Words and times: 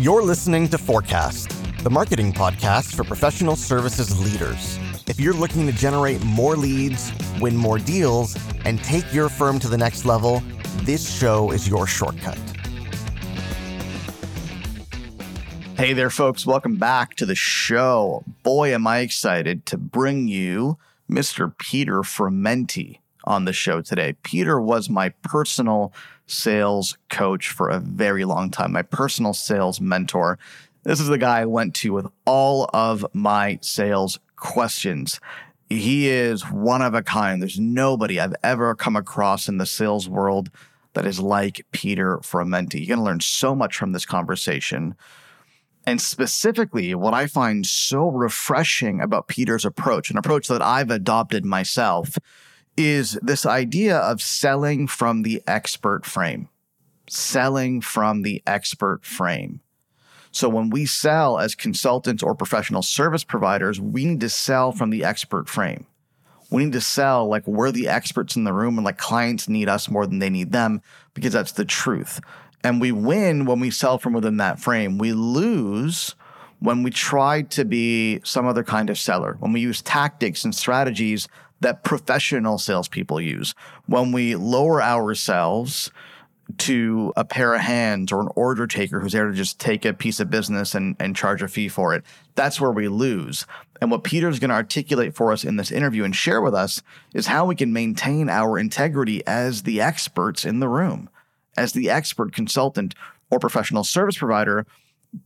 You're 0.00 0.22
listening 0.22 0.66
to 0.68 0.78
Forecast, 0.78 1.50
the 1.84 1.90
marketing 1.90 2.32
podcast 2.32 2.96
for 2.96 3.04
professional 3.04 3.54
services 3.54 4.18
leaders. 4.18 4.78
If 5.06 5.20
you're 5.20 5.34
looking 5.34 5.66
to 5.66 5.74
generate 5.74 6.24
more 6.24 6.56
leads, 6.56 7.12
win 7.38 7.54
more 7.54 7.78
deals, 7.78 8.34
and 8.64 8.82
take 8.82 9.12
your 9.12 9.28
firm 9.28 9.58
to 9.58 9.68
the 9.68 9.76
next 9.76 10.06
level, 10.06 10.42
this 10.84 11.06
show 11.06 11.50
is 11.50 11.68
your 11.68 11.86
shortcut. 11.86 12.38
Hey 15.76 15.92
there, 15.92 16.08
folks. 16.08 16.46
Welcome 16.46 16.76
back 16.76 17.14
to 17.16 17.26
the 17.26 17.34
show. 17.34 18.24
Boy, 18.42 18.72
am 18.72 18.86
I 18.86 19.00
excited 19.00 19.66
to 19.66 19.76
bring 19.76 20.28
you 20.28 20.78
Mr. 21.10 21.52
Peter 21.58 22.00
Frumenti 22.00 23.00
on 23.24 23.44
the 23.44 23.52
show 23.52 23.80
today. 23.80 24.14
Peter 24.22 24.60
was 24.60 24.88
my 24.88 25.10
personal 25.22 25.92
sales 26.26 26.96
coach 27.08 27.48
for 27.48 27.68
a 27.68 27.80
very 27.80 28.24
long 28.24 28.50
time, 28.50 28.72
my 28.72 28.82
personal 28.82 29.34
sales 29.34 29.80
mentor. 29.80 30.38
This 30.82 31.00
is 31.00 31.08
the 31.08 31.18
guy 31.18 31.40
I 31.40 31.46
went 31.46 31.74
to 31.76 31.92
with 31.92 32.06
all 32.24 32.70
of 32.72 33.04
my 33.12 33.58
sales 33.62 34.18
questions. 34.36 35.20
He 35.68 36.08
is 36.08 36.42
one 36.42 36.82
of 36.82 36.94
a 36.94 37.02
kind. 37.02 37.40
There's 37.40 37.60
nobody 37.60 38.18
I've 38.18 38.34
ever 38.42 38.74
come 38.74 38.96
across 38.96 39.48
in 39.48 39.58
the 39.58 39.66
sales 39.66 40.08
world 40.08 40.50
that 40.94 41.06
is 41.06 41.20
like 41.20 41.64
Peter 41.70 42.18
Frumenti. 42.18 42.78
You're 42.80 42.96
going 42.96 42.98
to 42.98 43.04
learn 43.04 43.20
so 43.20 43.54
much 43.54 43.76
from 43.76 43.92
this 43.92 44.04
conversation. 44.04 44.96
And 45.86 46.00
specifically, 46.00 46.94
what 46.94 47.14
I 47.14 47.26
find 47.26 47.64
so 47.64 48.08
refreshing 48.08 49.00
about 49.00 49.28
Peter's 49.28 49.64
approach, 49.64 50.10
an 50.10 50.18
approach 50.18 50.48
that 50.48 50.62
I've 50.62 50.90
adopted 50.90 51.44
myself, 51.44 52.18
is 52.80 53.18
this 53.22 53.46
idea 53.46 53.96
of 53.96 54.22
selling 54.22 54.86
from 54.86 55.22
the 55.22 55.42
expert 55.46 56.06
frame. 56.06 56.48
Selling 57.08 57.80
from 57.80 58.22
the 58.22 58.42
expert 58.46 59.04
frame. 59.04 59.60
So 60.32 60.48
when 60.48 60.70
we 60.70 60.86
sell 60.86 61.38
as 61.38 61.54
consultants 61.54 62.22
or 62.22 62.34
professional 62.34 62.82
service 62.82 63.24
providers, 63.24 63.80
we 63.80 64.04
need 64.04 64.20
to 64.20 64.28
sell 64.28 64.72
from 64.72 64.90
the 64.90 65.04
expert 65.04 65.48
frame. 65.48 65.86
We 66.50 66.64
need 66.64 66.72
to 66.72 66.80
sell 66.80 67.28
like 67.28 67.46
we're 67.46 67.70
the 67.72 67.88
experts 67.88 68.36
in 68.36 68.44
the 68.44 68.52
room 68.52 68.78
and 68.78 68.84
like 68.84 68.98
clients 68.98 69.48
need 69.48 69.68
us 69.68 69.88
more 69.88 70.06
than 70.06 70.18
they 70.18 70.30
need 70.30 70.52
them 70.52 70.82
because 71.14 71.32
that's 71.32 71.52
the 71.52 71.64
truth. 71.64 72.20
And 72.62 72.80
we 72.80 72.92
win 72.92 73.46
when 73.46 73.60
we 73.60 73.70
sell 73.70 73.98
from 73.98 74.12
within 74.12 74.36
that 74.38 74.60
frame. 74.60 74.98
We 74.98 75.12
lose 75.12 76.14
when 76.58 76.82
we 76.82 76.90
try 76.90 77.42
to 77.42 77.64
be 77.64 78.20
some 78.22 78.46
other 78.46 78.62
kind 78.62 78.90
of 78.90 78.98
seller, 78.98 79.36
when 79.40 79.52
we 79.52 79.60
use 79.60 79.80
tactics 79.80 80.44
and 80.44 80.54
strategies 80.54 81.26
that 81.60 81.84
professional 81.84 82.58
salespeople 82.58 83.20
use. 83.20 83.54
When 83.86 84.12
we 84.12 84.34
lower 84.34 84.82
ourselves 84.82 85.90
to 86.58 87.12
a 87.16 87.24
pair 87.24 87.54
of 87.54 87.60
hands 87.60 88.10
or 88.10 88.20
an 88.20 88.28
order 88.34 88.66
taker 88.66 89.00
who's 89.00 89.12
there 89.12 89.28
to 89.28 89.34
just 89.34 89.60
take 89.60 89.84
a 89.84 89.94
piece 89.94 90.20
of 90.20 90.30
business 90.30 90.74
and, 90.74 90.96
and 90.98 91.14
charge 91.14 91.42
a 91.42 91.48
fee 91.48 91.68
for 91.68 91.94
it, 91.94 92.02
that's 92.34 92.60
where 92.60 92.72
we 92.72 92.88
lose. 92.88 93.46
And 93.80 93.90
what 93.90 94.04
Peter's 94.04 94.38
going 94.38 94.50
to 94.50 94.56
articulate 94.56 95.14
for 95.14 95.32
us 95.32 95.44
in 95.44 95.56
this 95.56 95.70
interview 95.70 96.04
and 96.04 96.14
share 96.14 96.40
with 96.40 96.54
us 96.54 96.82
is 97.14 97.28
how 97.28 97.44
we 97.44 97.54
can 97.54 97.72
maintain 97.72 98.28
our 98.28 98.58
integrity 98.58 99.24
as 99.26 99.62
the 99.62 99.80
experts 99.80 100.44
in 100.44 100.60
the 100.60 100.68
room, 100.68 101.08
as 101.56 101.72
the 101.72 101.88
expert 101.88 102.34
consultant 102.34 102.94
or 103.30 103.38
professional 103.38 103.84
service 103.84 104.18
provider 104.18 104.66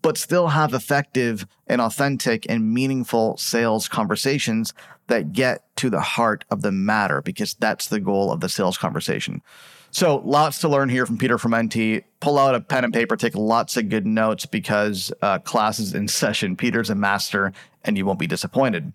but 0.03 0.17
still 0.17 0.49
have 0.49 0.73
effective 0.73 1.47
and 1.67 1.81
authentic 1.81 2.47
and 2.49 2.73
meaningful 2.73 3.37
sales 3.37 3.89
conversations 3.89 4.73
that 5.09 5.33
get 5.33 5.65
to 5.77 5.91
the 5.91 6.01
heart 6.01 6.45
of 6.51 6.63
the 6.63 6.73
matter 6.73 7.21
because 7.21 7.55
that's 7.55 7.89
the 7.89 8.01
goal 8.01 8.33
of 8.33 8.41
the 8.41 8.49
sales 8.49 8.79
conversation. 8.79 9.43
So, 9.91 10.17
lots 10.25 10.59
to 10.61 10.69
learn 10.69 10.89
here 10.89 11.07
from 11.07 11.19
Peter 11.19 11.39
Frumenti. 11.39 12.03
Pull 12.19 12.37
out 12.37 12.57
a 12.57 12.61
pen 12.61 12.83
and 12.83 12.93
paper, 12.93 13.17
take 13.17 13.37
lots 13.37 13.77
of 13.77 13.89
good 13.89 14.07
notes 14.07 14.45
because 14.45 15.13
uh, 15.23 15.39
class 15.39 15.79
is 15.79 15.95
in 15.95 16.09
session. 16.09 16.57
Peter's 16.57 16.91
a 16.91 16.97
master 16.97 17.53
and 17.85 17.97
you 17.97 18.05
won't 18.05 18.19
be 18.19 18.27
disappointed. 18.27 18.93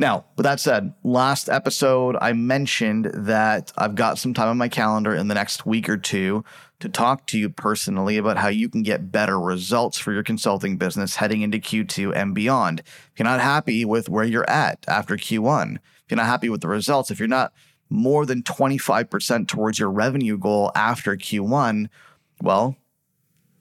Now, 0.00 0.24
with 0.34 0.44
that 0.44 0.60
said, 0.60 0.94
last 1.04 1.50
episode 1.50 2.16
I 2.22 2.32
mentioned 2.32 3.10
that 3.12 3.70
I've 3.76 3.94
got 3.94 4.16
some 4.16 4.32
time 4.32 4.48
on 4.48 4.56
my 4.56 4.70
calendar 4.70 5.14
in 5.14 5.28
the 5.28 5.34
next 5.34 5.66
week 5.66 5.90
or 5.90 5.98
two 5.98 6.42
to 6.78 6.88
talk 6.88 7.26
to 7.26 7.38
you 7.38 7.50
personally 7.50 8.16
about 8.16 8.38
how 8.38 8.48
you 8.48 8.70
can 8.70 8.82
get 8.82 9.12
better 9.12 9.38
results 9.38 9.98
for 9.98 10.14
your 10.14 10.22
consulting 10.22 10.78
business 10.78 11.16
heading 11.16 11.42
into 11.42 11.58
Q2 11.58 12.16
and 12.16 12.34
beyond. 12.34 12.80
If 12.80 13.10
you're 13.18 13.28
not 13.28 13.42
happy 13.42 13.84
with 13.84 14.08
where 14.08 14.24
you're 14.24 14.48
at 14.48 14.82
after 14.88 15.18
Q1, 15.18 15.76
if 15.76 15.82
you're 16.08 16.16
not 16.16 16.24
happy 16.24 16.48
with 16.48 16.62
the 16.62 16.68
results, 16.68 17.10
if 17.10 17.18
you're 17.18 17.28
not 17.28 17.52
more 17.90 18.24
than 18.24 18.42
25% 18.42 19.48
towards 19.48 19.78
your 19.78 19.90
revenue 19.90 20.38
goal 20.38 20.72
after 20.74 21.14
Q1, 21.14 21.90
well, 22.40 22.74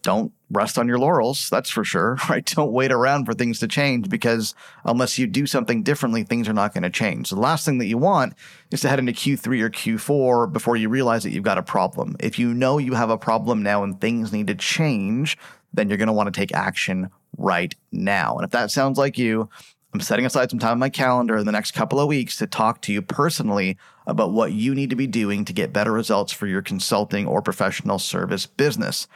don't 0.03 0.31
rest 0.51 0.77
on 0.77 0.87
your 0.87 0.97
laurels, 0.97 1.49
that's 1.49 1.69
for 1.69 1.83
sure, 1.83 2.17
right? 2.29 2.45
Don't 2.45 2.71
wait 2.71 2.91
around 2.91 3.25
for 3.25 3.33
things 3.33 3.59
to 3.59 3.67
change 3.67 4.09
because 4.09 4.55
unless 4.85 5.19
you 5.19 5.27
do 5.27 5.45
something 5.45 5.83
differently, 5.83 6.23
things 6.23 6.47
are 6.49 6.53
not 6.53 6.73
going 6.73 6.83
to 6.83 6.89
change. 6.89 7.27
So 7.27 7.35
the 7.35 7.41
last 7.41 7.65
thing 7.65 7.77
that 7.79 7.87
you 7.87 7.97
want 7.97 8.33
is 8.71 8.81
to 8.81 8.89
head 8.89 8.99
into 8.99 9.11
Q3 9.11 9.61
or 9.61 9.69
Q4 9.69 10.51
before 10.51 10.75
you 10.75 10.89
realize 10.89 11.23
that 11.23 11.31
you've 11.31 11.43
got 11.43 11.57
a 11.57 11.63
problem. 11.63 12.15
If 12.19 12.39
you 12.39 12.53
know 12.53 12.77
you 12.77 12.93
have 12.93 13.09
a 13.09 13.17
problem 13.17 13.63
now 13.63 13.83
and 13.83 13.99
things 13.99 14.33
need 14.33 14.47
to 14.47 14.55
change, 14.55 15.37
then 15.73 15.89
you're 15.89 15.97
going 15.97 16.07
to 16.07 16.13
want 16.13 16.33
to 16.33 16.39
take 16.39 16.53
action 16.53 17.09
right 17.37 17.75
now. 17.91 18.35
And 18.35 18.45
if 18.45 18.51
that 18.51 18.71
sounds 18.71 18.97
like 18.97 19.17
you, 19.17 19.49
I'm 19.93 20.01
setting 20.01 20.25
aside 20.25 20.51
some 20.51 20.59
time 20.59 20.73
on 20.73 20.79
my 20.79 20.89
calendar 20.89 21.37
in 21.37 21.45
the 21.47 21.51
next 21.51 21.71
couple 21.71 21.99
of 21.99 22.07
weeks 22.07 22.37
to 22.37 22.47
talk 22.47 22.81
to 22.83 22.93
you 22.93 23.01
personally 23.01 23.77
about 24.05 24.31
what 24.31 24.51
you 24.51 24.75
need 24.75 24.91
to 24.91 24.95
be 24.95 25.07
doing 25.07 25.45
to 25.45 25.53
get 25.53 25.73
better 25.73 25.91
results 25.91 26.31
for 26.31 26.45
your 26.45 26.61
consulting 26.61 27.25
or 27.25 27.41
professional 27.41 27.97
service 27.97 28.45
business. 28.45 29.07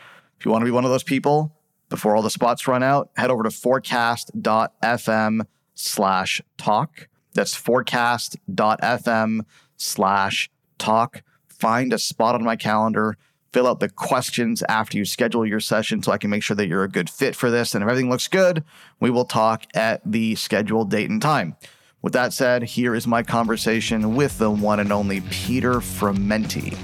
If 0.43 0.47
you 0.47 0.51
want 0.51 0.63
to 0.63 0.65
be 0.65 0.71
one 0.71 0.83
of 0.83 0.91
those 0.91 1.03
people, 1.03 1.55
before 1.87 2.17
all 2.17 2.21
the 2.21 2.29
spots 2.29 2.67
run 2.67 2.83
out, 2.83 3.11
head 3.15 3.31
over 3.31 3.43
to 3.43 3.49
forecast.fm 3.49 5.47
slash 5.73 6.41
talk. 6.57 7.07
That's 7.33 7.55
forecast.fm 7.55 9.45
slash 9.77 10.49
talk. 10.77 11.23
Find 11.47 11.93
a 11.93 11.97
spot 11.97 12.35
on 12.35 12.43
my 12.43 12.57
calendar, 12.57 13.15
fill 13.53 13.67
out 13.67 13.79
the 13.79 13.87
questions 13.87 14.61
after 14.67 14.97
you 14.97 15.05
schedule 15.05 15.45
your 15.45 15.61
session 15.61 16.03
so 16.03 16.11
I 16.11 16.17
can 16.17 16.29
make 16.29 16.43
sure 16.43 16.57
that 16.57 16.67
you're 16.67 16.83
a 16.83 16.89
good 16.89 17.09
fit 17.09 17.37
for 17.37 17.49
this. 17.49 17.73
And 17.73 17.81
if 17.81 17.89
everything 17.89 18.09
looks 18.09 18.27
good, 18.27 18.65
we 18.99 19.09
will 19.09 19.23
talk 19.23 19.63
at 19.73 20.01
the 20.03 20.35
scheduled 20.35 20.91
date 20.91 21.09
and 21.09 21.21
time. 21.21 21.55
With 22.01 22.11
that 22.11 22.33
said, 22.33 22.63
here 22.63 22.95
is 22.95 23.07
my 23.07 23.23
conversation 23.23 24.13
with 24.13 24.39
the 24.39 24.51
one 24.51 24.81
and 24.81 24.91
only 24.91 25.21
Peter 25.21 25.75
Frumenti. 25.75 26.77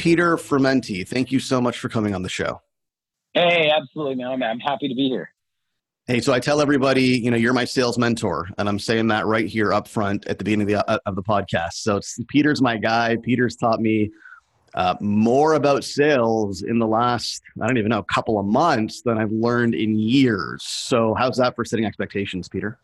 Peter 0.00 0.38
Frumenti, 0.38 1.06
thank 1.06 1.30
you 1.30 1.38
so 1.38 1.60
much 1.60 1.78
for 1.78 1.90
coming 1.90 2.14
on 2.14 2.22
the 2.22 2.28
show. 2.30 2.62
Hey, 3.34 3.70
absolutely, 3.70 4.14
man. 4.14 4.42
I'm 4.42 4.58
happy 4.58 4.88
to 4.88 4.94
be 4.94 5.10
here. 5.10 5.30
Hey, 6.06 6.22
so 6.22 6.32
I 6.32 6.40
tell 6.40 6.62
everybody, 6.62 7.02
you 7.02 7.30
know, 7.30 7.36
you're 7.36 7.52
my 7.52 7.66
sales 7.66 7.98
mentor, 7.98 8.48
and 8.56 8.66
I'm 8.66 8.78
saying 8.78 9.08
that 9.08 9.26
right 9.26 9.46
here 9.46 9.74
up 9.74 9.86
front 9.86 10.26
at 10.26 10.38
the 10.38 10.44
beginning 10.44 10.72
of 10.72 10.86
the, 10.86 10.90
uh, 10.90 10.98
of 11.04 11.16
the 11.16 11.22
podcast. 11.22 11.74
So 11.74 11.98
it's, 11.98 12.18
Peter's 12.28 12.62
my 12.62 12.78
guy. 12.78 13.18
Peter's 13.22 13.56
taught 13.56 13.82
me 13.82 14.10
uh, 14.72 14.94
more 15.02 15.52
about 15.52 15.84
sales 15.84 16.62
in 16.62 16.78
the 16.78 16.86
last, 16.86 17.42
I 17.60 17.66
don't 17.66 17.76
even 17.76 17.90
know, 17.90 18.02
couple 18.02 18.38
of 18.38 18.46
months 18.46 19.02
than 19.02 19.18
I've 19.18 19.32
learned 19.32 19.74
in 19.74 19.98
years. 19.98 20.62
So 20.62 21.14
how's 21.18 21.36
that 21.36 21.54
for 21.54 21.66
setting 21.66 21.84
expectations, 21.84 22.48
Peter? 22.48 22.78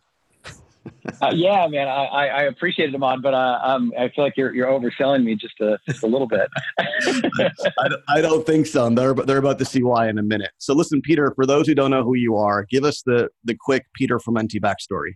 uh, 1.22 1.32
yeah, 1.34 1.66
man, 1.68 1.88
I, 1.88 2.28
I 2.28 2.42
appreciate 2.44 2.90
it, 2.90 2.94
Ahmad, 2.94 3.22
but 3.22 3.34
uh, 3.34 3.58
um, 3.62 3.92
I 3.98 4.08
feel 4.08 4.24
like 4.24 4.36
you're 4.36 4.54
you're 4.54 4.68
overselling 4.68 5.24
me 5.24 5.34
just 5.34 5.60
a 5.60 5.78
just 5.88 6.02
a 6.02 6.06
little 6.06 6.26
bit. 6.26 6.48
I, 6.78 7.88
I, 8.08 8.20
don't 8.20 8.44
think 8.46 8.66
so. 8.66 8.88
They're 8.90 9.14
they're 9.14 9.38
about 9.38 9.58
to 9.60 9.64
see 9.64 9.82
why 9.82 10.08
in 10.08 10.18
a 10.18 10.22
minute. 10.22 10.50
So 10.58 10.74
listen, 10.74 11.00
Peter, 11.00 11.32
for 11.34 11.46
those 11.46 11.66
who 11.66 11.74
don't 11.74 11.90
know 11.90 12.02
who 12.02 12.14
you 12.14 12.36
are, 12.36 12.64
give 12.64 12.84
us 12.84 13.02
the 13.02 13.28
the 13.44 13.56
quick 13.58 13.86
Peter 13.94 14.18
Frumenti 14.18 14.60
backstory. 14.60 15.14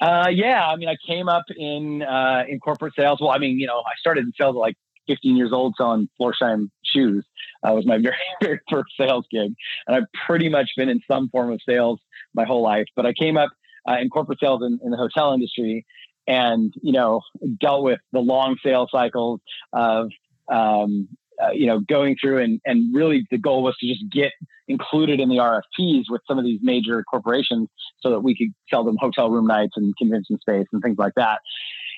Uh, 0.00 0.28
yeah, 0.28 0.66
I 0.66 0.76
mean, 0.76 0.88
I 0.88 0.96
came 1.06 1.28
up 1.28 1.44
in 1.56 2.02
uh, 2.02 2.44
in 2.48 2.60
corporate 2.60 2.94
sales. 2.98 3.20
Well, 3.20 3.30
I 3.30 3.38
mean, 3.38 3.58
you 3.58 3.66
know, 3.66 3.78
I 3.78 3.92
started 3.98 4.24
in 4.24 4.32
sales 4.38 4.56
at 4.56 4.58
like 4.58 4.76
15 5.06 5.36
years 5.36 5.52
old 5.52 5.74
selling 5.76 6.08
Florsheim 6.20 6.70
shoes. 6.84 7.24
That 7.62 7.74
was 7.74 7.86
my 7.86 7.98
very, 8.02 8.16
very 8.42 8.60
first 8.70 8.92
sales 8.98 9.26
gig, 9.30 9.54
and 9.86 9.96
I've 9.96 10.26
pretty 10.26 10.48
much 10.48 10.70
been 10.76 10.88
in 10.88 11.00
some 11.10 11.28
form 11.28 11.52
of 11.52 11.60
sales 11.66 12.00
my 12.34 12.44
whole 12.44 12.62
life. 12.62 12.86
But 12.96 13.06
I 13.06 13.12
came 13.12 13.36
up 13.36 13.50
uh, 13.88 13.96
in 14.00 14.08
corporate 14.08 14.40
sales 14.40 14.62
in, 14.62 14.78
in, 14.84 14.90
the 14.90 14.96
hotel 14.96 15.32
industry 15.32 15.84
and 16.26 16.72
you 16.82 16.92
know 16.92 17.20
dealt 17.60 17.84
with 17.84 18.00
the 18.12 18.20
long 18.20 18.56
sales 18.64 18.88
cycles 18.90 19.40
of 19.72 20.10
um, 20.50 21.08
uh, 21.42 21.50
you 21.50 21.66
know 21.66 21.80
going 21.80 22.16
through 22.20 22.42
and 22.42 22.60
and 22.64 22.94
really 22.94 23.26
the 23.30 23.38
goal 23.38 23.62
was 23.62 23.76
to 23.78 23.86
just 23.86 24.04
get 24.10 24.32
included 24.68 25.20
in 25.20 25.28
the 25.28 25.36
RFPs 25.36 26.04
with 26.08 26.22
some 26.26 26.38
of 26.38 26.44
these 26.44 26.60
major 26.62 27.02
corporations 27.04 27.68
so 28.00 28.10
that 28.10 28.20
we 28.20 28.36
could 28.36 28.48
sell 28.70 28.84
them 28.84 28.96
hotel 28.98 29.30
room 29.30 29.46
nights 29.46 29.74
and 29.76 29.94
convention 29.96 30.38
space 30.38 30.66
and 30.72 30.82
things 30.82 30.96
like 30.98 31.12
that. 31.16 31.40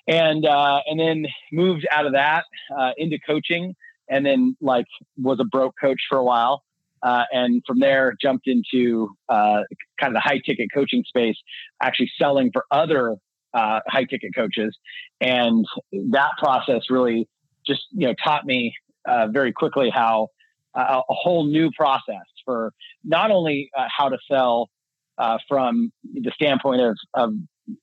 And 0.08 0.46
uh, 0.46 0.80
and 0.86 0.98
then 0.98 1.26
moved 1.52 1.86
out 1.90 2.06
of 2.06 2.12
that 2.12 2.44
uh, 2.76 2.92
into 2.96 3.18
coaching 3.26 3.74
and 4.08 4.24
then 4.24 4.56
like 4.60 4.86
was 5.20 5.38
a 5.40 5.44
broke 5.44 5.74
coach 5.80 6.00
for 6.08 6.18
a 6.18 6.24
while 6.24 6.62
uh, 7.02 7.24
and 7.32 7.62
from 7.66 7.80
there 7.80 8.14
jumped 8.20 8.46
into 8.46 9.10
uh, 9.28 9.62
kind 10.00 10.10
of 10.10 10.14
the 10.14 10.20
high 10.20 10.40
ticket 10.44 10.68
coaching 10.72 11.04
space, 11.06 11.36
actually 11.82 12.10
selling 12.20 12.50
for 12.52 12.64
other 12.70 13.16
uh, 13.54 13.80
high 13.88 14.04
ticket 14.04 14.34
coaches. 14.34 14.76
And 15.20 15.64
that 16.10 16.30
process 16.38 16.82
really 16.90 17.28
just 17.66 17.82
you 17.92 18.06
know 18.06 18.14
taught 18.22 18.44
me 18.44 18.74
uh, 19.06 19.28
very 19.28 19.52
quickly 19.52 19.90
how 19.92 20.28
a, 20.74 20.80
a 20.80 21.14
whole 21.14 21.46
new 21.46 21.70
process 21.76 22.26
for 22.44 22.72
not 23.04 23.30
only 23.30 23.70
uh, 23.76 23.86
how 23.94 24.08
to 24.08 24.18
sell 24.30 24.68
uh, 25.18 25.38
from 25.48 25.90
the 26.14 26.30
standpoint 26.34 26.80
of, 26.80 26.96
of 27.14 27.32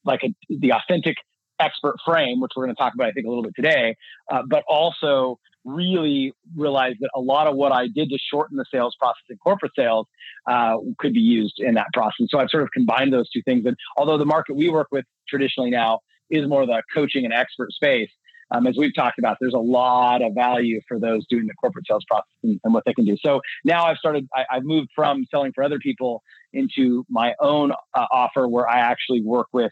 like 0.06 0.22
a, 0.24 0.34
the 0.50 0.72
authentic 0.72 1.18
expert 1.60 1.96
frame, 2.06 2.40
which 2.40 2.52
we're 2.56 2.66
going 2.66 2.76
to 2.76 2.80
talk 2.82 2.94
about, 2.94 3.08
I 3.08 3.12
think, 3.12 3.26
a 3.26 3.30
little 3.30 3.44
bit 3.44 3.54
today, 3.56 3.96
uh, 4.32 4.44
but 4.48 4.64
also 4.68 5.40
really 5.66 6.34
realized 6.56 6.98
that 7.02 7.10
a 7.16 7.20
lot 7.20 7.48
of 7.48 7.56
what 7.56 7.72
I 7.72 7.88
did 7.88 8.10
to 8.10 8.18
shorten 8.32 8.58
the 8.58 8.66
sales 8.72 8.96
process 9.00 9.24
in 9.30 9.38
corporate 9.38 9.72
sales 9.76 10.08
uh, 10.48 10.78
could 11.00 11.14
be 11.14 11.22
used 11.22 11.56
in 11.60 11.76
that 11.76 11.88
process. 11.94 12.28
So 12.30 12.40
I've 12.40 12.50
sort 12.50 12.64
of 12.64 12.70
combined 12.72 13.14
those 13.14 13.30
two 13.30 13.42
things. 13.44 13.66
And 13.66 13.76
although 13.98 14.18
the 14.18 14.26
market 14.26 14.56
we 14.56 14.70
work 14.70 14.88
with 14.92 15.06
traditionally 15.28 15.70
now 15.70 16.00
is 16.30 16.48
more 16.48 16.64
of 16.64 16.68
the 16.68 16.84
coaching 16.94 17.26
and 17.26 17.34
expert 17.34 17.72
space, 17.72 18.10
um, 18.52 18.68
as 18.68 18.76
we've 18.78 18.94
talked 18.94 19.18
about, 19.18 19.38
there's 19.40 19.54
a 19.54 19.60
lot 19.60 20.22
of 20.22 20.34
value 20.36 20.80
for 20.88 21.00
those 21.00 21.26
doing 21.28 21.48
the 21.48 21.54
corporate 21.56 21.86
sales 21.88 22.06
process 22.08 22.28
and, 22.44 22.60
and 22.64 22.74
what 22.74 22.84
they 22.86 22.94
can 22.94 23.06
do. 23.06 23.18
So 23.24 23.42
now 23.66 23.86
I've 23.86 23.98
started, 23.98 24.28
I, 24.34 24.46
have 24.50 24.64
moved 24.64 24.90
from 24.96 25.26
selling 25.32 25.54
for 25.54 25.64
other 25.64 25.80
people 25.80 26.22
into 26.52 27.04
my 27.10 27.34
own 27.40 27.72
uh, 27.72 28.06
offer 28.12 28.48
where 28.48 28.70
I 28.70 28.80
actually 28.80 29.22
work 29.22 29.48
with 29.54 29.72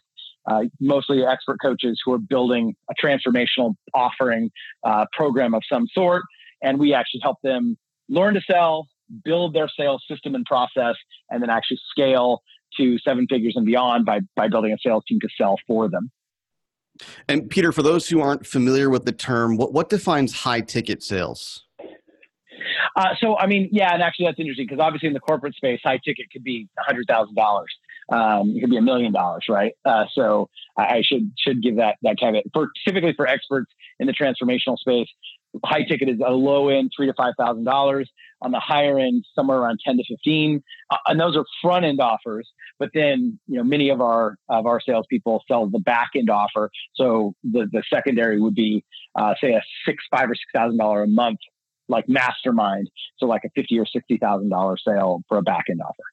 uh, 0.49 0.63
mostly 0.79 1.25
expert 1.25 1.57
coaches 1.61 1.99
who 2.03 2.13
are 2.13 2.17
building 2.17 2.75
a 2.89 2.93
transformational 3.03 3.75
offering 3.93 4.51
uh, 4.83 5.05
program 5.13 5.53
of 5.53 5.61
some 5.71 5.87
sort. 5.93 6.23
And 6.63 6.79
we 6.79 6.93
actually 6.93 7.21
help 7.23 7.37
them 7.43 7.77
learn 8.09 8.33
to 8.35 8.41
sell, 8.41 8.87
build 9.23 9.53
their 9.53 9.69
sales 9.77 10.03
system 10.07 10.35
and 10.35 10.45
process, 10.45 10.95
and 11.29 11.41
then 11.41 11.49
actually 11.49 11.79
scale 11.89 12.41
to 12.77 12.97
seven 12.99 13.27
figures 13.29 13.53
and 13.55 13.65
beyond 13.65 14.05
by, 14.05 14.21
by 14.35 14.47
building 14.47 14.71
a 14.71 14.77
sales 14.85 15.03
team 15.07 15.19
to 15.19 15.27
sell 15.37 15.57
for 15.67 15.89
them. 15.89 16.11
And 17.27 17.49
Peter, 17.49 17.71
for 17.71 17.81
those 17.81 18.07
who 18.09 18.21
aren't 18.21 18.45
familiar 18.45 18.89
with 18.89 19.05
the 19.05 19.11
term, 19.11 19.57
what, 19.57 19.73
what 19.73 19.89
defines 19.89 20.33
high 20.33 20.61
ticket 20.61 21.01
sales? 21.01 21.65
Uh, 22.95 23.09
so, 23.19 23.37
I 23.37 23.47
mean, 23.47 23.69
yeah, 23.71 23.93
and 23.93 24.03
actually 24.03 24.25
that's 24.25 24.39
interesting 24.39 24.67
because 24.67 24.81
obviously 24.81 25.07
in 25.07 25.13
the 25.13 25.19
corporate 25.19 25.55
space, 25.55 25.79
high 25.83 25.99
ticket 26.03 26.27
could 26.31 26.43
be 26.43 26.67
$100,000 26.89 27.65
um, 28.11 28.53
it 28.55 28.61
could 28.61 28.69
be 28.69 28.77
a 28.77 28.81
million 28.81 29.13
dollars, 29.13 29.45
right? 29.49 29.73
Uh, 29.85 30.05
so 30.13 30.49
I 30.77 31.01
should 31.03 31.31
should 31.37 31.63
give 31.63 31.77
that 31.77 31.97
that 32.01 32.17
caveat. 32.17 32.43
For 32.53 32.69
typically 32.85 33.13
for 33.13 33.27
experts 33.27 33.71
in 33.99 34.07
the 34.07 34.13
transformational 34.13 34.77
space, 34.77 35.07
high 35.63 35.83
ticket 35.83 36.09
is 36.09 36.19
a 36.25 36.31
low 36.31 36.69
end 36.69 36.91
three 36.95 37.07
to 37.07 37.13
five 37.13 37.33
thousand 37.37 37.63
dollars. 37.63 38.09
On 38.43 38.51
the 38.51 38.59
higher 38.59 38.97
end, 38.97 39.23
somewhere 39.35 39.59
around 39.59 39.79
ten 39.85 39.97
to 39.97 40.03
fifteen, 40.07 40.63
uh, 40.89 40.97
and 41.05 41.19
those 41.19 41.37
are 41.37 41.45
front 41.61 41.85
end 41.85 42.01
offers. 42.01 42.49
But 42.79 42.89
then, 42.93 43.39
you 43.47 43.57
know, 43.57 43.63
many 43.63 43.89
of 43.89 44.01
our 44.01 44.35
of 44.49 44.65
our 44.65 44.81
salespeople 44.81 45.43
sell 45.47 45.67
the 45.67 45.79
back 45.79 46.09
end 46.15 46.29
offer. 46.29 46.71
So 46.95 47.33
the 47.43 47.67
the 47.71 47.83
secondary 47.93 48.41
would 48.41 48.55
be, 48.55 48.83
uh, 49.15 49.35
say, 49.39 49.53
a 49.53 49.61
six 49.85 50.03
five 50.09 50.29
or 50.29 50.35
six 50.35 50.47
thousand 50.53 50.77
dollar 50.77 51.03
a 51.03 51.07
month 51.07 51.39
like 51.87 52.09
mastermind. 52.09 52.89
So 53.17 53.27
like 53.27 53.43
a 53.45 53.49
fifty 53.53 53.77
or 53.77 53.85
sixty 53.85 54.17
thousand 54.17 54.49
dollar 54.49 54.75
sale 54.77 55.21
for 55.29 55.37
a 55.37 55.43
back 55.43 55.65
end 55.69 55.81
offer. 55.81 56.03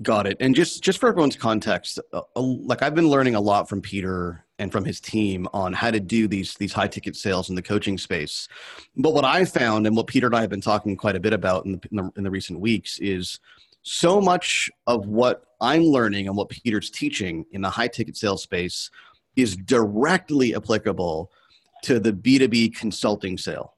Got 0.00 0.26
it. 0.26 0.38
And 0.40 0.54
just 0.54 0.82
just 0.82 0.98
for 0.98 1.08
everyone's 1.10 1.36
context, 1.36 1.98
uh, 2.14 2.22
uh, 2.34 2.40
like 2.40 2.80
I've 2.80 2.94
been 2.94 3.08
learning 3.08 3.34
a 3.34 3.40
lot 3.40 3.68
from 3.68 3.82
Peter 3.82 4.46
and 4.58 4.72
from 4.72 4.86
his 4.86 5.00
team 5.00 5.46
on 5.52 5.74
how 5.74 5.90
to 5.90 6.00
do 6.00 6.26
these 6.26 6.54
these 6.54 6.72
high 6.72 6.88
ticket 6.88 7.14
sales 7.14 7.50
in 7.50 7.56
the 7.56 7.62
coaching 7.62 7.98
space. 7.98 8.48
But 8.96 9.12
what 9.12 9.26
I 9.26 9.44
found, 9.44 9.86
and 9.86 9.94
what 9.94 10.06
Peter 10.06 10.28
and 10.28 10.36
I 10.36 10.40
have 10.40 10.48
been 10.48 10.62
talking 10.62 10.96
quite 10.96 11.14
a 11.14 11.20
bit 11.20 11.34
about 11.34 11.66
in 11.66 11.72
the, 11.72 11.88
in 11.90 11.96
the, 11.96 12.12
in 12.16 12.24
the 12.24 12.30
recent 12.30 12.58
weeks, 12.58 12.98
is 13.00 13.38
so 13.82 14.18
much 14.18 14.70
of 14.86 15.06
what 15.06 15.44
I'm 15.60 15.82
learning 15.82 16.26
and 16.26 16.36
what 16.36 16.48
Peter's 16.48 16.90
teaching 16.90 17.44
in 17.52 17.60
the 17.60 17.70
high 17.70 17.88
ticket 17.88 18.16
sales 18.16 18.42
space 18.42 18.90
is 19.36 19.56
directly 19.56 20.54
applicable 20.54 21.30
to 21.82 22.00
the 22.00 22.12
B2B 22.12 22.74
consulting 22.76 23.36
sale. 23.36 23.74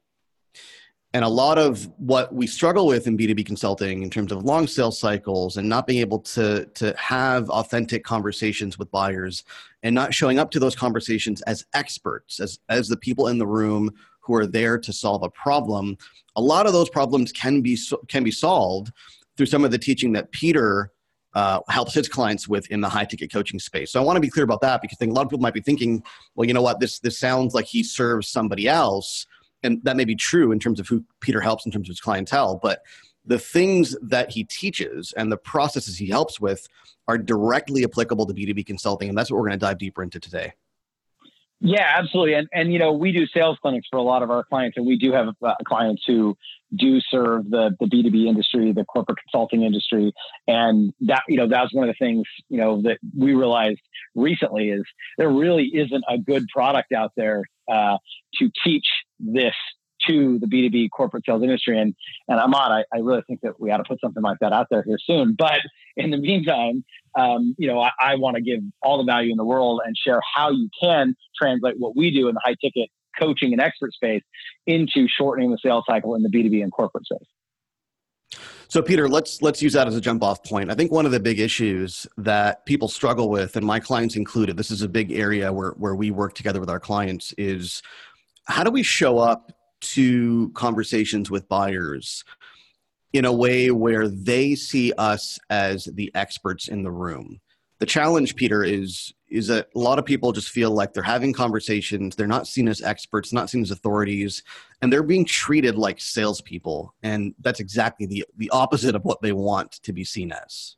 And 1.15 1.23
a 1.23 1.29
lot 1.29 1.57
of 1.57 1.89
what 1.95 2.35
we 2.35 2.45
struggle 2.45 2.87
with 2.87 3.07
in 3.07 3.17
B2B 3.17 3.45
consulting 3.45 4.03
in 4.03 4.09
terms 4.09 4.33
of 4.33 4.43
long 4.43 4.67
sales 4.67 4.99
cycles 4.99 5.55
and 5.55 5.69
not 5.69 5.87
being 5.87 6.01
able 6.01 6.19
to, 6.19 6.65
to 6.65 6.93
have 6.97 7.49
authentic 7.49 8.03
conversations 8.03 8.77
with 8.77 8.91
buyers 8.91 9.45
and 9.81 9.95
not 9.95 10.13
showing 10.13 10.39
up 10.39 10.51
to 10.51 10.59
those 10.59 10.75
conversations 10.75 11.41
as 11.43 11.65
experts, 11.73 12.41
as, 12.41 12.59
as 12.67 12.89
the 12.89 12.97
people 12.97 13.29
in 13.29 13.37
the 13.37 13.47
room 13.47 13.93
who 14.19 14.35
are 14.35 14.45
there 14.45 14.77
to 14.77 14.91
solve 14.91 15.23
a 15.23 15.29
problem, 15.29 15.97
a 16.35 16.41
lot 16.41 16.67
of 16.67 16.73
those 16.73 16.89
problems 16.89 17.31
can 17.31 17.61
be, 17.61 17.79
can 18.09 18.25
be 18.25 18.31
solved 18.31 18.91
through 19.37 19.45
some 19.45 19.63
of 19.63 19.71
the 19.71 19.77
teaching 19.77 20.11
that 20.11 20.29
Peter 20.33 20.91
uh, 21.33 21.61
helps 21.69 21.93
his 21.93 22.09
clients 22.09 22.49
with 22.49 22.69
in 22.71 22.81
the 22.81 22.89
high 22.89 23.05
ticket 23.05 23.31
coaching 23.31 23.57
space. 23.57 23.89
So 23.93 24.01
I 24.01 24.03
want 24.03 24.17
to 24.17 24.21
be 24.21 24.29
clear 24.29 24.43
about 24.43 24.59
that 24.63 24.81
because 24.81 24.97
I 24.97 24.99
think 24.99 25.11
a 25.11 25.15
lot 25.15 25.21
of 25.21 25.29
people 25.29 25.43
might 25.43 25.53
be 25.53 25.61
thinking, 25.61 26.03
well, 26.35 26.45
you 26.45 26.53
know 26.53 26.61
what, 26.61 26.81
this 26.81 26.99
this 26.99 27.17
sounds 27.17 27.53
like 27.53 27.67
he 27.67 27.83
serves 27.83 28.27
somebody 28.27 28.67
else, 28.67 29.25
and 29.65 29.83
that 29.83 29.97
may 29.97 30.05
be 30.05 30.15
true 30.15 30.51
in 30.51 30.59
terms 30.59 30.79
of 30.79 30.87
who 30.87 31.03
Peter 31.19 31.41
helps 31.41 31.65
in 31.65 31.71
terms 31.71 31.87
of 31.87 31.93
his 31.93 31.99
clientele, 31.99 32.59
but 32.61 32.83
the 33.25 33.39
things 33.39 33.95
that 34.01 34.31
he 34.31 34.43
teaches 34.43 35.13
and 35.17 35.31
the 35.31 35.37
processes 35.37 35.97
he 35.97 36.07
helps 36.07 36.39
with 36.39 36.67
are 37.07 37.17
directly 37.17 37.83
applicable 37.83 38.25
to 38.27 38.33
B2B 38.33 38.65
consulting. 38.65 39.09
And 39.09 39.17
that's 39.17 39.31
what 39.31 39.37
we're 39.37 39.47
going 39.47 39.59
to 39.59 39.65
dive 39.65 39.77
deeper 39.77 40.03
into 40.03 40.19
today. 40.19 40.53
Yeah, 41.61 41.95
absolutely. 41.97 42.33
And, 42.33 42.47
and, 42.53 42.73
you 42.73 42.79
know, 42.79 42.91
we 42.91 43.11
do 43.11 43.25
sales 43.27 43.57
clinics 43.61 43.87
for 43.89 43.97
a 43.97 44.01
lot 44.03 44.21
of 44.21 44.29
our 44.29 44.43
clients, 44.43 44.77
and 44.77 44.85
we 44.85 44.97
do 44.97 45.13
have 45.13 45.29
uh, 45.41 45.55
clients 45.65 46.03
who 46.05 46.37
do 46.75 46.99
serve 46.99 47.49
the, 47.49 47.71
the 47.79 47.85
B2B 47.85 48.27
industry, 48.27 48.73
the 48.73 48.83
corporate 48.85 49.17
consulting 49.19 49.63
industry. 49.63 50.13
And 50.47 50.93
that, 51.01 51.23
you 51.27 51.37
know, 51.37 51.47
that's 51.47 51.73
one 51.73 51.87
of 51.87 51.95
the 51.95 52.05
things, 52.05 52.25
you 52.49 52.57
know, 52.57 52.81
that 52.81 52.99
we 53.17 53.33
realized 53.33 53.79
recently 54.15 54.69
is 54.69 54.83
there 55.17 55.29
really 55.29 55.71
isn't 55.73 56.03
a 56.09 56.17
good 56.17 56.45
product 56.53 56.91
out 56.91 57.13
there 57.15 57.45
uh, 57.71 57.97
to 58.39 58.49
teach 58.63 58.85
this 59.19 59.55
to 60.07 60.39
the 60.39 60.47
B2B 60.47 60.89
corporate 60.95 61.23
sales 61.25 61.41
industry. 61.41 61.79
And, 61.79 61.95
and 62.27 62.39
Ahmad, 62.39 62.71
I, 62.71 62.83
I 62.93 62.99
really 62.99 63.23
think 63.27 63.41
that 63.41 63.59
we 63.59 63.71
ought 63.71 63.77
to 63.77 63.83
put 63.83 63.99
something 64.01 64.21
like 64.21 64.37
that 64.41 64.53
out 64.53 64.67
there 64.69 64.83
here 64.85 64.97
soon. 65.03 65.35
But 65.37 65.59
in 65.95 66.11
the 66.11 66.17
meantime, 66.17 66.83
um, 67.17 67.55
you 67.57 67.67
know, 67.67 67.79
I, 67.79 67.91
I 67.99 68.15
want 68.15 68.35
to 68.35 68.41
give 68.41 68.59
all 68.81 68.97
the 68.97 69.03
value 69.03 69.31
in 69.31 69.37
the 69.37 69.45
world 69.45 69.81
and 69.85 69.95
share 69.97 70.19
how 70.35 70.51
you 70.51 70.69
can 70.79 71.15
translate 71.39 71.75
what 71.79 71.95
we 71.95 72.11
do 72.11 72.27
in 72.27 72.35
the 72.35 72.41
high 72.43 72.55
ticket 72.61 72.89
coaching 73.19 73.53
and 73.53 73.61
expert 73.61 73.93
space 73.93 74.23
into 74.67 75.07
shortening 75.07 75.51
the 75.51 75.57
sales 75.63 75.85
cycle 75.87 76.15
in 76.15 76.21
the 76.21 76.29
B2B 76.29 76.61
and 76.61 76.71
corporate 76.71 77.05
space. 77.05 77.27
So 78.67 78.81
Peter, 78.81 79.07
let's 79.07 79.41
let's 79.41 79.61
use 79.61 79.73
that 79.73 79.87
as 79.87 79.95
a 79.95 80.01
jump 80.01 80.23
off 80.23 80.43
point. 80.43 80.71
I 80.71 80.75
think 80.75 80.91
one 80.91 81.05
of 81.05 81.11
the 81.11 81.19
big 81.19 81.39
issues 81.39 82.07
that 82.17 82.65
people 82.65 82.87
struggle 82.87 83.29
with 83.29 83.55
and 83.55 83.65
my 83.65 83.79
clients 83.79 84.15
included, 84.15 84.57
this 84.57 84.71
is 84.71 84.81
a 84.81 84.89
big 84.89 85.11
area 85.11 85.51
where 85.51 85.71
where 85.71 85.95
we 85.95 86.11
work 86.11 86.33
together 86.33 86.59
with 86.59 86.69
our 86.69 86.79
clients 86.79 87.33
is 87.37 87.81
how 88.45 88.63
do 88.63 88.71
we 88.71 88.83
show 88.83 89.17
up 89.17 89.51
to 89.81 90.49
conversations 90.55 91.29
with 91.29 91.47
buyers 91.47 92.23
in 93.13 93.25
a 93.25 93.33
way 93.33 93.71
where 93.71 94.07
they 94.07 94.55
see 94.55 94.91
us 94.97 95.39
as 95.49 95.85
the 95.85 96.11
experts 96.15 96.67
in 96.67 96.83
the 96.83 96.91
room? 96.91 97.39
The 97.79 97.85
challenge, 97.85 98.35
Peter, 98.35 98.63
is 98.63 99.13
is 99.35 99.47
that 99.47 99.67
a 99.75 99.79
lot 99.79 99.99
of 99.99 100.05
people 100.05 100.31
just 100.31 100.49
feel 100.49 100.71
like 100.71 100.93
they're 100.93 101.03
having 101.03 101.33
conversations, 101.33 102.15
they're 102.15 102.27
not 102.27 102.47
seen 102.47 102.67
as 102.67 102.81
experts, 102.81 103.33
not 103.33 103.49
seen 103.49 103.61
as 103.61 103.71
authorities, 103.71 104.43
and 104.81 104.91
they're 104.91 105.03
being 105.03 105.25
treated 105.25 105.75
like 105.75 105.99
salespeople. 105.99 106.93
And 107.03 107.35
that's 107.39 107.59
exactly 107.59 108.05
the 108.05 108.25
the 108.37 108.49
opposite 108.51 108.95
of 108.95 109.03
what 109.03 109.21
they 109.21 109.33
want 109.33 109.73
to 109.83 109.93
be 109.93 110.03
seen 110.03 110.31
as. 110.31 110.77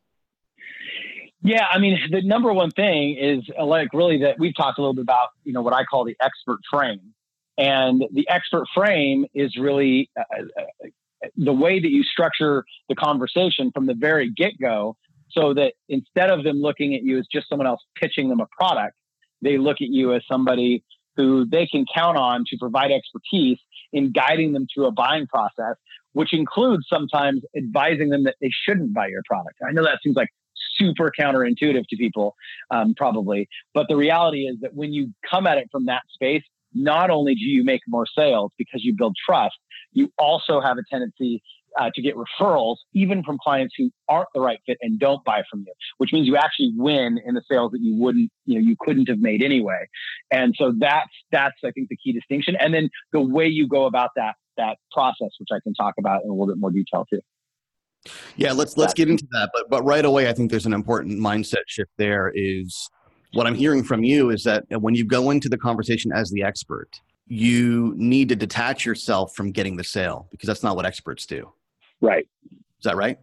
Yeah, 1.44 1.66
I 1.72 1.78
mean, 1.78 2.00
the 2.10 2.22
number 2.24 2.52
one 2.52 2.72
thing 2.72 3.16
is 3.16 3.44
like 3.64 3.90
really 3.94 4.18
that 4.20 4.40
we've 4.40 4.56
talked 4.56 4.80
a 4.80 4.82
little 4.82 4.96
bit 4.96 5.04
about, 5.04 5.30
you 5.44 5.54
know, 5.54 5.62
what 5.62 5.74
I 5.74 5.84
call 5.84 6.04
the 6.04 6.18
expert 6.20 6.60
frame. 6.70 7.14
And 7.60 8.04
the 8.12 8.28
expert 8.30 8.66
frame 8.74 9.26
is 9.34 9.56
really 9.56 10.10
uh, 10.18 10.24
uh, 10.60 10.88
the 11.36 11.54
way 11.54 11.80
that 11.80 11.90
you 11.90 12.04
structure 12.04 12.66
the 12.90 12.96
conversation 12.96 13.72
from 13.72 13.86
the 13.86 13.94
very 13.94 14.32
get 14.32 14.60
go 14.60 14.96
so 15.38 15.54
that 15.54 15.74
instead 15.90 16.30
of 16.30 16.44
them 16.44 16.62
looking 16.62 16.96
at 16.96 17.04
you 17.04 17.18
as 17.20 17.28
just 17.32 17.48
someone 17.50 17.68
else 17.68 17.82
pitching 17.96 18.30
them 18.30 18.40
a 18.40 18.48
product, 18.60 18.96
they 19.42 19.58
look 19.58 19.78
at 19.82 19.90
you 19.90 20.14
as 20.14 20.24
somebody 20.30 20.84
who 21.16 21.46
they 21.46 21.66
can 21.66 21.86
count 21.94 22.18
on 22.18 22.44
to 22.48 22.58
provide 22.58 22.92
expertise 22.92 23.58
in 23.94 24.12
guiding 24.12 24.54
them 24.54 24.68
through 24.74 24.86
a 24.86 24.92
buying 24.92 25.28
process, 25.28 25.76
which 26.14 26.34
includes 26.34 26.86
sometimes 26.90 27.42
advising 27.56 28.10
them 28.10 28.24
that 28.24 28.36
they 28.42 28.50
shouldn't 28.66 28.94
buy 28.94 29.08
your 29.08 29.22
product. 29.28 29.56
I 29.68 29.72
know 29.72 29.84
that 29.84 30.00
seems 30.04 30.16
like 30.16 30.30
super 30.76 31.12
counterintuitive 31.18 31.86
to 31.88 31.98
people, 31.98 32.36
um, 32.72 32.94
probably, 32.96 33.48
but 33.74 33.88
the 33.90 33.96
reality 33.96 34.48
is 34.48 34.60
that 34.62 34.74
when 34.74 34.94
you 34.94 35.14
come 35.30 35.48
at 35.48 35.58
it 35.58 35.70
from 35.72 35.86
that 35.86 36.04
space, 36.14 36.44
not 36.74 37.10
only 37.10 37.34
do 37.34 37.46
you 37.46 37.64
make 37.64 37.82
more 37.88 38.06
sales 38.06 38.52
because 38.58 38.84
you 38.84 38.94
build 38.96 39.16
trust, 39.24 39.56
you 39.94 40.12
also 40.18 40.62
have 40.62 40.78
a 40.78 40.84
tendency 40.90 41.42
uh, 41.78 41.90
to 41.94 42.02
get 42.02 42.16
referrals, 42.16 42.78
even 42.94 43.24
from 43.24 43.38
clients 43.42 43.76
who 43.78 43.92
aren't 44.08 44.30
the 44.34 44.42
right 44.42 44.60
fit 44.66 44.78
and 44.82 45.00
don't 45.00 45.24
buy 45.24 45.44
from 45.50 45.62
you, 45.62 45.74
which 45.98 46.12
means 46.12 46.28
you 46.28 46.36
actually 46.36 46.72
win 46.76 47.20
in 47.26 47.36
the 47.36 47.42
sales 47.50 47.72
that 47.72 47.82
you 47.82 47.96
wouldn't, 47.96 48.30
you 48.46 48.56
know, 48.56 48.62
you 48.62 48.76
couldn't 48.80 49.08
have 49.08 49.20
made 49.20 49.44
anyway. 49.44 49.88
And 50.32 50.56
so 50.58 50.74
that's 50.78 51.10
that's 51.32 51.56
I 51.64 51.72
think 51.72 51.90
the 51.90 51.98
key 51.98 52.12
distinction. 52.12 52.56
And 52.60 52.74
then 52.74 52.90
the 53.12 53.22
way 53.22 53.48
you 53.48 53.68
go 53.68 53.86
about 53.86 54.12
that 54.16 54.36
that 54.58 54.78
process, 54.92 55.30
which 55.40 55.50
I 55.52 55.60
can 55.64 55.74
talk 55.74 55.94
about 56.00 56.24
in 56.24 56.30
a 56.30 56.34
little 56.34 56.48
bit 56.48 56.58
more 56.58 56.72
detail 56.72 57.06
too. 57.10 57.22
Yeah, 58.36 58.54
let's 58.54 58.78
let's 58.78 58.94
get 58.94 59.10
into 59.10 59.28
that. 59.32 59.50
But 59.54 59.70
but 59.70 59.84
right 59.84 60.06
away, 60.06 60.30
I 60.30 60.34
think 60.34 60.50
there's 60.50 60.66
an 60.66 60.74
important 60.74 61.20
mindset 61.20 61.64
shift. 61.68 61.92
There 61.98 62.32
is 62.34 62.90
what 63.34 63.46
I'm 63.46 63.56
hearing 63.56 63.84
from 63.84 64.04
you 64.04 64.30
is 64.30 64.44
that 64.44 64.64
when 64.70 64.96
you 64.96 65.06
go 65.06 65.30
into 65.30 65.50
the 65.50 65.58
conversation 65.58 66.12
as 66.14 66.32
the 66.32 66.44
expert, 66.44 67.02
you 67.28 67.94
need 67.98 68.30
to 68.30 68.36
detach 68.36 68.86
yourself 68.86 69.36
from 69.36 69.52
getting 69.52 69.76
the 69.76 69.84
sale 69.84 70.28
because 70.32 70.48
that's 70.48 70.64
not 70.64 70.76
what 70.76 70.86
experts 70.86 71.26
do. 71.26 71.52
Right. 72.02 72.28
Is 72.52 72.84
that 72.84 72.96
right? 72.96 73.18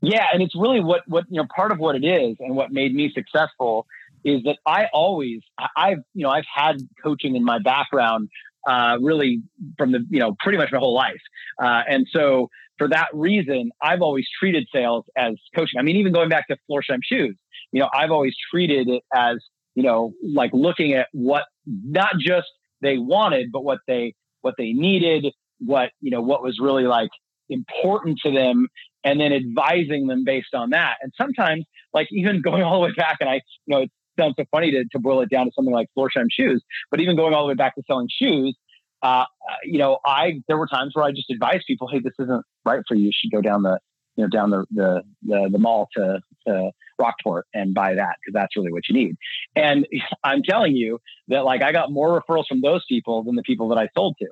Yeah, 0.00 0.26
and 0.32 0.42
it's 0.42 0.54
really 0.54 0.80
what 0.80 1.02
what 1.06 1.24
you 1.28 1.40
know 1.40 1.46
part 1.54 1.72
of 1.72 1.78
what 1.78 1.96
it 1.96 2.04
is 2.04 2.36
and 2.40 2.54
what 2.54 2.70
made 2.70 2.94
me 2.94 3.10
successful 3.12 3.86
is 4.24 4.42
that 4.44 4.58
I 4.66 4.86
always 4.92 5.40
I've 5.76 5.98
you 6.14 6.24
know 6.24 6.30
I've 6.30 6.44
had 6.52 6.76
coaching 7.02 7.34
in 7.34 7.44
my 7.44 7.58
background 7.58 8.28
uh, 8.68 8.98
really 9.00 9.42
from 9.76 9.92
the 9.92 10.04
you 10.08 10.20
know 10.20 10.36
pretty 10.38 10.58
much 10.58 10.70
my 10.70 10.78
whole 10.78 10.94
life, 10.94 11.20
uh, 11.62 11.82
and 11.88 12.06
so 12.12 12.48
for 12.78 12.88
that 12.88 13.08
reason 13.12 13.70
I've 13.82 14.00
always 14.00 14.26
treated 14.38 14.68
sales 14.72 15.04
as 15.16 15.34
coaching. 15.56 15.80
I 15.80 15.82
mean, 15.82 15.96
even 15.96 16.12
going 16.12 16.28
back 16.28 16.46
to 16.46 16.56
Florsheim 16.70 17.00
shoes, 17.02 17.36
you 17.72 17.80
know 17.80 17.88
I've 17.92 18.12
always 18.12 18.34
treated 18.52 18.88
it 18.88 19.02
as 19.12 19.38
you 19.74 19.82
know 19.82 20.12
like 20.22 20.52
looking 20.52 20.92
at 20.92 21.08
what 21.12 21.44
not 21.66 22.18
just 22.20 22.46
they 22.82 22.98
wanted, 22.98 23.50
but 23.50 23.64
what 23.64 23.80
they 23.88 24.14
what 24.42 24.54
they 24.56 24.72
needed, 24.72 25.32
what 25.58 25.90
you 26.00 26.12
know 26.12 26.20
what 26.20 26.40
was 26.40 26.60
really 26.60 26.84
like 26.84 27.10
important 27.48 28.18
to 28.24 28.30
them 28.32 28.68
and 29.04 29.20
then 29.20 29.32
advising 29.32 30.06
them 30.06 30.24
based 30.24 30.54
on 30.54 30.70
that. 30.70 30.96
And 31.02 31.12
sometimes, 31.16 31.64
like 31.92 32.08
even 32.10 32.42
going 32.44 32.62
all 32.62 32.80
the 32.80 32.88
way 32.88 32.94
back, 32.96 33.18
and 33.20 33.28
I, 33.28 33.34
you 33.66 33.76
know, 33.76 33.82
it 33.82 33.90
sounds 34.18 34.34
so 34.38 34.44
funny 34.50 34.70
to, 34.72 34.84
to 34.92 34.98
boil 34.98 35.20
it 35.20 35.30
down 35.30 35.46
to 35.46 35.52
something 35.54 35.74
like 35.74 35.88
Florsheim 35.96 36.26
shoes, 36.30 36.62
but 36.90 37.00
even 37.00 37.16
going 37.16 37.34
all 37.34 37.42
the 37.42 37.48
way 37.48 37.54
back 37.54 37.74
to 37.76 37.82
selling 37.86 38.08
shoes, 38.10 38.56
uh, 39.02 39.24
you 39.62 39.78
know, 39.78 39.98
I 40.04 40.42
there 40.48 40.58
were 40.58 40.66
times 40.66 40.92
where 40.94 41.04
I 41.04 41.12
just 41.12 41.30
advised 41.30 41.64
people, 41.66 41.88
hey, 41.88 42.00
this 42.00 42.14
isn't 42.18 42.44
right 42.64 42.82
for 42.88 42.94
you. 42.94 43.06
You 43.06 43.12
should 43.14 43.30
go 43.30 43.40
down 43.40 43.62
the, 43.62 43.78
you 44.16 44.24
know, 44.24 44.28
down 44.28 44.50
the 44.50 44.66
the 44.72 45.02
the, 45.22 45.48
the 45.52 45.58
mall 45.58 45.88
to, 45.96 46.20
to 46.46 46.70
Rockport 46.98 47.46
and 47.54 47.74
buy 47.74 47.94
that 47.94 48.16
because 48.20 48.34
that's 48.34 48.56
really 48.56 48.72
what 48.72 48.88
you 48.88 48.94
need. 48.94 49.16
And 49.54 49.86
I'm 50.24 50.42
telling 50.42 50.74
you 50.74 50.98
that 51.28 51.44
like 51.44 51.62
I 51.62 51.70
got 51.72 51.92
more 51.92 52.20
referrals 52.20 52.46
from 52.48 52.60
those 52.60 52.84
people 52.88 53.22
than 53.22 53.36
the 53.36 53.42
people 53.42 53.68
that 53.68 53.78
I 53.78 53.88
sold 53.96 54.16
to 54.20 54.26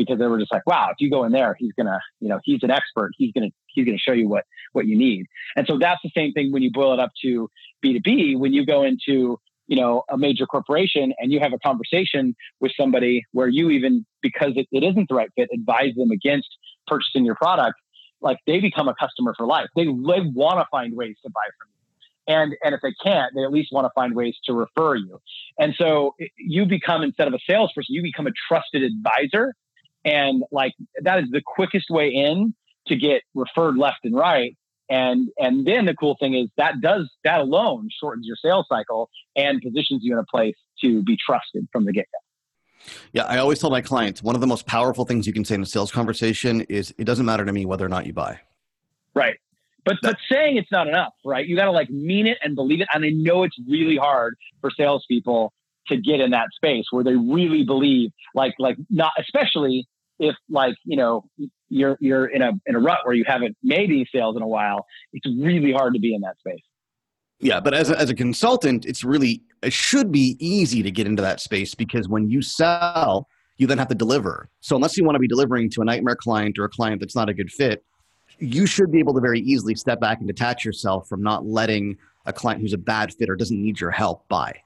because 0.00 0.18
they 0.18 0.26
were 0.26 0.38
just 0.38 0.50
like, 0.50 0.66
wow, 0.66 0.88
if 0.90 0.96
you 0.98 1.10
go 1.10 1.24
in 1.24 1.32
there, 1.32 1.54
he's 1.58 1.72
gonna, 1.74 2.00
you 2.20 2.28
know, 2.28 2.40
he's 2.42 2.62
an 2.62 2.70
expert. 2.70 3.10
He's 3.18 3.32
gonna 3.32 3.50
he's 3.66 3.84
gonna 3.84 3.98
show 3.98 4.12
you 4.12 4.28
what 4.28 4.44
what 4.72 4.86
you 4.86 4.96
need. 4.96 5.26
And 5.56 5.66
so 5.66 5.78
that's 5.78 6.00
the 6.02 6.10
same 6.16 6.32
thing 6.32 6.52
when 6.52 6.62
you 6.62 6.70
boil 6.72 6.94
it 6.94 7.00
up 7.00 7.10
to 7.22 7.50
B 7.82 7.92
two 7.92 8.00
B. 8.00 8.34
When 8.34 8.54
you 8.54 8.64
go 8.64 8.82
into 8.82 9.38
you 9.66 9.76
know 9.76 10.02
a 10.08 10.16
major 10.16 10.46
corporation 10.46 11.12
and 11.18 11.30
you 11.30 11.38
have 11.38 11.52
a 11.52 11.58
conversation 11.58 12.34
with 12.60 12.72
somebody 12.80 13.24
where 13.32 13.46
you 13.46 13.68
even 13.68 14.06
because 14.22 14.52
it, 14.56 14.66
it 14.72 14.82
isn't 14.82 15.08
the 15.10 15.14
right 15.14 15.30
fit 15.36 15.50
advise 15.52 15.94
them 15.96 16.10
against 16.10 16.48
purchasing 16.86 17.26
your 17.26 17.34
product 17.34 17.78
like 18.22 18.38
they 18.46 18.58
become 18.58 18.88
a 18.88 18.94
customer 18.98 19.34
for 19.36 19.46
life 19.46 19.68
they, 19.76 19.84
they 19.84 20.20
want 20.34 20.58
to 20.58 20.66
find 20.70 20.96
ways 20.96 21.14
to 21.22 21.30
buy 21.30 21.46
from 21.58 21.68
you 21.68 22.34
and 22.34 22.56
and 22.64 22.74
if 22.74 22.80
they 22.82 22.92
can't 23.04 23.32
they 23.36 23.44
at 23.44 23.52
least 23.52 23.68
want 23.70 23.84
to 23.84 23.90
find 23.94 24.16
ways 24.16 24.34
to 24.44 24.52
refer 24.52 24.96
you 24.96 25.20
and 25.60 25.72
so 25.78 26.16
you 26.36 26.66
become 26.66 27.02
instead 27.02 27.28
of 27.28 27.34
a 27.34 27.38
salesperson 27.48 27.94
you 27.94 28.02
become 28.02 28.26
a 28.26 28.32
trusted 28.48 28.82
advisor 28.82 29.54
and 30.04 30.42
like 30.50 30.72
that 31.02 31.20
is 31.20 31.30
the 31.30 31.42
quickest 31.44 31.90
way 31.90 32.08
in 32.08 32.54
to 32.86 32.96
get 32.96 33.22
referred 33.34 33.76
left 33.76 33.98
and 34.04 34.14
right 34.14 34.56
and 34.88 35.28
and 35.38 35.66
then 35.66 35.84
the 35.84 35.94
cool 35.94 36.16
thing 36.18 36.34
is 36.34 36.48
that 36.56 36.80
does 36.80 37.10
that 37.24 37.40
alone 37.40 37.88
shortens 38.00 38.26
your 38.26 38.36
sales 38.36 38.66
cycle 38.68 39.10
and 39.36 39.60
positions 39.60 40.00
you 40.02 40.12
in 40.12 40.18
a 40.18 40.24
place 40.24 40.56
to 40.80 41.02
be 41.02 41.16
trusted 41.24 41.68
from 41.72 41.84
the 41.84 41.92
get-go 41.92 42.18
yeah, 43.12 43.24
I 43.24 43.38
always 43.38 43.58
tell 43.58 43.70
my 43.70 43.80
clients 43.80 44.22
one 44.22 44.34
of 44.34 44.40
the 44.40 44.46
most 44.46 44.66
powerful 44.66 45.04
things 45.04 45.26
you 45.26 45.32
can 45.32 45.44
say 45.44 45.54
in 45.54 45.62
a 45.62 45.66
sales 45.66 45.92
conversation 45.92 46.62
is 46.62 46.94
it 46.98 47.04
doesn't 47.04 47.26
matter 47.26 47.44
to 47.44 47.52
me 47.52 47.66
whether 47.66 47.84
or 47.84 47.88
not 47.88 48.06
you 48.06 48.12
buy. 48.12 48.40
Right. 49.14 49.36
But 49.84 49.96
but 50.02 50.16
saying 50.30 50.56
it's 50.56 50.70
not 50.70 50.88
enough, 50.88 51.12
right? 51.24 51.46
You 51.46 51.56
got 51.56 51.64
to 51.64 51.72
like 51.72 51.90
mean 51.90 52.26
it 52.26 52.38
and 52.42 52.54
believe 52.54 52.80
it. 52.80 52.88
And 52.92 53.04
I 53.04 53.10
know 53.10 53.42
it's 53.42 53.56
really 53.68 53.96
hard 53.96 54.36
for 54.60 54.70
salespeople 54.70 55.52
to 55.88 55.96
get 55.96 56.20
in 56.20 56.30
that 56.30 56.48
space 56.54 56.86
where 56.90 57.02
they 57.02 57.16
really 57.16 57.64
believe 57.64 58.10
like 58.34 58.54
like 58.58 58.76
not 58.90 59.12
especially 59.18 59.86
if 60.20 60.36
like 60.48 60.76
you 60.84 60.96
know 60.96 61.24
you're 61.68 61.96
you're 62.00 62.26
in 62.26 62.42
a 62.42 62.52
in 62.66 62.76
a 62.76 62.78
rut 62.78 62.98
where 63.04 63.14
you 63.14 63.24
haven't 63.26 63.56
made 63.62 63.90
any 63.90 64.06
sales 64.14 64.36
in 64.36 64.42
a 64.42 64.46
while 64.46 64.86
it's 65.12 65.26
really 65.40 65.72
hard 65.72 65.94
to 65.94 66.00
be 66.00 66.14
in 66.14 66.20
that 66.20 66.38
space. 66.38 66.62
Yeah 67.40 67.58
but 67.58 67.74
as 67.74 67.90
a, 67.90 67.98
as 67.98 68.10
a 68.10 68.14
consultant 68.14 68.84
it's 68.84 69.02
really 69.02 69.42
it 69.62 69.72
should 69.72 70.12
be 70.12 70.36
easy 70.38 70.82
to 70.82 70.90
get 70.90 71.06
into 71.06 71.22
that 71.22 71.40
space 71.40 71.74
because 71.74 72.08
when 72.08 72.30
you 72.30 72.42
sell 72.42 73.26
you 73.56 73.66
then 73.66 73.76
have 73.76 73.88
to 73.88 73.94
deliver. 73.94 74.48
So 74.60 74.74
unless 74.74 74.96
you 74.96 75.04
want 75.04 75.16
to 75.16 75.20
be 75.20 75.28
delivering 75.28 75.68
to 75.70 75.82
a 75.82 75.84
nightmare 75.84 76.16
client 76.16 76.58
or 76.58 76.64
a 76.64 76.68
client 76.68 77.00
that's 77.00 77.16
not 77.16 77.28
a 77.28 77.34
good 77.34 77.50
fit 77.50 77.82
you 78.38 78.64
should 78.64 78.90
be 78.92 78.98
able 78.98 79.12
to 79.14 79.20
very 79.20 79.40
easily 79.40 79.74
step 79.74 80.00
back 80.00 80.18
and 80.18 80.26
detach 80.26 80.64
yourself 80.64 81.08
from 81.08 81.22
not 81.22 81.44
letting 81.44 81.98
a 82.26 82.32
client 82.32 82.60
who's 82.60 82.72
a 82.72 82.78
bad 82.78 83.12
fit 83.12 83.28
or 83.28 83.36
doesn't 83.36 83.60
need 83.60 83.80
your 83.80 83.90
help 83.90 84.26
buy 84.28 84.62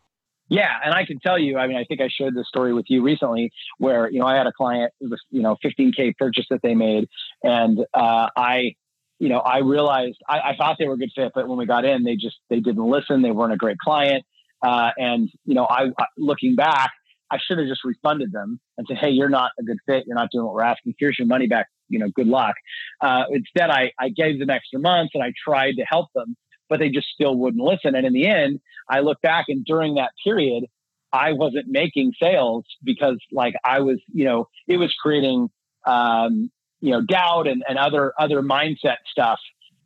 yeah, 0.49 0.71
and 0.85 0.93
I 0.93 1.05
can 1.07 1.19
tell 1.21 1.39
you, 1.39 1.59
I 1.59 1.67
mean, 1.67 1.77
I 1.77 1.85
think 1.85 2.01
I 2.01 2.09
shared 2.09 2.35
this 2.35 2.47
story 2.49 2.75
with 2.75 2.87
you 2.89 3.03
recently 3.03 3.51
where, 3.79 4.11
you 4.11 4.21
know, 4.21 4.27
I 4.27 4.37
had 4.37 4.47
a 4.47 4.53
client, 4.53 4.93
it 5.01 5.11
was, 5.11 5.21
you 5.31 5.43
know, 5.43 5.57
15K 5.65 6.17
purchase 6.19 6.47
that 6.51 6.61
they 6.63 6.75
made. 6.75 7.09
And 7.43 7.81
uh, 7.95 8.29
I, 8.37 8.75
you 9.19 9.29
know, 9.29 9.39
I 9.39 9.59
realized 9.59 10.19
I, 10.29 10.41
I, 10.41 10.57
thought 10.57 10.77
they 10.79 10.87
were 10.87 10.95
a 10.95 10.99
good 10.99 11.13
fit, 11.15 11.33
but 11.35 11.49
when 11.49 11.57
we 11.57 11.67
got 11.67 11.85
in, 11.85 12.05
they 12.05 12.17
just, 12.17 12.37
they 12.51 12.61
didn't 12.61 12.85
listen. 12.85 13.23
They 13.23 13.31
weren't 13.31 13.55
a 13.55 13.57
great 13.57 13.79
client. 13.79 14.25
Uh, 14.63 14.91
and, 14.99 15.31
you 15.47 15.55
know, 15.55 15.67
I, 15.69 15.91
looking 16.19 16.57
back, 16.57 16.91
I 17.31 17.39
should 17.39 17.59
have 17.59 17.67
just 17.67 17.85
refunded 17.85 18.33
them 18.33 18.61
and 18.77 18.87
said, 18.87 18.99
Hey, 18.99 19.11
you're 19.11 19.31
not 19.31 19.53
a 19.59 19.63
good 19.63 19.79
fit. 19.87 20.05
You're 20.07 20.17
not 20.17 20.31
doing 20.31 20.45
what 20.45 20.55
we're 20.55 20.63
asking. 20.63 20.95
Here's 20.99 21.19
your 21.19 21.27
money 21.27 21.47
back. 21.47 21.69
You 21.89 21.99
know, 21.99 22.09
good 22.15 22.27
luck. 22.27 22.55
Uh, 23.01 23.25
instead, 23.31 23.71
I, 23.71 23.93
I 23.99 24.11
gave 24.11 24.39
them 24.39 24.51
extra 24.51 24.79
months 24.79 25.13
and 25.15 25.23
I 25.23 25.33
tried 25.43 25.73
to 25.73 25.85
help 25.85 26.09
them 26.15 26.37
but 26.69 26.79
they 26.79 26.89
just 26.89 27.09
still 27.09 27.37
wouldn't 27.37 27.63
listen. 27.63 27.95
And 27.95 28.07
in 28.07 28.13
the 28.13 28.27
end, 28.27 28.61
I 28.89 29.01
look 29.01 29.21
back 29.23 29.47
and 29.49 29.65
during 29.65 29.95
that 29.95 30.13
period, 30.23 30.65
I 31.13 31.33
wasn't 31.33 31.69
making 31.69 32.13
sales 32.21 32.65
because 32.83 33.19
like 33.31 33.55
I 33.65 33.81
was, 33.81 34.01
you 34.13 34.25
know, 34.25 34.49
it 34.67 34.79
was 34.79 34.93
creating, 35.01 35.49
um, 35.87 36.51
you 36.81 36.91
know, 36.91 37.03
doubt 37.03 37.47
and, 37.47 37.63
and 37.69 37.79
other, 37.79 38.13
other 38.19 38.43
mindset 38.43 38.97
stuff. 39.11 39.39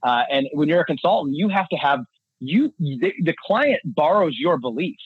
Uh, 0.03 0.23
and 0.31 0.49
when 0.53 0.69
you're 0.69 0.81
a 0.81 0.87
consultant, 0.87 1.37
you 1.37 1.49
have 1.49 1.69
to 1.69 1.77
have 1.77 2.01
you, 2.41 2.73
the, 2.79 3.13
the 3.23 3.35
client 3.45 3.81
borrows 3.85 4.37
your 4.39 4.59
belief. 4.59 4.97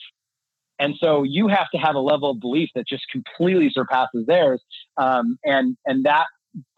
And 0.79 0.95
so 0.99 1.23
you 1.23 1.47
have 1.47 1.69
to 1.73 1.77
have 1.77 1.95
a 1.95 1.99
level 1.99 2.31
of 2.31 2.39
belief 2.39 2.69
that 2.75 2.87
just 2.87 3.03
completely 3.11 3.69
surpasses 3.71 4.25
theirs. 4.25 4.61
Um, 4.97 5.37
and, 5.43 5.77
and 5.85 6.05
that 6.05 6.25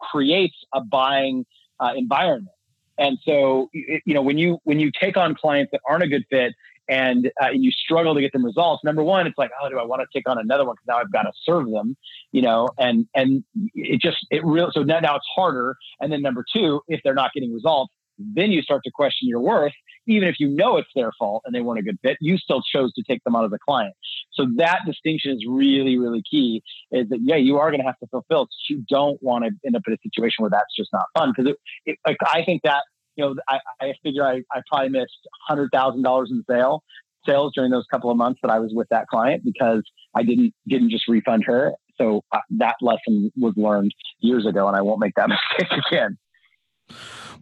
creates 0.00 0.56
a 0.74 0.80
buying 0.80 1.44
uh, 1.78 1.92
environment. 1.96 2.55
And 2.98 3.18
so, 3.24 3.68
you 3.72 4.14
know, 4.14 4.22
when 4.22 4.38
you 4.38 4.58
when 4.64 4.80
you 4.80 4.90
take 4.98 5.16
on 5.16 5.34
clients 5.34 5.70
that 5.72 5.80
aren't 5.88 6.02
a 6.02 6.08
good 6.08 6.24
fit 6.30 6.54
and 6.88 7.30
uh, 7.42 7.48
you 7.50 7.70
struggle 7.70 8.14
to 8.14 8.20
get 8.20 8.32
them 8.32 8.44
results, 8.44 8.84
number 8.84 9.02
one, 9.02 9.26
it's 9.26 9.36
like, 9.36 9.50
oh, 9.62 9.68
do 9.68 9.78
I 9.78 9.84
want 9.84 10.02
to 10.02 10.18
take 10.18 10.28
on 10.28 10.38
another 10.38 10.64
one 10.64 10.76
because 10.76 10.86
now 10.86 10.98
I've 10.98 11.12
got 11.12 11.22
to 11.22 11.32
serve 11.44 11.70
them, 11.70 11.96
you 12.32 12.42
know? 12.42 12.68
And 12.78 13.06
and 13.14 13.44
it 13.74 14.00
just 14.00 14.18
it 14.30 14.44
real 14.44 14.70
so 14.72 14.82
now, 14.82 15.00
now 15.00 15.16
it's 15.16 15.26
harder. 15.34 15.76
And 16.00 16.12
then 16.12 16.22
number 16.22 16.44
two, 16.54 16.80
if 16.88 17.00
they're 17.04 17.14
not 17.14 17.32
getting 17.32 17.52
results, 17.52 17.92
then 18.18 18.50
you 18.50 18.62
start 18.62 18.82
to 18.84 18.90
question 18.90 19.28
your 19.28 19.40
worth. 19.40 19.72
Even 20.06 20.28
if 20.28 20.36
you 20.38 20.48
know 20.48 20.76
it's 20.76 20.88
their 20.94 21.10
fault 21.18 21.42
and 21.44 21.54
they 21.54 21.60
weren't 21.60 21.80
a 21.80 21.82
good 21.82 21.98
fit, 22.02 22.16
you 22.20 22.38
still 22.38 22.62
chose 22.62 22.92
to 22.94 23.02
take 23.02 23.22
them 23.24 23.34
out 23.34 23.44
as 23.44 23.50
a 23.52 23.58
client. 23.58 23.94
So 24.32 24.46
that 24.56 24.80
distinction 24.86 25.32
is 25.32 25.44
really, 25.48 25.98
really 25.98 26.22
key. 26.28 26.62
Is 26.92 27.08
that 27.08 27.18
yeah, 27.22 27.36
you 27.36 27.58
are 27.58 27.70
going 27.70 27.80
to 27.80 27.86
have 27.86 27.98
to 27.98 28.06
fulfill. 28.06 28.48
You 28.68 28.84
don't 28.88 29.20
want 29.22 29.44
to 29.44 29.50
end 29.66 29.74
up 29.74 29.82
in 29.86 29.94
a 29.94 29.98
situation 30.02 30.42
where 30.42 30.50
that's 30.50 30.74
just 30.76 30.90
not 30.92 31.04
fun 31.18 31.32
because 31.36 31.50
it, 31.50 31.56
it, 31.84 31.98
like 32.06 32.18
I 32.22 32.44
think 32.44 32.62
that 32.62 32.82
you 33.16 33.24
know 33.24 33.34
I, 33.48 33.58
I 33.80 33.94
figure 34.02 34.24
I, 34.24 34.42
I 34.52 34.62
probably 34.70 34.90
missed 34.90 35.28
hundred 35.48 35.70
thousand 35.72 36.02
dollars 36.02 36.30
in 36.30 36.44
sale 36.48 36.82
sales 37.26 37.52
during 37.54 37.70
those 37.70 37.84
couple 37.90 38.10
of 38.10 38.16
months 38.16 38.38
that 38.42 38.50
I 38.50 38.60
was 38.60 38.72
with 38.72 38.88
that 38.90 39.08
client 39.08 39.42
because 39.44 39.82
I 40.14 40.22
didn't 40.22 40.54
didn't 40.68 40.90
just 40.90 41.08
refund 41.08 41.44
her. 41.46 41.72
So 41.98 42.22
uh, 42.32 42.38
that 42.58 42.76
lesson 42.80 43.32
was 43.36 43.54
learned 43.56 43.92
years 44.20 44.46
ago, 44.46 44.68
and 44.68 44.76
I 44.76 44.82
won't 44.82 45.00
make 45.00 45.14
that 45.16 45.28
mistake 45.58 45.80
again. 45.90 46.16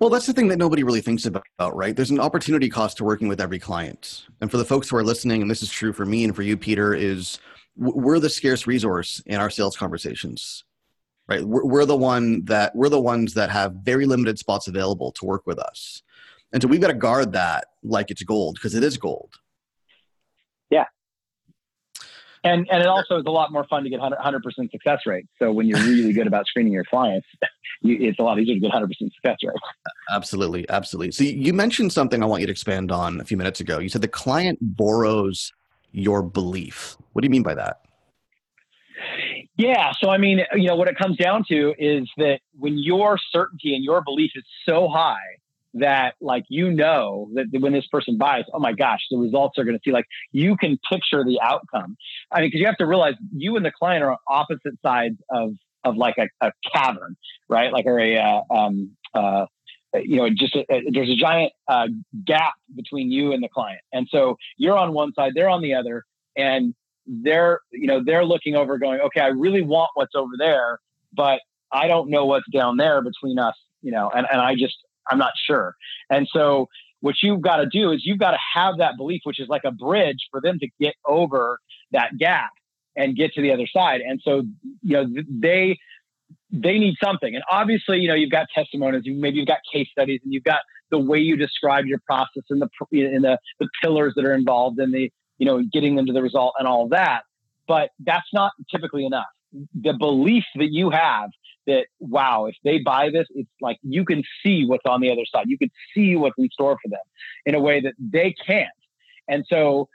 Well, 0.01 0.11
that's 0.11 0.27
the 0.27 0.33
thing 0.33 0.49
that 0.49 0.59
nobody 0.59 0.83
really 0.83 1.01
thinks 1.01 1.25
about, 1.25 1.45
right? 1.75 1.95
There's 1.95 2.11
an 2.11 2.21
opportunity 2.21 2.69
cost 2.69 2.97
to 2.97 3.05
working 3.05 3.29
with 3.29 3.41
every 3.41 3.59
client. 3.59 4.27
And 4.41 4.51
for 4.51 4.57
the 4.57 4.65
folks 4.65 4.89
who 4.89 4.97
are 4.97 5.05
listening, 5.05 5.43
and 5.43 5.51
this 5.51 5.63
is 5.63 5.71
true 5.71 5.93
for 5.93 6.05
me 6.05 6.25
and 6.25 6.35
for 6.35 6.43
you, 6.43 6.57
Peter, 6.57 6.95
is 6.95 7.39
we're 7.77 8.19
the 8.19 8.31
scarce 8.31 8.67
resource 8.67 9.23
in 9.27 9.41
our 9.41 9.51
sales 9.51 9.77
conversations, 9.77 10.65
right? 11.29 11.45
We're, 11.45 11.65
we're 11.65 11.87
the 11.87 11.97
one 11.97 12.45
that 12.47 12.75
we're 12.75 12.89
the 12.89 13.01
ones 13.01 13.35
that 13.35 13.51
have 13.51 13.75
very 13.75 14.07
limited 14.07 14.39
spots 14.39 14.69
available 14.69 15.13
to 15.13 15.25
work 15.25 15.47
with 15.47 15.59
us. 15.59 16.03
And 16.53 16.63
so 16.63 16.69
we've 16.69 16.81
got 16.81 16.89
to 16.89 16.95
guard 16.95 17.33
that 17.33 17.67
like 17.83 18.11
it's 18.11 18.23
gold 18.23 18.55
because 18.55 18.75
it 18.75 18.85
is 18.85 18.97
gold. 18.97 19.35
Yeah. 20.71 20.85
And, 22.45 22.69
and 22.71 22.83
it 22.83 22.87
also 22.87 23.19
is 23.19 23.25
a 23.27 23.31
lot 23.31 23.53
more 23.53 23.65
fun 23.69 23.85
to 23.85 23.91
get 23.91 24.01
100 24.01 24.43
percent 24.43 24.71
success 24.71 25.01
rate. 25.07 25.27
So 25.39 25.51
when 25.53 25.67
you're 25.67 25.81
really 25.81 26.13
good 26.13 26.27
about 26.27 26.47
screening 26.47 26.73
your 26.73 26.85
clients, 26.85 27.27
you, 27.85 27.99
it's 28.01 28.19
a 28.19 28.23
lot 28.23 28.41
easier 28.41 28.55
to 28.55 28.61
get 28.61 28.71
100% 28.73 28.89
success 28.89 29.37
rate. 29.45 29.55
Absolutely. 30.11 30.69
Absolutely. 30.69 31.13
So 31.13 31.23
you 31.25 31.53
mentioned 31.53 31.93
something 31.93 32.23
I 32.23 32.27
want 32.27 32.41
you 32.41 32.47
to 32.47 32.53
expand 32.53 32.91
on 32.91 33.21
a 33.21 33.25
few 33.25 33.37
minutes 33.37 33.61
ago. 33.61 33.79
You 33.79 33.89
said 33.89 34.01
the 34.01 34.09
client 34.09 34.59
borrows 34.61 35.53
your 35.93 36.23
belief. 36.23 36.97
What 37.13 37.23
do 37.23 37.27
you 37.27 37.31
mean 37.31 37.43
by 37.43 37.55
that? 37.55 37.83
Yeah. 39.57 39.93
So, 40.01 40.11
I 40.11 40.19
mean, 40.19 40.41
you 40.55 40.67
know, 40.67 40.77
what 40.77 40.89
it 40.89 40.97
comes 40.97 41.17
down 41.17 41.45
to 41.49 41.75
is 41.79 42.11
that 42.17 42.41
when 42.59 42.79
your 42.79 43.19
certainty 43.31 43.75
and 43.75 43.85
your 43.85 44.03
belief 44.03 44.33
is 44.35 44.45
so 44.67 44.89
high 44.89 45.19
that 45.75 46.15
like 46.21 46.45
you 46.49 46.71
know 46.71 47.29
that 47.35 47.47
when 47.61 47.73
this 47.73 47.87
person 47.89 48.17
buys, 48.17 48.45
oh 48.53 48.61
my 48.61 48.73
gosh, 48.73 49.01
the 49.11 49.19
results 49.19 49.59
are 49.59 49.65
going 49.65 49.77
to 49.77 49.81
see 49.85 49.93
like 49.93 50.07
you 50.33 50.57
can 50.57 50.79
picture 50.91 51.25
the 51.25 51.39
outcome. 51.43 51.97
I 52.33 52.41
mean, 52.41 52.49
because 52.49 52.61
you 52.61 52.67
have 52.67 52.77
to 52.79 52.87
realize 52.87 53.15
you 53.33 53.57
and 53.57 53.65
the 53.65 53.73
client 53.73 54.03
are 54.03 54.13
on 54.13 54.19
opposite 54.29 54.75
sides 54.83 55.17
of 55.31 55.51
of 55.85 55.97
like 55.97 56.17
a, 56.19 56.29
a 56.41 56.53
cavern, 56.73 57.17
right? 57.49 57.73
Like 57.73 57.87
or 57.87 57.99
a 57.99 58.17
uh, 58.17 58.41
um, 58.51 58.91
uh, 59.15 59.47
you 59.95 60.17
know, 60.17 60.29
just 60.31 60.55
a, 60.57 60.65
a, 60.71 60.83
there's 60.91 61.11
a 61.11 61.17
giant 61.17 61.53
uh, 61.69 61.89
gap 62.25 62.55
between 62.75 63.11
you 63.11 63.33
and 63.33 63.43
the 63.43 63.49
client, 63.49 63.81
and 63.93 64.09
so 64.11 64.37
you're 64.57 64.77
on 64.77 64.93
one 64.93 65.13
side, 65.15 65.33
they're 65.35 65.49
on 65.49 65.63
the 65.63 65.75
other, 65.75 66.05
and 66.37 66.75
they're 67.07 67.61
you 67.71 67.87
know 67.87 68.03
they're 68.05 68.25
looking 68.25 68.57
over, 68.57 68.79
going, 68.79 69.01
okay, 69.01 69.21
I 69.21 69.29
really 69.29 69.63
want 69.63 69.91
what's 69.95 70.15
over 70.15 70.33
there, 70.39 70.79
but 71.13 71.41
I 71.73 71.87
don't 71.87 72.11
know 72.11 72.25
what's 72.25 72.49
down 72.53 72.77
there 72.77 73.03
between 73.03 73.39
us, 73.39 73.55
you 73.83 73.93
know, 73.93 74.11
and 74.15 74.27
and 74.31 74.41
I 74.41 74.55
just 74.55 74.77
I'm 75.11 75.19
not 75.19 75.33
sure, 75.47 75.75
and 76.11 76.29
so 76.33 76.69
what 77.01 77.17
you've 77.23 77.43
got 77.43 77.57
to 77.57 77.67
do 77.67 77.93
is 77.93 78.01
you've 78.07 78.19
got 78.19 78.31
to 78.31 78.39
have 78.55 78.79
that 78.79 78.97
belief, 78.97 79.21
which 79.25 79.39
is 79.39 79.47
like 79.47 79.65
a 79.65 79.71
bridge 79.71 80.27
for 80.31 80.41
them 80.41 80.59
to 80.59 80.69
get 80.81 80.95
over 81.05 81.59
that 81.93 82.17
gap 82.19 82.51
and 82.97 83.17
get 83.17 83.33
to 83.35 83.43
the 83.43 83.53
other 83.53 83.67
side. 83.67 84.01
And 84.01 84.21
so, 84.23 84.43
you 84.83 84.97
know, 84.97 85.07
they 85.29 85.79
they 86.51 86.79
need 86.79 86.95
something. 87.03 87.35
And 87.35 87.43
obviously, 87.51 87.99
you 87.99 88.09
know, 88.09 88.15
you've 88.15 88.31
got 88.31 88.47
testimonies, 88.55 89.03
maybe 89.07 89.39
you've 89.39 89.49
got 89.49 89.59
case 89.73 89.89
studies, 89.91 90.21
and 90.25 90.33
you've 90.33 90.45
got 90.45 90.61
the 90.91 90.99
way 90.99 91.19
you 91.19 91.37
describe 91.37 91.87
your 91.87 92.01
process 92.07 92.45
and 92.51 92.63
the 92.63 92.69
in 92.93 93.23
the 93.23 93.39
the 93.61 93.69
pillars 93.83 94.13
that 94.17 94.25
are 94.25 94.35
involved 94.35 94.79
in 94.79 94.93
the 94.93 95.11
you 95.39 95.47
know 95.47 95.63
getting 95.73 95.97
them 95.97 96.07
to 96.07 96.13
the 96.13 96.23
result 96.23 96.55
and 96.59 96.69
all 96.69 96.89
that. 96.89 97.23
But 97.67 97.91
that's 97.99 98.29
not 98.33 98.53
typically 98.71 99.07
enough. 99.07 99.27
The 99.75 99.95
belief 99.95 100.45
that 100.57 100.71
you 100.71 100.91
have 100.91 101.31
that 101.67 101.87
wow, 101.99 102.47
if 102.47 102.57
they 102.63 102.79
buy 102.79 103.11
this, 103.11 103.27
it's 103.31 103.49
like 103.61 103.79
you 103.83 104.05
can 104.05 104.23
see 104.43 104.65
what's 104.67 104.85
on 104.87 105.01
the 105.01 105.11
other 105.11 105.25
side. 105.33 105.47
You 105.49 105.59
can 105.59 105.71
see 105.95 106.15
what's 106.17 106.37
in 106.39 106.49
store 106.51 106.77
for 106.83 106.89
them 106.89 107.01
in 107.47 107.55
a 107.55 107.61
way 107.61 107.81
that 107.81 107.95
they 107.99 108.35
can't. 108.47 108.69
And 109.29 109.45
so 109.49 109.89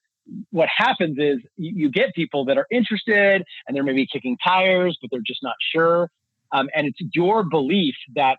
what 0.51 0.69
happens 0.75 1.17
is 1.19 1.39
you 1.57 1.89
get 1.89 2.13
people 2.13 2.45
that 2.45 2.57
are 2.57 2.67
interested 2.71 3.43
and 3.67 3.75
they're 3.75 3.83
maybe 3.83 4.07
kicking 4.11 4.37
tires, 4.43 4.97
but 5.01 5.09
they're 5.11 5.21
just 5.25 5.43
not 5.43 5.55
sure. 5.73 6.09
Um, 6.51 6.69
and 6.75 6.87
it's 6.87 6.99
your 7.13 7.43
belief 7.43 7.95
that 8.15 8.37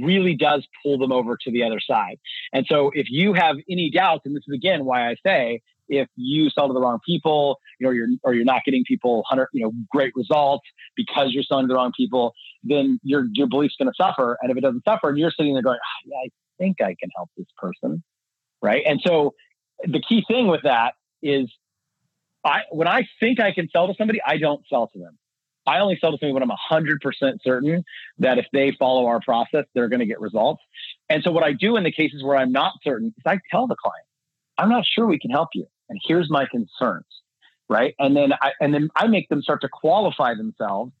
really 0.00 0.34
does 0.34 0.66
pull 0.82 0.98
them 0.98 1.12
over 1.12 1.36
to 1.44 1.50
the 1.50 1.62
other 1.62 1.80
side. 1.80 2.18
And 2.52 2.66
so 2.68 2.90
if 2.94 3.06
you 3.10 3.32
have 3.34 3.56
any 3.70 3.90
doubts, 3.90 4.22
and 4.24 4.34
this 4.34 4.42
is 4.46 4.54
again 4.54 4.84
why 4.84 5.08
I 5.08 5.16
say 5.24 5.60
if 5.88 6.08
you 6.16 6.50
sell 6.50 6.68
to 6.68 6.74
the 6.74 6.80
wrong 6.80 6.98
people, 7.06 7.58
you 7.78 7.86
know, 7.86 7.92
you're 7.92 8.08
or 8.22 8.34
you're 8.34 8.44
not 8.44 8.62
getting 8.64 8.84
people 8.86 9.22
hundred, 9.28 9.48
you 9.52 9.62
know, 9.62 9.72
great 9.90 10.12
results 10.14 10.64
because 10.96 11.32
you're 11.32 11.42
selling 11.42 11.64
to 11.64 11.68
the 11.68 11.74
wrong 11.74 11.92
people, 11.96 12.34
then 12.62 12.98
your 13.02 13.26
your 13.32 13.46
belief's 13.46 13.76
going 13.78 13.88
to 13.88 13.94
suffer. 13.96 14.36
And 14.42 14.50
if 14.50 14.56
it 14.56 14.60
doesn't 14.60 14.84
suffer, 14.84 15.08
and 15.08 15.18
you're 15.18 15.30
sitting 15.30 15.54
there 15.54 15.62
going, 15.62 15.78
oh, 15.78 16.00
yeah, 16.06 16.26
I 16.26 16.28
think 16.58 16.80
I 16.80 16.94
can 17.00 17.10
help 17.16 17.30
this 17.36 17.46
person, 17.56 18.02
right? 18.62 18.82
And 18.86 19.00
so 19.04 19.34
the 19.84 20.02
key 20.06 20.24
thing 20.28 20.48
with 20.48 20.62
that 20.64 20.94
is 21.22 21.50
I 22.44 22.60
when 22.70 22.88
I 22.88 23.06
think 23.20 23.40
I 23.40 23.52
can 23.52 23.68
sell 23.70 23.88
to 23.88 23.94
somebody, 23.96 24.20
I 24.24 24.38
don't 24.38 24.64
sell 24.68 24.88
to 24.88 24.98
them. 24.98 25.18
I 25.66 25.80
only 25.80 25.98
sell 26.00 26.12
to 26.12 26.18
somebody 26.18 26.32
when 26.32 26.42
I'm 26.42 26.84
100% 26.84 27.38
certain 27.42 27.84
that 28.20 28.38
if 28.38 28.46
they 28.54 28.72
follow 28.78 29.06
our 29.06 29.20
process, 29.20 29.66
they're 29.74 29.88
going 29.88 30.00
to 30.00 30.06
get 30.06 30.18
results. 30.18 30.62
And 31.10 31.22
so 31.22 31.30
what 31.30 31.44
I 31.44 31.52
do 31.52 31.76
in 31.76 31.84
the 31.84 31.92
cases 31.92 32.24
where 32.24 32.36
I'm 32.36 32.52
not 32.52 32.72
certain 32.82 33.08
is 33.08 33.22
I 33.26 33.38
tell 33.50 33.66
the 33.66 33.76
client, 33.76 34.06
I'm 34.56 34.70
not 34.70 34.86
sure 34.86 35.06
we 35.06 35.18
can 35.18 35.30
help 35.30 35.50
you. 35.52 35.66
And 35.90 36.00
here's 36.02 36.30
my 36.30 36.46
concerns. 36.46 37.04
Right. 37.68 37.94
And 37.98 38.16
then 38.16 38.32
I, 38.40 38.52
and 38.62 38.72
then 38.72 38.88
I 38.96 39.08
make 39.08 39.28
them 39.28 39.42
start 39.42 39.60
to 39.60 39.68
qualify 39.68 40.34
themselves 40.34 40.92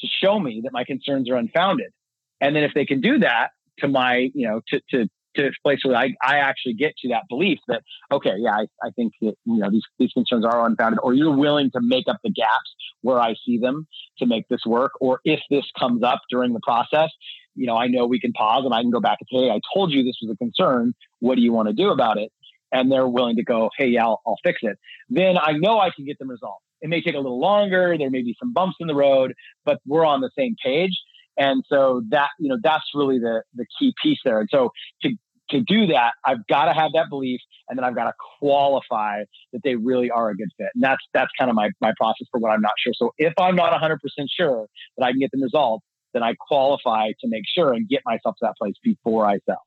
to 0.00 0.06
show 0.06 0.38
me 0.38 0.60
that 0.64 0.72
my 0.72 0.84
concerns 0.84 1.30
are 1.30 1.36
unfounded. 1.36 1.90
And 2.38 2.54
then 2.54 2.64
if 2.64 2.74
they 2.74 2.84
can 2.84 3.00
do 3.00 3.20
that 3.20 3.52
to 3.78 3.88
my, 3.88 4.30
you 4.34 4.46
know, 4.46 4.60
to, 4.68 4.80
to 4.90 5.08
to 5.36 5.46
a 5.46 5.50
place 5.62 5.80
where 5.84 5.96
I, 5.96 6.14
I 6.22 6.38
actually 6.38 6.74
get 6.74 6.96
to 6.98 7.08
that 7.08 7.22
belief 7.28 7.58
that 7.68 7.82
okay 8.10 8.34
yeah 8.38 8.52
I, 8.52 8.66
I 8.82 8.90
think 8.90 9.12
that 9.20 9.34
you 9.44 9.58
know 9.58 9.70
these, 9.70 9.82
these 9.98 10.12
concerns 10.12 10.44
are 10.44 10.66
unfounded 10.66 11.00
or 11.02 11.14
you're 11.14 11.34
willing 11.36 11.70
to 11.72 11.80
make 11.80 12.06
up 12.08 12.18
the 12.22 12.30
gaps 12.30 12.74
where 13.02 13.20
I 13.20 13.34
see 13.44 13.58
them 13.58 13.86
to 14.18 14.26
make 14.26 14.48
this 14.48 14.64
work 14.66 14.92
or 15.00 15.20
if 15.24 15.40
this 15.50 15.64
comes 15.78 16.02
up 16.02 16.20
during 16.30 16.52
the 16.52 16.60
process 16.62 17.10
you 17.54 17.66
know 17.66 17.76
I 17.76 17.86
know 17.86 18.06
we 18.06 18.20
can 18.20 18.32
pause 18.32 18.64
and 18.64 18.74
I 18.74 18.82
can 18.82 18.90
go 18.90 19.00
back 19.00 19.18
and 19.20 19.28
say 19.32 19.46
hey 19.46 19.50
I 19.50 19.60
told 19.74 19.92
you 19.92 20.04
this 20.04 20.18
was 20.22 20.32
a 20.32 20.36
concern. 20.36 20.94
What 21.20 21.36
do 21.36 21.42
you 21.42 21.52
want 21.52 21.68
to 21.68 21.74
do 21.74 21.90
about 21.90 22.18
it? 22.18 22.32
And 22.72 22.90
they're 22.90 23.08
willing 23.08 23.36
to 23.36 23.44
go 23.44 23.70
hey 23.76 23.88
yeah 23.88 24.04
I'll, 24.04 24.20
I'll 24.26 24.38
fix 24.42 24.60
it. 24.62 24.78
Then 25.08 25.36
I 25.38 25.52
know 25.52 25.78
I 25.78 25.90
can 25.94 26.04
get 26.04 26.18
them 26.18 26.30
resolved. 26.30 26.62
It 26.80 26.88
may 26.88 27.00
take 27.00 27.14
a 27.14 27.18
little 27.18 27.40
longer 27.40 27.96
there 27.98 28.10
may 28.10 28.22
be 28.22 28.36
some 28.40 28.52
bumps 28.52 28.76
in 28.80 28.86
the 28.86 28.94
road 28.94 29.34
but 29.64 29.78
we're 29.86 30.04
on 30.04 30.20
the 30.20 30.30
same 30.36 30.56
page 30.62 30.98
and 31.36 31.64
so 31.68 32.02
that, 32.10 32.30
you 32.38 32.48
know, 32.48 32.58
that's 32.62 32.84
really 32.94 33.18
the, 33.18 33.42
the 33.54 33.66
key 33.78 33.94
piece 34.02 34.18
there. 34.24 34.40
And 34.40 34.48
so 34.50 34.70
to, 35.02 35.10
to 35.50 35.60
do 35.60 35.86
that, 35.88 36.12
I've 36.24 36.46
got 36.46 36.66
to 36.66 36.72
have 36.72 36.92
that 36.94 37.08
belief 37.08 37.40
and 37.68 37.78
then 37.78 37.84
I've 37.84 37.94
got 37.94 38.04
to 38.04 38.14
qualify 38.38 39.24
that 39.52 39.62
they 39.64 39.74
really 39.76 40.10
are 40.10 40.30
a 40.30 40.36
good 40.36 40.50
fit. 40.58 40.68
And 40.74 40.82
that's, 40.82 41.02
that's 41.14 41.30
kind 41.38 41.50
of 41.50 41.56
my, 41.56 41.70
my 41.80 41.92
process 41.96 42.26
for 42.30 42.38
what 42.40 42.50
I'm 42.50 42.60
not 42.60 42.72
sure. 42.78 42.92
So 42.96 43.12
if 43.18 43.32
I'm 43.38 43.56
not 43.56 43.78
100% 43.78 43.98
sure 44.34 44.66
that 44.96 45.04
I 45.04 45.10
can 45.10 45.20
get 45.20 45.30
the 45.32 45.40
results, 45.42 45.84
then 46.12 46.22
I 46.22 46.34
qualify 46.34 47.08
to 47.20 47.28
make 47.28 47.44
sure 47.54 47.72
and 47.72 47.88
get 47.88 48.02
myself 48.04 48.36
to 48.36 48.46
that 48.46 48.54
place 48.60 48.74
before 48.82 49.26
I 49.26 49.38
sell. 49.46 49.62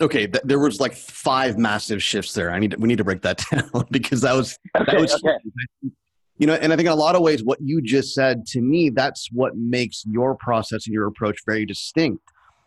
Okay, 0.00 0.26
th- 0.26 0.42
there 0.44 0.58
was 0.58 0.80
like 0.80 0.94
five 0.94 1.56
massive 1.56 2.02
shifts 2.02 2.34
there. 2.34 2.50
I 2.50 2.58
need 2.58 2.72
to, 2.72 2.76
we 2.78 2.88
need 2.88 2.98
to 2.98 3.04
break 3.04 3.22
that 3.22 3.44
down 3.50 3.86
because 3.92 4.22
that 4.22 4.34
was 4.34 4.58
okay, 4.76 4.92
that 4.92 5.00
was 5.00 5.14
okay 5.14 5.90
you 6.38 6.46
know 6.46 6.54
and 6.54 6.72
i 6.72 6.76
think 6.76 6.86
in 6.86 6.92
a 6.92 6.96
lot 6.96 7.14
of 7.14 7.22
ways 7.22 7.42
what 7.44 7.60
you 7.60 7.80
just 7.80 8.14
said 8.14 8.46
to 8.46 8.60
me 8.60 8.90
that's 8.90 9.28
what 9.32 9.56
makes 9.56 10.04
your 10.06 10.34
process 10.34 10.86
and 10.86 10.94
your 10.94 11.06
approach 11.06 11.38
very 11.46 11.64
distinct 11.64 12.22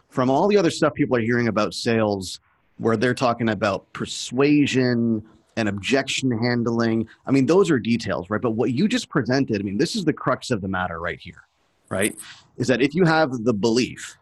from 0.10 0.30
all 0.30 0.48
the 0.48 0.58
other 0.58 0.72
stuff 0.72 0.94
people 0.94 1.18
are 1.18 1.22
hearing 1.22 1.48
about 1.48 1.74
sales 1.74 2.40
where 2.78 2.98
they're 2.98 3.14
talking 3.14 3.50
about 3.50 3.92
persuasion 3.94 5.24
and 5.56 5.68
objection 5.68 6.32
handling. 6.32 7.08
I 7.26 7.32
mean 7.32 7.48
those 7.48 7.72
are 7.72 7.80
details 7.80 8.30
right? 8.30 8.42
But 8.42 8.52
what 8.52 8.72
you 8.72 8.88
just 8.88 9.10
presented 9.10 9.60
i 9.60 9.64
mean 9.64 9.78
this 9.78 9.96
is 9.96 10.06
the 10.06 10.14
crux 10.14 10.52
of 10.52 10.62
the 10.62 10.68
matter 10.68 11.00
right 11.00 11.20
here 11.20 11.44
right? 11.90 12.18
Is 12.58 12.68
that 12.68 12.82
if 12.82 12.94
you 12.94 13.06
have 13.06 13.46
the 13.46 13.54
belief 13.54 14.18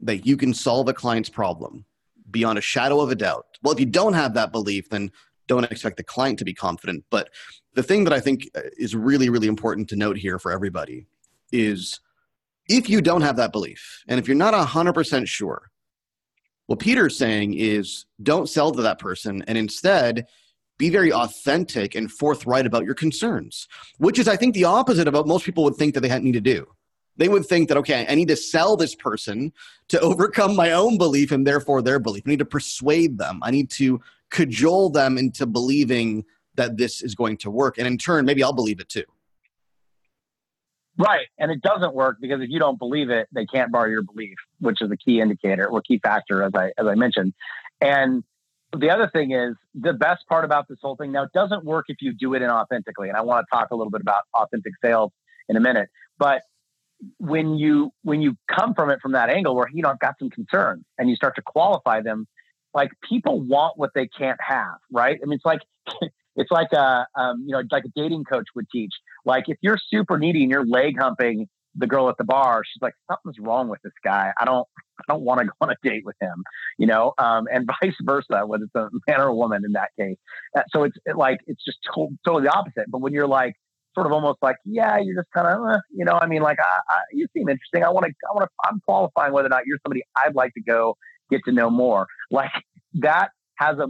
that 0.00 0.26
you 0.26 0.36
can 0.36 0.52
solve 0.52 0.88
a 0.88 0.92
client's 0.92 1.28
problem 1.28 1.84
beyond 2.32 2.58
a 2.58 2.60
shadow 2.60 3.00
of 3.00 3.10
a 3.10 3.14
doubt 3.14 3.46
well 3.62 3.72
if 3.72 3.80
you 3.80 3.86
don't 3.86 4.14
have 4.14 4.34
that 4.34 4.52
belief 4.52 4.88
then 4.90 5.10
don't 5.46 5.70
expect 5.70 5.96
the 5.96 6.04
client 6.04 6.38
to 6.38 6.44
be 6.44 6.54
confident 6.54 7.04
but 7.10 7.28
the 7.74 7.82
thing 7.82 8.04
that 8.04 8.12
I 8.12 8.20
think 8.20 8.48
uh, 8.56 8.62
is 8.78 8.94
really, 8.96 9.28
really 9.28 9.48
important 9.48 9.88
to 9.90 9.96
note 9.96 10.16
here 10.16 10.38
for 10.38 10.52
everybody 10.52 11.06
is 11.52 12.00
if 12.68 12.88
you 12.88 13.02
don't 13.02 13.20
have 13.20 13.36
that 13.36 13.52
belief, 13.52 14.02
and 14.08 14.18
if 14.18 14.26
you're 14.26 14.36
not 14.36 14.54
100% 14.54 15.28
sure, 15.28 15.70
what 16.66 16.78
Peter's 16.78 17.18
saying 17.18 17.54
is 17.54 18.06
don't 18.22 18.48
sell 18.48 18.72
to 18.72 18.82
that 18.82 18.98
person 18.98 19.44
and 19.46 19.58
instead 19.58 20.26
be 20.78 20.88
very 20.88 21.12
authentic 21.12 21.94
and 21.94 22.10
forthright 22.10 22.66
about 22.66 22.84
your 22.84 22.94
concerns, 22.94 23.68
which 23.98 24.18
is, 24.18 24.26
I 24.26 24.36
think, 24.36 24.54
the 24.54 24.64
opposite 24.64 25.06
of 25.06 25.14
what 25.14 25.26
most 25.26 25.44
people 25.44 25.62
would 25.64 25.76
think 25.76 25.94
that 25.94 26.00
they 26.00 26.18
need 26.20 26.32
to 26.32 26.40
do. 26.40 26.66
They 27.16 27.28
would 27.28 27.46
think 27.46 27.68
that, 27.68 27.76
okay, 27.76 28.06
I 28.08 28.14
need 28.16 28.28
to 28.28 28.36
sell 28.36 28.76
this 28.76 28.94
person 28.94 29.52
to 29.88 30.00
overcome 30.00 30.56
my 30.56 30.72
own 30.72 30.96
belief 30.96 31.32
and 31.32 31.46
therefore 31.46 31.82
their 31.82 32.00
belief. 32.00 32.24
I 32.26 32.30
need 32.30 32.38
to 32.38 32.44
persuade 32.44 33.18
them. 33.18 33.40
I 33.42 33.50
need 33.50 33.70
to 33.72 34.00
cajole 34.30 34.90
them 34.90 35.18
into 35.18 35.46
believing 35.46 36.24
that 36.56 36.76
this 36.76 37.02
is 37.02 37.14
going 37.14 37.36
to 37.38 37.50
work. 37.50 37.78
And 37.78 37.86
in 37.86 37.98
turn, 37.98 38.24
maybe 38.24 38.42
I'll 38.42 38.52
believe 38.52 38.80
it 38.80 38.88
too. 38.88 39.04
Right. 40.96 41.26
And 41.38 41.50
it 41.50 41.60
doesn't 41.60 41.94
work 41.94 42.18
because 42.20 42.40
if 42.40 42.50
you 42.50 42.60
don't 42.60 42.78
believe 42.78 43.10
it, 43.10 43.28
they 43.32 43.46
can't 43.46 43.72
borrow 43.72 43.88
your 43.88 44.02
belief, 44.02 44.36
which 44.60 44.80
is 44.80 44.90
a 44.90 44.96
key 44.96 45.20
indicator 45.20 45.66
or 45.66 45.80
key 45.82 45.98
factor, 45.98 46.42
as 46.42 46.52
I, 46.54 46.66
as 46.78 46.86
I 46.86 46.94
mentioned. 46.94 47.32
And 47.80 48.22
the 48.76 48.90
other 48.90 49.10
thing 49.12 49.32
is 49.32 49.54
the 49.74 49.92
best 49.92 50.26
part 50.28 50.44
about 50.44 50.68
this 50.68 50.78
whole 50.80 50.96
thing 50.96 51.12
now, 51.12 51.24
it 51.24 51.32
doesn't 51.32 51.64
work 51.64 51.86
if 51.88 51.96
you 52.00 52.12
do 52.12 52.34
it 52.34 52.42
inauthentically. 52.42 53.08
And 53.08 53.16
I 53.16 53.22
want 53.22 53.44
to 53.44 53.56
talk 53.56 53.70
a 53.72 53.76
little 53.76 53.90
bit 53.90 54.02
about 54.02 54.22
authentic 54.34 54.72
sales 54.84 55.10
in 55.48 55.56
a 55.56 55.60
minute. 55.60 55.88
But 56.18 56.42
when 57.18 57.56
you 57.56 57.92
when 58.02 58.22
you 58.22 58.36
come 58.48 58.72
from 58.74 58.90
it 58.90 59.00
from 59.00 59.12
that 59.12 59.28
angle 59.28 59.54
where 59.54 59.66
you 59.72 59.82
know 59.82 59.90
I've 59.90 59.98
got 59.98 60.14
some 60.18 60.30
concerns 60.30 60.84
and 60.96 61.10
you 61.10 61.16
start 61.16 61.34
to 61.36 61.42
qualify 61.42 62.00
them, 62.00 62.26
like 62.74 62.90
people 63.08 63.40
want 63.40 63.78
what 63.78 63.90
they 63.94 64.08
can't 64.08 64.38
have, 64.46 64.76
right? 64.92 65.18
I 65.22 65.26
mean, 65.26 65.36
it's 65.36 65.44
like 65.44 65.60
it's 66.36 66.50
like 66.50 66.72
a 66.72 67.06
um, 67.16 67.44
you 67.46 67.52
know 67.52 67.62
like 67.70 67.84
a 67.84 67.92
dating 67.94 68.24
coach 68.24 68.46
would 68.54 68.68
teach. 68.70 68.92
Like 69.24 69.44
if 69.48 69.56
you're 69.62 69.78
super 69.90 70.18
needy 70.18 70.42
and 70.42 70.50
you're 70.50 70.66
leg 70.66 70.96
humping 70.98 71.48
the 71.76 71.86
girl 71.86 72.08
at 72.08 72.16
the 72.18 72.24
bar, 72.24 72.62
she's 72.64 72.82
like 72.82 72.94
something's 73.10 73.38
wrong 73.38 73.68
with 73.68 73.80
this 73.82 73.92
guy. 74.04 74.32
I 74.38 74.44
don't 74.44 74.66
I 75.00 75.12
don't 75.12 75.22
want 75.22 75.40
to 75.40 75.46
go 75.46 75.52
on 75.60 75.70
a 75.70 75.76
date 75.82 76.04
with 76.04 76.16
him, 76.20 76.44
you 76.78 76.86
know, 76.86 77.14
um, 77.18 77.46
and 77.52 77.68
vice 77.82 77.94
versa, 78.02 78.44
whether 78.46 78.64
it's 78.64 78.74
a 78.74 78.88
man 79.08 79.20
or 79.20 79.28
a 79.28 79.34
woman 79.34 79.62
in 79.64 79.72
that 79.72 79.90
case. 79.98 80.16
Uh, 80.56 80.62
so 80.70 80.84
it's 80.84 80.96
it, 81.06 81.16
like 81.16 81.40
it's 81.46 81.64
just 81.64 81.78
to- 81.94 82.16
totally 82.24 82.44
the 82.44 82.52
opposite. 82.52 82.90
But 82.90 83.00
when 83.00 83.12
you're 83.12 83.26
like 83.28 83.54
sort 83.94 84.06
of 84.06 84.12
almost 84.12 84.38
like, 84.42 84.56
yeah, 84.64 84.98
you're 84.98 85.14
just 85.14 85.32
kind 85.32 85.46
of, 85.46 85.64
uh, 85.64 85.78
you 85.92 86.04
know, 86.04 86.18
I 86.20 86.26
mean, 86.26 86.42
like, 86.42 86.58
I, 86.58 86.92
I, 86.92 86.98
you 87.12 87.26
seem 87.32 87.48
interesting. 87.48 87.84
I 87.84 87.90
want 87.90 88.06
to, 88.06 88.12
I 88.28 88.34
want 88.34 88.44
to, 88.44 88.68
I'm 88.68 88.80
qualifying 88.80 89.32
whether 89.32 89.46
or 89.46 89.50
not 89.50 89.66
you're 89.66 89.78
somebody 89.84 90.02
I'd 90.16 90.34
like 90.34 90.52
to 90.54 90.60
go 90.60 90.96
get 91.30 91.40
to 91.46 91.52
know 91.52 91.70
more. 91.70 92.06
Like 92.30 92.52
that 92.94 93.30
has 93.56 93.78
a, 93.78 93.86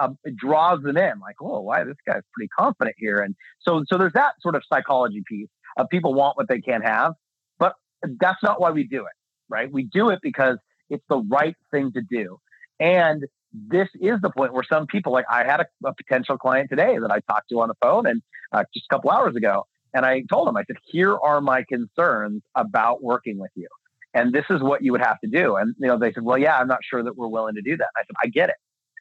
a, 0.00 0.10
it 0.24 0.36
draws 0.36 0.82
them 0.82 0.96
in 0.96 1.20
like 1.20 1.36
oh 1.40 1.60
why 1.60 1.84
this 1.84 1.96
guy's 2.06 2.22
pretty 2.34 2.48
confident 2.58 2.94
here 2.98 3.18
and 3.18 3.34
so 3.60 3.82
so 3.88 3.96
there's 3.96 4.12
that 4.12 4.34
sort 4.40 4.54
of 4.54 4.62
psychology 4.70 5.22
piece 5.26 5.48
of 5.78 5.88
people 5.88 6.12
want 6.12 6.36
what 6.36 6.48
they 6.48 6.60
can't 6.60 6.84
have 6.86 7.14
but 7.58 7.74
that's 8.20 8.42
not 8.42 8.60
why 8.60 8.70
we 8.70 8.84
do 8.84 9.00
it 9.00 9.12
right 9.48 9.72
we 9.72 9.84
do 9.84 10.10
it 10.10 10.18
because 10.22 10.58
It's 10.90 11.04
the 11.08 11.18
right 11.18 11.56
thing 11.70 11.92
to 11.92 12.02
do. 12.02 12.38
And 12.78 13.24
this 13.52 13.88
is 14.00 14.20
the 14.20 14.30
point 14.30 14.52
where 14.52 14.64
some 14.70 14.86
people, 14.86 15.12
like 15.12 15.26
I 15.30 15.44
had 15.44 15.60
a, 15.60 15.66
a 15.86 15.94
potential 15.94 16.36
client 16.38 16.68
today 16.70 16.98
that 16.98 17.10
I 17.10 17.20
talked 17.32 17.48
to 17.50 17.60
on 17.60 17.68
the 17.68 17.74
phone 17.82 18.06
and 18.06 18.22
uh, 18.52 18.64
just 18.74 18.86
a 18.90 18.94
couple 18.94 19.10
hours 19.10 19.36
ago. 19.36 19.66
And 19.94 20.06
I 20.06 20.22
told 20.30 20.48
him, 20.48 20.56
I 20.56 20.64
said, 20.66 20.76
here 20.86 21.16
are 21.16 21.40
my 21.40 21.64
concerns 21.68 22.42
about 22.54 23.02
working 23.02 23.38
with 23.38 23.50
you. 23.56 23.68
And 24.14 24.32
this 24.32 24.44
is 24.50 24.60
what 24.60 24.82
you 24.82 24.92
would 24.92 25.02
have 25.02 25.18
to 25.20 25.30
do. 25.30 25.56
And, 25.56 25.74
you 25.78 25.86
know, 25.86 25.98
they 25.98 26.12
said, 26.12 26.24
well, 26.24 26.38
yeah, 26.38 26.58
I'm 26.58 26.66
not 26.66 26.80
sure 26.82 27.02
that 27.02 27.16
we're 27.16 27.28
willing 27.28 27.54
to 27.54 27.62
do 27.62 27.76
that. 27.76 27.88
I 27.96 28.00
said, 28.00 28.14
I 28.22 28.26
get 28.26 28.48
it. 28.48 28.56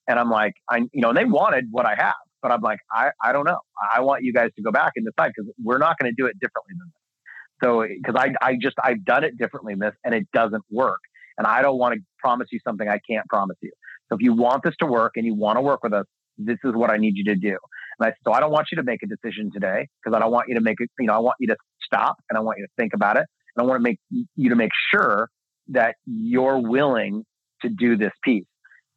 And 0.07 0.19
I'm 0.19 0.29
like, 0.29 0.53
I, 0.69 0.77
you 0.77 1.01
know, 1.01 1.09
and 1.09 1.17
they 1.17 1.25
wanted 1.25 1.65
what 1.71 1.85
I 1.85 1.95
have, 1.95 2.15
but 2.41 2.51
I'm 2.51 2.61
like, 2.61 2.79
I, 2.91 3.09
I 3.23 3.31
don't 3.31 3.45
know. 3.45 3.59
I 3.93 4.01
want 4.01 4.23
you 4.23 4.33
guys 4.33 4.49
to 4.55 4.61
go 4.61 4.71
back 4.71 4.93
and 4.95 5.05
decide 5.05 5.31
because 5.35 5.51
we're 5.63 5.77
not 5.77 5.97
going 5.99 6.11
to 6.11 6.15
do 6.15 6.27
it 6.27 6.33
differently 6.39 6.73
than 6.77 6.87
this. 6.87 7.63
So, 7.63 7.85
because 7.87 8.15
I, 8.15 8.33
I 8.45 8.55
just, 8.59 8.75
I've 8.83 9.03
done 9.03 9.23
it 9.23 9.37
differently 9.37 9.73
than 9.73 9.81
this 9.81 9.95
and 10.03 10.13
it 10.13 10.27
doesn't 10.33 10.63
work. 10.71 10.99
And 11.37 11.47
I 11.47 11.61
don't 11.61 11.77
want 11.77 11.95
to 11.95 12.01
promise 12.19 12.47
you 12.51 12.59
something 12.67 12.87
I 12.87 12.99
can't 13.09 13.27
promise 13.27 13.57
you. 13.61 13.71
So 14.09 14.15
if 14.15 14.21
you 14.21 14.33
want 14.33 14.63
this 14.63 14.75
to 14.79 14.85
work 14.85 15.13
and 15.15 15.25
you 15.25 15.35
want 15.35 15.57
to 15.57 15.61
work 15.61 15.83
with 15.83 15.93
us, 15.93 16.05
this 16.37 16.57
is 16.63 16.73
what 16.73 16.89
I 16.89 16.97
need 16.97 17.13
you 17.15 17.25
to 17.25 17.35
do. 17.35 17.57
And 17.99 18.09
I, 18.09 18.13
so 18.25 18.33
I 18.33 18.39
don't 18.39 18.51
want 18.51 18.67
you 18.71 18.77
to 18.77 18.83
make 18.83 19.01
a 19.03 19.07
decision 19.07 19.51
today 19.51 19.87
because 20.03 20.15
I 20.15 20.19
don't 20.19 20.31
want 20.31 20.47
you 20.47 20.55
to 20.55 20.61
make 20.61 20.77
it, 20.79 20.89
you 20.99 21.07
know, 21.07 21.13
I 21.13 21.19
want 21.19 21.35
you 21.39 21.47
to 21.47 21.55
stop 21.83 22.17
and 22.29 22.37
I 22.37 22.41
want 22.41 22.57
you 22.59 22.65
to 22.65 22.71
think 22.77 22.93
about 22.93 23.17
it. 23.17 23.25
And 23.55 23.63
I 23.63 23.67
want 23.67 23.79
to 23.79 23.83
make 23.83 23.99
you 24.35 24.49
to 24.49 24.55
make 24.55 24.71
sure 24.93 25.29
that 25.69 25.95
you're 26.05 26.59
willing 26.59 27.25
to 27.62 27.69
do 27.69 27.97
this 27.97 28.12
piece. 28.23 28.45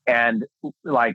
And 0.07 0.45
like 0.85 1.15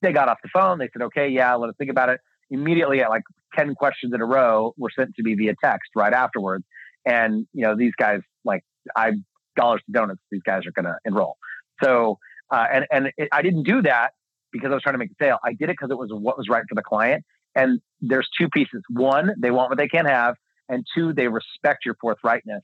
they 0.00 0.12
got 0.12 0.28
off 0.28 0.38
the 0.42 0.50
phone, 0.52 0.78
they 0.78 0.88
said, 0.92 1.02
okay, 1.02 1.28
yeah, 1.28 1.54
let 1.54 1.68
us 1.68 1.74
think 1.78 1.90
about 1.90 2.08
it. 2.08 2.20
Immediately 2.50 3.00
at 3.00 3.08
like 3.08 3.22
10 3.56 3.74
questions 3.74 4.12
in 4.14 4.20
a 4.20 4.24
row 4.24 4.74
were 4.76 4.90
sent 4.96 5.14
to 5.16 5.22
me 5.22 5.34
via 5.34 5.54
text 5.62 5.90
right 5.96 6.12
afterwards. 6.12 6.64
And, 7.06 7.46
you 7.52 7.62
know, 7.62 7.76
these 7.76 7.92
guys, 7.98 8.20
like 8.44 8.62
I 8.96 9.12
dollars 9.56 9.82
to 9.86 9.92
donuts, 9.92 10.20
these 10.30 10.42
guys 10.44 10.62
are 10.66 10.72
going 10.72 10.86
to 10.86 10.96
enroll. 11.04 11.36
So, 11.82 12.18
uh, 12.50 12.66
and, 12.72 12.86
and 12.90 13.12
it, 13.16 13.28
I 13.32 13.42
didn't 13.42 13.64
do 13.64 13.82
that 13.82 14.10
because 14.52 14.70
I 14.70 14.74
was 14.74 14.82
trying 14.82 14.94
to 14.94 14.98
make 14.98 15.10
a 15.10 15.24
sale. 15.24 15.38
I 15.44 15.52
did 15.52 15.64
it 15.64 15.76
because 15.78 15.90
it 15.90 15.98
was 15.98 16.10
what 16.12 16.36
was 16.36 16.48
right 16.48 16.62
for 16.68 16.74
the 16.74 16.82
client. 16.82 17.24
And 17.54 17.80
there's 18.00 18.28
two 18.38 18.48
pieces. 18.48 18.82
One, 18.88 19.32
they 19.38 19.50
want 19.50 19.70
what 19.70 19.78
they 19.78 19.88
can't 19.88 20.08
have. 20.08 20.36
And 20.68 20.86
two, 20.94 21.12
they 21.12 21.28
respect 21.28 21.84
your 21.84 21.96
forthrightness 22.02 22.60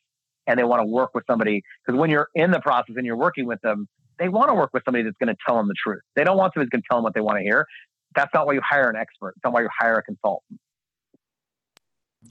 and 0.47 0.59
they 0.59 0.65
want 0.65 0.81
to 0.81 0.87
work 0.87 1.11
with 1.15 1.25
somebody. 1.27 1.63
Because 1.87 1.99
when 1.99 2.11
you're 2.11 2.29
in 2.35 2.51
the 2.51 2.61
process 2.61 2.97
and 2.97 3.05
you're 3.07 3.17
working 3.17 3.47
with 3.47 3.61
them, 3.61 3.87
they 4.19 4.29
want 4.29 4.49
to 4.49 4.55
work 4.55 4.71
with 4.73 4.83
somebody 4.85 5.05
that's 5.05 5.17
going 5.19 5.29
to 5.29 5.37
tell 5.47 5.57
them 5.57 5.69
the 5.69 5.75
truth. 5.83 6.01
They 6.17 6.25
don't 6.25 6.37
want 6.37 6.55
somebody 6.55 6.67
that's 6.67 6.73
going 6.73 6.83
to 6.83 6.89
tell 6.91 6.99
them 6.99 7.05
what 7.05 7.15
they 7.15 7.21
want 7.21 7.39
to 7.39 7.43
hear. 7.43 7.67
That's 8.15 8.33
not 8.35 8.47
why 8.47 8.55
you 8.55 8.61
hire 8.69 8.89
an 8.89 8.97
expert. 8.97 9.35
It's 9.37 9.45
not 9.45 9.53
why 9.53 9.63
you 9.63 9.69
hire 9.79 9.97
a 9.97 10.03
consultant. 10.03 10.59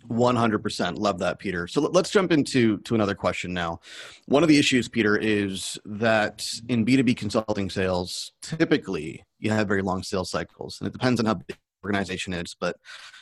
100% 0.10 0.98
love 0.98 1.18
that 1.20 1.40
peter 1.40 1.66
so 1.66 1.82
let's 1.82 2.10
jump 2.10 2.32
into 2.32 2.78
to 2.80 2.94
another 2.94 3.16
question 3.16 3.54
now 3.54 3.80
one 4.26 4.44
of 4.44 4.50
the 4.50 4.60
issues 4.60 4.90
peter 4.90 5.18
is 5.18 5.80
that 5.86 6.46
in 6.68 6.86
b2b 6.86 7.16
consulting 7.16 7.70
sales 7.70 8.34
typically 8.42 9.24
you 9.40 9.50
have 9.50 9.68
very 9.68 9.82
long 9.82 10.04
sales 10.04 10.30
cycles 10.30 10.78
and 10.80 10.88
it 10.88 10.92
depends 10.92 11.20
on 11.20 11.26
how 11.26 11.34
big 11.36 11.58
organization 11.88 12.34
is 12.34 12.56
but 12.60 12.76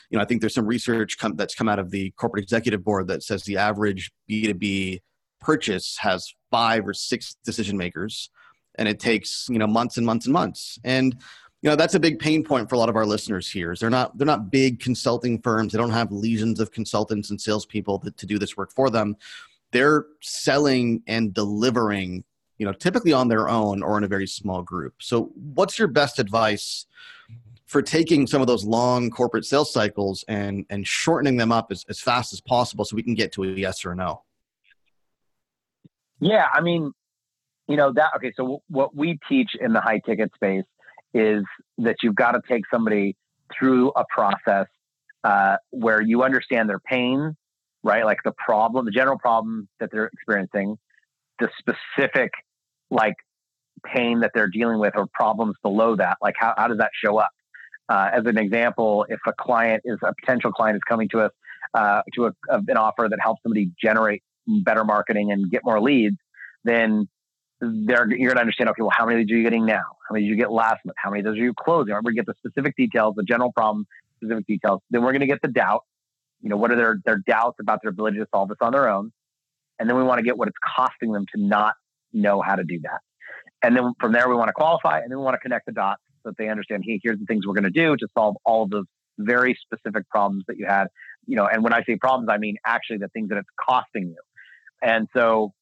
you 0.09 0.17
know 0.17 0.21
i 0.21 0.25
think 0.25 0.41
there's 0.41 0.53
some 0.53 0.67
research 0.67 1.17
that's 1.35 1.55
come 1.55 1.69
out 1.69 1.79
of 1.79 1.91
the 1.91 2.11
corporate 2.11 2.43
executive 2.43 2.83
board 2.83 3.07
that 3.07 3.23
says 3.23 3.43
the 3.43 3.57
average 3.57 4.11
b2b 4.29 4.99
purchase 5.39 5.97
has 5.99 6.33
five 6.51 6.87
or 6.87 6.93
six 6.93 7.35
decision 7.45 7.77
makers 7.77 8.29
and 8.77 8.87
it 8.87 8.99
takes 8.99 9.47
you 9.49 9.59
know 9.59 9.67
months 9.67 9.97
and 9.97 10.05
months 10.05 10.25
and 10.25 10.33
months. 10.33 10.79
And 10.83 11.15
you 11.61 11.69
know 11.69 11.75
that's 11.75 11.95
a 11.95 11.99
big 11.99 12.19
pain 12.19 12.43
point 12.43 12.69
for 12.69 12.75
a 12.75 12.77
lot 12.77 12.89
of 12.89 12.95
our 12.95 13.05
listeners 13.05 13.49
here 13.49 13.71
is 13.71 13.79
they're 13.79 13.89
not 13.89 14.17
they're 14.17 14.25
not 14.25 14.51
big 14.51 14.79
consulting 14.79 15.41
firms. 15.41 15.71
They 15.71 15.79
don't 15.79 15.89
have 15.89 16.11
legions 16.11 16.59
of 16.59 16.71
consultants 16.71 17.29
and 17.29 17.39
salespeople 17.39 17.99
to 17.99 18.25
do 18.25 18.37
this 18.37 18.57
work 18.57 18.71
for 18.73 18.89
them. 18.89 19.15
They're 19.71 20.05
selling 20.21 21.03
and 21.07 21.33
delivering 21.33 22.23
you 22.57 22.65
know 22.65 22.73
typically 22.73 23.13
on 23.13 23.27
their 23.27 23.49
own 23.49 23.81
or 23.81 23.97
in 23.97 24.03
a 24.03 24.09
very 24.09 24.27
small 24.27 24.61
group. 24.61 24.95
So 25.01 25.31
what's 25.35 25.79
your 25.79 25.87
best 25.87 26.19
advice 26.19 26.85
for 27.65 27.81
taking 27.81 28.27
some 28.27 28.41
of 28.41 28.47
those 28.47 28.63
long 28.63 29.09
corporate 29.09 29.45
sales 29.45 29.71
cycles 29.71 30.23
and 30.27 30.65
and 30.69 30.87
shortening 30.87 31.37
them 31.37 31.51
up 31.51 31.71
as, 31.71 31.85
as 31.89 31.99
fast 31.99 32.33
as 32.33 32.41
possible 32.41 32.85
so 32.85 32.95
we 32.95 33.03
can 33.03 33.15
get 33.15 33.31
to 33.31 33.43
a 33.43 33.47
yes 33.47 33.83
or 33.85 33.91
a 33.91 33.95
no 33.95 34.21
yeah 36.19 36.47
i 36.53 36.61
mean 36.61 36.91
you 37.67 37.75
know 37.75 37.91
that 37.91 38.11
okay 38.15 38.31
so 38.37 38.61
what 38.69 38.95
we 38.95 39.19
teach 39.27 39.51
in 39.59 39.73
the 39.73 39.81
high 39.81 39.99
ticket 40.05 40.31
space 40.35 40.63
is 41.13 41.43
that 41.77 41.95
you've 42.03 42.15
got 42.15 42.33
to 42.33 42.41
take 42.47 42.63
somebody 42.71 43.15
through 43.57 43.91
a 43.95 44.03
process 44.09 44.67
uh, 45.23 45.57
where 45.71 46.01
you 46.01 46.23
understand 46.23 46.69
their 46.69 46.79
pain, 46.79 47.35
right? 47.83 48.05
Like 48.05 48.19
the 48.23 48.33
problem, 48.37 48.85
the 48.85 48.91
general 48.91 49.17
problem 49.17 49.67
that 49.79 49.89
they're 49.91 50.05
experiencing, 50.13 50.77
the 51.39 51.49
specific 51.57 52.31
like 52.91 53.15
pain 53.85 54.19
that 54.19 54.31
they're 54.33 54.49
dealing 54.49 54.79
with 54.79 54.93
or 54.95 55.07
problems 55.13 55.55
below 55.63 55.95
that. 55.95 56.17
Like 56.21 56.35
how, 56.37 56.53
how 56.57 56.67
does 56.67 56.77
that 56.77 56.91
show 57.03 57.17
up? 57.17 57.29
Uh, 57.87 58.09
as 58.13 58.25
an 58.25 58.37
example, 58.37 59.05
if 59.09 59.19
a 59.27 59.33
client 59.39 59.81
is 59.85 59.97
a 60.03 60.13
potential 60.19 60.51
client 60.51 60.75
is 60.75 60.81
coming 60.87 61.07
to 61.09 61.21
us 61.21 61.31
uh, 61.73 62.01
to 62.13 62.25
a, 62.25 62.31
an 62.49 62.77
offer 62.77 63.07
that 63.09 63.19
helps 63.21 63.43
somebody 63.43 63.69
generate 63.81 64.23
better 64.47 64.83
marketing 64.83 65.31
and 65.31 65.51
get 65.51 65.61
more 65.63 65.79
leads, 65.81 66.17
then 66.63 67.07
you're 67.61 68.07
going 68.07 68.35
to 68.35 68.39
understand, 68.39 68.69
okay, 68.69 68.81
well, 68.81 68.91
how 68.95 69.05
many 69.05 69.19
leads 69.19 69.31
are 69.31 69.37
you 69.37 69.43
getting 69.43 69.65
now? 69.65 69.83
How 70.07 70.13
many 70.13 70.25
did 70.25 70.29
you 70.29 70.35
get 70.35 70.51
last 70.51 70.83
month? 70.85 70.97
How 70.97 71.09
many 71.09 71.21
of 71.21 71.25
those 71.25 71.37
are 71.37 71.43
you 71.43 71.53
closing? 71.53 71.93
We're 71.93 72.01
going 72.01 72.15
to 72.15 72.23
get 72.23 72.25
the 72.25 72.35
specific 72.37 72.75
details, 72.75 73.15
the 73.15 73.23
general 73.23 73.51
problem, 73.51 73.85
specific 74.17 74.45
details. 74.47 74.81
Then 74.89 75.03
we're 75.03 75.11
going 75.11 75.21
to 75.21 75.27
get 75.27 75.41
the 75.41 75.47
doubt. 75.47 75.83
You 76.41 76.49
know, 76.49 76.57
what 76.57 76.71
are 76.71 76.75
their, 76.75 76.99
their 77.05 77.21
doubts 77.25 77.57
about 77.59 77.79
their 77.81 77.91
ability 77.91 78.17
to 78.17 78.27
solve 78.33 78.49
this 78.49 78.57
on 78.61 78.71
their 78.71 78.89
own? 78.89 79.11
And 79.79 79.89
then 79.89 79.95
we 79.95 80.03
want 80.03 80.19
to 80.19 80.23
get 80.23 80.37
what 80.37 80.47
it's 80.47 80.57
costing 80.75 81.11
them 81.11 81.25
to 81.35 81.41
not 81.41 81.75
know 82.13 82.41
how 82.41 82.55
to 82.55 82.63
do 82.63 82.79
that. 82.83 83.01
And 83.63 83.75
then 83.75 83.93
from 83.99 84.11
there, 84.11 84.29
we 84.29 84.35
want 84.35 84.49
to 84.49 84.53
qualify 84.53 84.99
and 84.99 85.11
then 85.11 85.17
we 85.17 85.23
want 85.23 85.35
to 85.35 85.39
connect 85.39 85.65
the 85.65 85.71
dots 85.71 86.01
that 86.25 86.37
they 86.37 86.49
understand, 86.49 86.83
hey, 86.85 86.99
here's 87.03 87.19
the 87.19 87.25
things 87.25 87.45
we're 87.45 87.53
going 87.53 87.63
to 87.63 87.69
do 87.69 87.95
to 87.95 88.07
solve 88.17 88.35
all 88.45 88.63
of 88.63 88.69
those 88.69 88.85
very 89.17 89.57
specific 89.61 90.09
problems 90.09 90.43
that 90.47 90.57
you 90.57 90.65
had. 90.65 90.87
You 91.25 91.35
know, 91.35 91.47
and 91.47 91.63
when 91.63 91.73
I 91.73 91.83
say 91.83 91.95
problems, 91.95 92.29
I 92.29 92.37
mean 92.37 92.57
actually 92.65 92.97
the 92.97 93.07
things 93.09 93.29
that 93.29 93.37
it's 93.37 93.49
costing 93.67 94.09
you. 94.09 94.21
And 94.81 95.07
so 95.15 95.53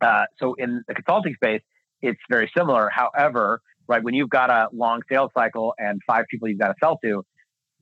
uh, 0.00 0.24
so 0.38 0.54
in 0.54 0.82
the 0.88 0.94
consulting 0.94 1.34
space, 1.34 1.62
it's 2.00 2.20
very 2.30 2.50
similar. 2.56 2.90
However, 2.90 3.60
right 3.86 4.02
when 4.02 4.14
you've 4.14 4.30
got 4.30 4.50
a 4.50 4.68
long 4.72 5.02
sales 5.10 5.30
cycle 5.36 5.74
and 5.78 6.00
five 6.06 6.24
people 6.30 6.48
you've 6.48 6.58
got 6.58 6.68
to 6.68 6.74
sell 6.80 6.98
to, 7.04 7.24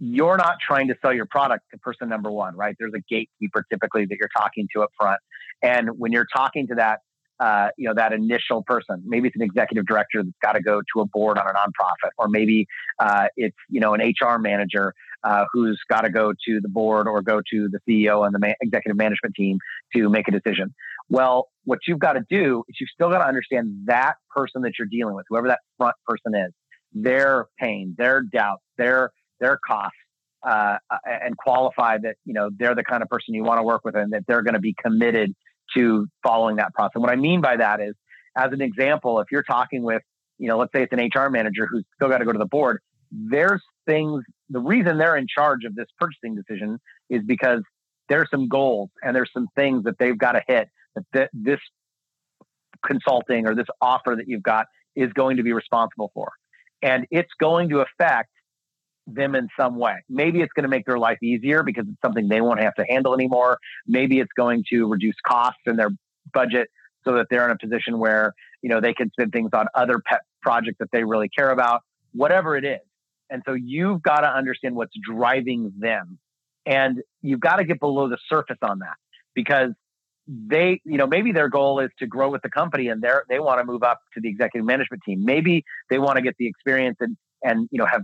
you're 0.01 0.37
not 0.37 0.57
trying 0.64 0.88
to 0.88 0.94
sell 1.03 1.12
your 1.12 1.27
product 1.27 1.64
to 1.73 1.79
person 1.79 2.09
number 2.09 2.31
one, 2.31 2.57
right? 2.57 2.75
There's 2.79 2.94
a 2.94 3.03
gatekeeper 3.09 3.64
typically 3.71 4.07
that 4.07 4.16
you're 4.18 4.31
talking 4.37 4.68
to 4.75 4.83
up 4.83 4.90
front, 4.99 5.21
and 5.62 5.90
when 5.99 6.12
you're 6.12 6.27
talking 6.35 6.68
to 6.68 6.77
that, 6.77 7.01
uh, 7.40 7.68
you 7.77 7.88
know, 7.88 7.94
that 7.94 8.12
initial 8.12 8.62
person, 8.62 9.03
maybe 9.07 9.29
it's 9.29 9.37
an 9.37 9.42
executive 9.42 9.87
director 9.87 10.22
that's 10.22 10.37
got 10.42 10.53
to 10.53 10.62
go 10.62 10.81
to 10.94 11.01
a 11.01 11.07
board 11.07 11.38
on 11.38 11.46
a 11.46 11.53
nonprofit, 11.53 12.11
or 12.18 12.29
maybe 12.29 12.66
uh, 12.98 13.27
it's 13.37 13.57
you 13.68 13.81
know 13.81 13.94
an 13.94 14.01
HR 14.01 14.38
manager 14.38 14.92
uh, 15.24 15.44
who's 15.53 15.81
got 15.88 16.03
to 16.03 16.11
go 16.11 16.33
to 16.46 16.61
the 16.61 16.68
board 16.68 17.07
or 17.07 17.22
go 17.22 17.40
to 17.51 17.68
the 17.68 17.79
CEO 17.88 18.24
and 18.24 18.35
the 18.35 18.38
ma- 18.38 18.55
executive 18.61 18.96
management 18.96 19.35
team 19.35 19.59
to 19.94 20.09
make 20.09 20.27
a 20.29 20.33
decision. 20.33 20.74
Well, 21.09 21.48
what 21.64 21.81
you've 21.87 21.98
got 21.98 22.14
to 22.14 22.24
do 22.29 22.64
is 22.68 22.77
you've 22.81 22.90
still 22.92 23.11
got 23.11 23.18
to 23.18 23.27
understand 23.27 23.85
that 23.87 24.14
person 24.35 24.62
that 24.62 24.72
you're 24.79 24.88
dealing 24.88 25.14
with, 25.14 25.27
whoever 25.29 25.48
that 25.48 25.61
front 25.77 25.94
person 26.07 26.35
is, 26.35 26.53
their 26.92 27.46
pain, 27.61 27.94
their 27.96 28.22
doubts, 28.22 28.62
their 28.77 29.11
their 29.40 29.59
costs, 29.64 29.96
uh, 30.46 30.79
and 31.05 31.37
qualify 31.37 31.98
that 31.98 32.16
you 32.24 32.35
know 32.35 32.51
they're 32.57 32.74
the 32.74 32.85
kind 32.85 33.03
of 33.03 33.09
person 33.09 33.35
you 33.35 33.44
want 33.44 33.59
to 33.59 33.62
work 33.62 33.85
with 33.85 33.94
and 33.94 34.12
that 34.12 34.24
they're 34.27 34.42
going 34.42 34.55
to 34.55 34.61
be 34.61 34.74
committed 34.83 35.35
to 35.77 36.07
following 36.23 36.57
that 36.57 36.75
process. 36.75 37.01
What 37.01 37.11
I 37.11 37.17
mean 37.17 37.41
by 37.41 37.57
that 37.57 37.81
is, 37.81 37.95
as 38.37 38.53
an 38.53 38.61
example, 38.61 39.21
if 39.21 39.27
you're 39.31 39.43
talking 39.43 39.83
with, 39.83 40.03
you 40.39 40.49
know, 40.49 40.59
let's 40.59 40.73
say 40.75 40.83
it's 40.83 40.93
an 40.93 41.01
HR 41.01 41.31
manager 41.31 41.67
who's 41.71 41.85
still 41.97 42.09
got 42.09 42.19
to 42.19 42.25
go 42.25 42.33
to 42.33 42.39
the 42.39 42.47
board, 42.47 42.81
there's 43.11 43.63
things. 43.87 44.23
The 44.51 44.61
reason 44.61 44.99
they're 44.99 45.17
in 45.17 45.27
charge 45.27 45.65
of 45.65 45.75
this 45.75 45.87
purchasing 45.99 46.37
decision 46.37 46.79
is 47.11 47.23
because 47.27 47.63
there's 48.09 48.29
some 48.31 48.49
goals 48.49 48.91
and 49.03 49.15
there's 49.15 49.31
some 49.33 49.49
things 49.57 49.85
that 49.85 49.99
they've 49.99 50.17
got 50.17 50.33
to 50.33 50.43
hit 50.47 50.69
that 51.13 51.31
this 51.33 51.61
consulting 52.87 53.47
or 53.47 53.55
this 53.55 53.67
offer 53.81 54.15
that 54.17 54.29
you've 54.29 54.43
got 54.43 54.67
is 54.95 55.13
going 55.13 55.37
to 55.37 55.43
be 55.43 55.53
responsible 55.53 56.11
for. 56.15 56.33
And 56.83 57.07
it's 57.11 57.31
going 57.41 57.69
to 57.71 57.81
affect 57.81 58.31
them 59.14 59.35
in 59.35 59.49
some 59.59 59.77
way. 59.77 59.97
Maybe 60.09 60.40
it's 60.40 60.53
going 60.53 60.64
to 60.64 60.68
make 60.68 60.87
their 60.87 60.99
life 60.99 61.23
easier 61.23 61.62
because 61.62 61.87
it's 61.88 62.01
something 62.05 62.29
they 62.29 62.40
won't 62.40 62.61
have 62.61 62.75
to 62.75 62.85
handle 62.85 63.14
anymore. 63.14 63.59
Maybe 63.87 64.21
it's 64.21 64.33
going 64.37 64.64
to 64.71 64.87
reduce 64.87 65.14
costs 65.27 65.61
in 65.66 65.77
their 65.77 65.90
budget 66.33 66.68
so 67.05 67.14
that 67.14 67.27
they're 67.31 67.44
in 67.44 67.51
a 67.51 67.59
position 67.59 67.99
where, 67.99 68.35
you 68.62 68.68
know, 68.68 68.81
they 68.81 68.92
can 68.92 69.11
spend 69.11 69.33
things 69.33 69.51
on 69.53 69.66
other 69.75 70.01
pet 70.05 70.21
projects 70.42 70.77
that 70.79 70.90
they 70.92 71.05
really 71.05 71.29
care 71.29 71.51
about, 71.51 71.83
whatever 72.12 72.57
it 72.57 72.64
is. 72.64 72.81
And 73.31 73.42
so 73.47 73.55
you've 73.55 74.03
got 74.03 74.21
to 74.21 74.29
understand 74.29 74.75
what's 74.75 74.94
driving 75.03 75.73
them. 75.79 76.18
And 76.66 77.03
you've 77.23 77.40
got 77.40 77.57
to 77.57 77.64
get 77.64 77.81
below 77.81 78.09
the 78.09 78.18
surface 78.29 78.59
on 78.62 78.81
that 78.81 78.97
because 79.35 79.71
they, 80.27 80.81
you 80.85 80.99
know, 80.99 81.07
maybe 81.07 81.33
their 81.33 81.49
goal 81.49 81.81
is 81.81 81.90
to 82.01 82.07
grow 82.07 82.29
with 82.29 82.42
the 82.42 82.51
company 82.51 82.88
and 82.88 83.01
they're, 83.01 83.25
they 83.31 83.38
want 83.38 83.61
to 83.61 83.64
move 83.64 83.83
up 83.83 84.01
to 84.14 84.21
the 84.21 84.29
executive 84.29 84.66
management 84.66 85.03
team. 85.05 85.25
Maybe 85.25 85.64
they 85.88 85.99
want 85.99 86.16
to 86.16 86.23
get 86.23 86.37
the 86.38 86.47
experience 86.47 86.99
and, 87.01 87.16
and, 87.42 87.68
you 87.71 87.79
know, 87.79 87.87
have 87.87 88.03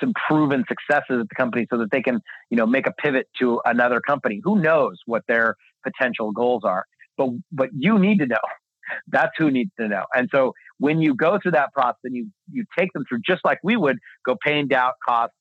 some 0.00 0.12
proven 0.28 0.64
successes 0.68 1.20
at 1.20 1.28
the 1.28 1.34
company 1.36 1.66
so 1.70 1.78
that 1.78 1.90
they 1.90 2.02
can, 2.02 2.20
you 2.50 2.56
know, 2.56 2.66
make 2.66 2.86
a 2.86 2.92
pivot 2.92 3.28
to 3.40 3.60
another 3.64 4.00
company. 4.00 4.40
Who 4.42 4.60
knows 4.60 4.98
what 5.06 5.22
their 5.28 5.56
potential 5.82 6.32
goals 6.32 6.62
are? 6.64 6.84
But, 7.16 7.30
but 7.50 7.68
you 7.76 7.98
need 7.98 8.18
to 8.18 8.26
know 8.26 8.38
That's 9.08 9.32
who 9.38 9.50
needs 9.50 9.70
to 9.78 9.88
know. 9.88 10.04
And 10.14 10.28
so 10.34 10.52
when 10.78 11.00
you 11.00 11.14
go 11.14 11.38
through 11.40 11.52
that 11.52 11.72
process 11.72 12.00
and 12.04 12.14
you 12.14 12.28
you 12.50 12.64
take 12.78 12.92
them 12.92 13.04
through 13.08 13.20
just 13.26 13.44
like 13.44 13.58
we 13.62 13.76
would 13.76 13.98
go 14.26 14.36
pain, 14.44 14.68
doubt, 14.68 14.94
cost, 15.06 15.32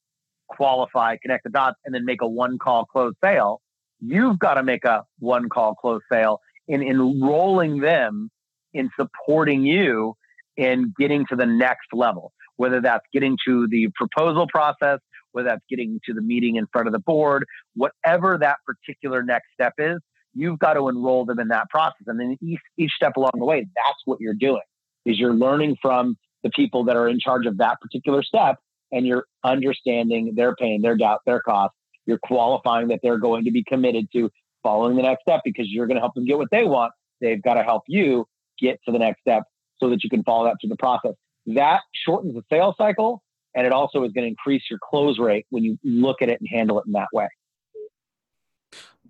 qualify, 0.47 1.17
connect 1.21 1.43
the 1.43 1.49
dots, 1.49 1.77
and 1.85 1.93
then 1.93 2.05
make 2.05 2.21
a 2.21 2.27
one 2.27 2.57
call 2.57 2.85
close 2.85 3.13
sale. 3.23 3.61
You've 3.99 4.39
got 4.39 4.55
to 4.55 4.63
make 4.63 4.85
a 4.85 5.03
one 5.19 5.49
call 5.49 5.75
close 5.75 6.01
sale 6.11 6.39
in 6.67 6.81
enrolling 6.81 7.79
them 7.79 8.29
in 8.73 8.89
supporting 8.97 9.63
you 9.63 10.15
in 10.57 10.93
getting 10.97 11.25
to 11.29 11.35
the 11.35 11.45
next 11.45 11.87
level, 11.93 12.31
whether 12.61 12.79
that's 12.79 13.05
getting 13.11 13.35
to 13.43 13.67
the 13.69 13.87
proposal 13.95 14.45
process, 14.47 14.99
whether 15.31 15.49
that's 15.49 15.65
getting 15.67 15.99
to 16.05 16.13
the 16.13 16.21
meeting 16.21 16.57
in 16.57 16.67
front 16.71 16.87
of 16.87 16.93
the 16.93 16.99
board, 16.99 17.43
whatever 17.73 18.37
that 18.39 18.57
particular 18.67 19.23
next 19.23 19.47
step 19.51 19.73
is, 19.79 19.97
you've 20.35 20.59
got 20.59 20.75
to 20.75 20.87
enroll 20.87 21.25
them 21.25 21.39
in 21.39 21.47
that 21.47 21.67
process. 21.71 22.03
And 22.05 22.19
then 22.19 22.37
each, 22.39 22.59
each 22.77 22.91
step 22.95 23.13
along 23.17 23.31
the 23.33 23.45
way, 23.45 23.61
that's 23.61 23.97
what 24.05 24.19
you're 24.21 24.35
doing 24.35 24.61
is 25.07 25.17
you're 25.17 25.33
learning 25.33 25.75
from 25.81 26.15
the 26.43 26.51
people 26.51 26.83
that 26.83 26.95
are 26.95 27.07
in 27.07 27.19
charge 27.19 27.47
of 27.47 27.57
that 27.57 27.81
particular 27.81 28.21
step 28.21 28.57
and 28.91 29.07
you're 29.07 29.25
understanding 29.43 30.33
their 30.35 30.55
pain, 30.55 30.83
their 30.83 30.95
doubt, 30.95 31.21
their 31.25 31.41
cost. 31.41 31.73
You're 32.05 32.19
qualifying 32.23 32.89
that 32.89 32.99
they're 33.01 33.17
going 33.17 33.45
to 33.45 33.51
be 33.51 33.63
committed 33.67 34.05
to 34.13 34.29
following 34.61 34.97
the 34.97 35.01
next 35.01 35.23
step 35.23 35.41
because 35.43 35.65
you're 35.67 35.87
going 35.87 35.95
to 35.95 36.01
help 36.01 36.13
them 36.13 36.25
get 36.25 36.37
what 36.37 36.49
they 36.51 36.63
want. 36.63 36.91
They've 37.21 37.41
got 37.41 37.55
to 37.55 37.63
help 37.63 37.81
you 37.87 38.27
get 38.59 38.79
to 38.85 38.91
the 38.91 38.99
next 38.99 39.21
step 39.21 39.45
so 39.79 39.89
that 39.89 40.03
you 40.03 40.11
can 40.11 40.21
follow 40.21 40.45
that 40.45 40.57
through 40.61 40.69
the 40.69 40.75
process. 40.75 41.13
That 41.47 41.81
shortens 42.05 42.35
the 42.35 42.43
sales 42.49 42.75
cycle 42.77 43.23
and 43.55 43.65
it 43.65 43.73
also 43.73 44.03
is 44.03 44.11
going 44.11 44.23
to 44.23 44.29
increase 44.29 44.63
your 44.69 44.79
close 44.81 45.19
rate 45.19 45.45
when 45.49 45.63
you 45.63 45.77
look 45.83 46.21
at 46.21 46.29
it 46.29 46.39
and 46.39 46.49
handle 46.49 46.79
it 46.79 46.85
in 46.85 46.93
that 46.93 47.07
way. 47.13 47.27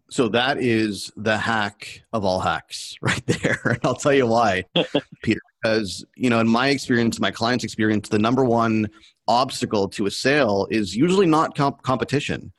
So 0.09 0.27
that 0.29 0.57
is 0.57 1.11
the 1.15 1.37
hack 1.37 2.03
of 2.11 2.25
all 2.25 2.39
hacks 2.39 2.95
right 3.01 3.25
there. 3.25 3.61
And 3.65 3.79
I'll 3.83 3.95
tell 3.95 4.13
you 4.13 4.27
why, 4.27 4.65
Peter, 5.23 5.39
because, 5.61 6.05
you 6.15 6.29
know, 6.29 6.39
in 6.39 6.47
my 6.47 6.69
experience, 6.69 7.19
my 7.19 7.31
client's 7.31 7.63
experience, 7.63 8.09
the 8.09 8.19
number 8.19 8.43
one 8.43 8.89
obstacle 9.27 9.87
to 9.89 10.07
a 10.07 10.11
sale 10.11 10.67
is 10.69 10.95
usually 10.95 11.27
not 11.27 11.55
comp- 11.55 11.81
competition. 11.83 12.51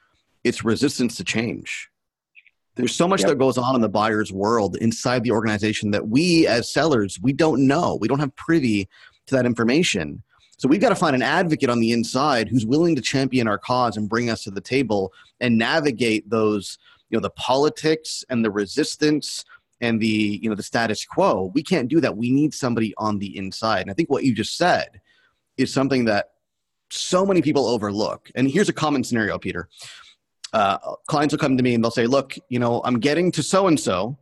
It's 0.44 0.64
resistance 0.64 1.16
to 1.16 1.24
change. 1.24 1.90
There's 2.74 2.94
so 2.94 3.06
much 3.06 3.20
yep. 3.20 3.30
that 3.30 3.38
goes 3.38 3.58
on 3.58 3.74
in 3.74 3.82
the 3.82 3.88
buyer's 3.88 4.32
world 4.32 4.76
inside 4.76 5.22
the 5.24 5.32
organization 5.32 5.90
that 5.90 6.08
we 6.08 6.46
as 6.46 6.72
sellers, 6.72 7.18
we 7.20 7.34
don't 7.34 7.66
know. 7.66 7.98
We 8.00 8.08
don't 8.08 8.18
have 8.18 8.34
privy 8.34 8.88
to 9.26 9.34
that 9.36 9.46
information. 9.46 10.22
So 10.58 10.68
we've 10.68 10.80
got 10.80 10.90
to 10.90 10.94
find 10.94 11.16
an 11.16 11.22
advocate 11.22 11.70
on 11.70 11.80
the 11.80 11.90
inside 11.90 12.48
who's 12.48 12.64
willing 12.64 12.94
to 12.94 13.02
champion 13.02 13.48
our 13.48 13.58
cause 13.58 13.96
and 13.96 14.08
bring 14.08 14.30
us 14.30 14.44
to 14.44 14.50
the 14.50 14.60
table 14.60 15.12
and 15.40 15.58
navigate 15.58 16.30
those 16.30 16.78
you 17.10 17.18
know 17.18 17.20
the 17.20 17.30
politics 17.30 18.24
and 18.30 18.44
the 18.44 18.50
resistance 18.50 19.44
and 19.80 20.00
the 20.00 20.40
you 20.42 20.48
know 20.48 20.54
the 20.54 20.62
status 20.62 21.04
quo. 21.04 21.50
We 21.54 21.62
can't 21.62 21.88
do 21.88 22.00
that. 22.00 22.16
We 22.16 22.30
need 22.30 22.54
somebody 22.54 22.94
on 22.96 23.18
the 23.18 23.36
inside. 23.36 23.82
And 23.82 23.90
i 23.90 23.94
think 23.94 24.08
what 24.08 24.24
you 24.24 24.34
just 24.34 24.56
said 24.56 25.00
is 25.56 25.72
something 25.72 26.06
that 26.06 26.30
so 26.90 27.26
many 27.26 27.42
people 27.42 27.66
overlook. 27.66 28.30
And 28.34 28.48
here's 28.48 28.68
a 28.68 28.72
common 28.72 29.04
scenario 29.04 29.38
peter. 29.38 29.68
Uh, 30.52 30.78
clients 31.06 31.32
will 31.32 31.38
come 31.38 31.56
to 31.56 31.62
me 31.62 31.74
and 31.74 31.82
they'll 31.82 31.90
say 31.90 32.06
look 32.06 32.36
you 32.50 32.58
know 32.58 32.82
i'm 32.84 33.00
getting 33.00 33.32
to 33.32 33.42
so 33.42 33.66
and 33.68 33.80
so 33.80 34.18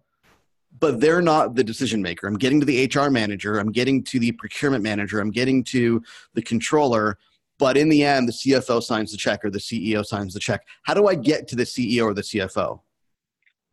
but 0.80 1.00
they're 1.00 1.22
not 1.22 1.54
the 1.54 1.64
decision 1.64 2.02
maker 2.02 2.26
i'm 2.26 2.36
getting 2.36 2.60
to 2.60 2.66
the 2.66 2.90
hr 2.94 3.10
manager 3.10 3.58
i'm 3.58 3.70
getting 3.70 4.02
to 4.02 4.18
the 4.18 4.32
procurement 4.32 4.82
manager 4.82 5.20
i'm 5.20 5.30
getting 5.30 5.62
to 5.62 6.02
the 6.34 6.42
controller 6.42 7.16
but 7.60 7.76
in 7.76 7.90
the 7.90 8.02
end, 8.02 8.26
the 8.26 8.32
CFO 8.32 8.82
signs 8.82 9.12
the 9.12 9.18
check 9.18 9.44
or 9.44 9.50
the 9.50 9.58
CEO 9.58 10.04
signs 10.04 10.32
the 10.32 10.40
check. 10.40 10.66
How 10.82 10.94
do 10.94 11.06
I 11.06 11.14
get 11.14 11.46
to 11.48 11.56
the 11.56 11.64
CEO 11.64 12.04
or 12.04 12.14
the 12.14 12.22
CFO? 12.22 12.80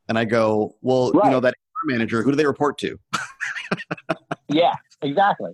And 0.09 0.19
I 0.19 0.25
go, 0.25 0.75
well, 0.81 1.11
right. 1.13 1.23
you 1.25 1.31
know, 1.31 1.39
that 1.39 1.55
manager, 1.85 2.21
who 2.21 2.31
do 2.31 2.35
they 2.35 2.45
report 2.45 2.77
to? 2.79 2.99
yeah, 4.49 4.73
exactly. 5.01 5.53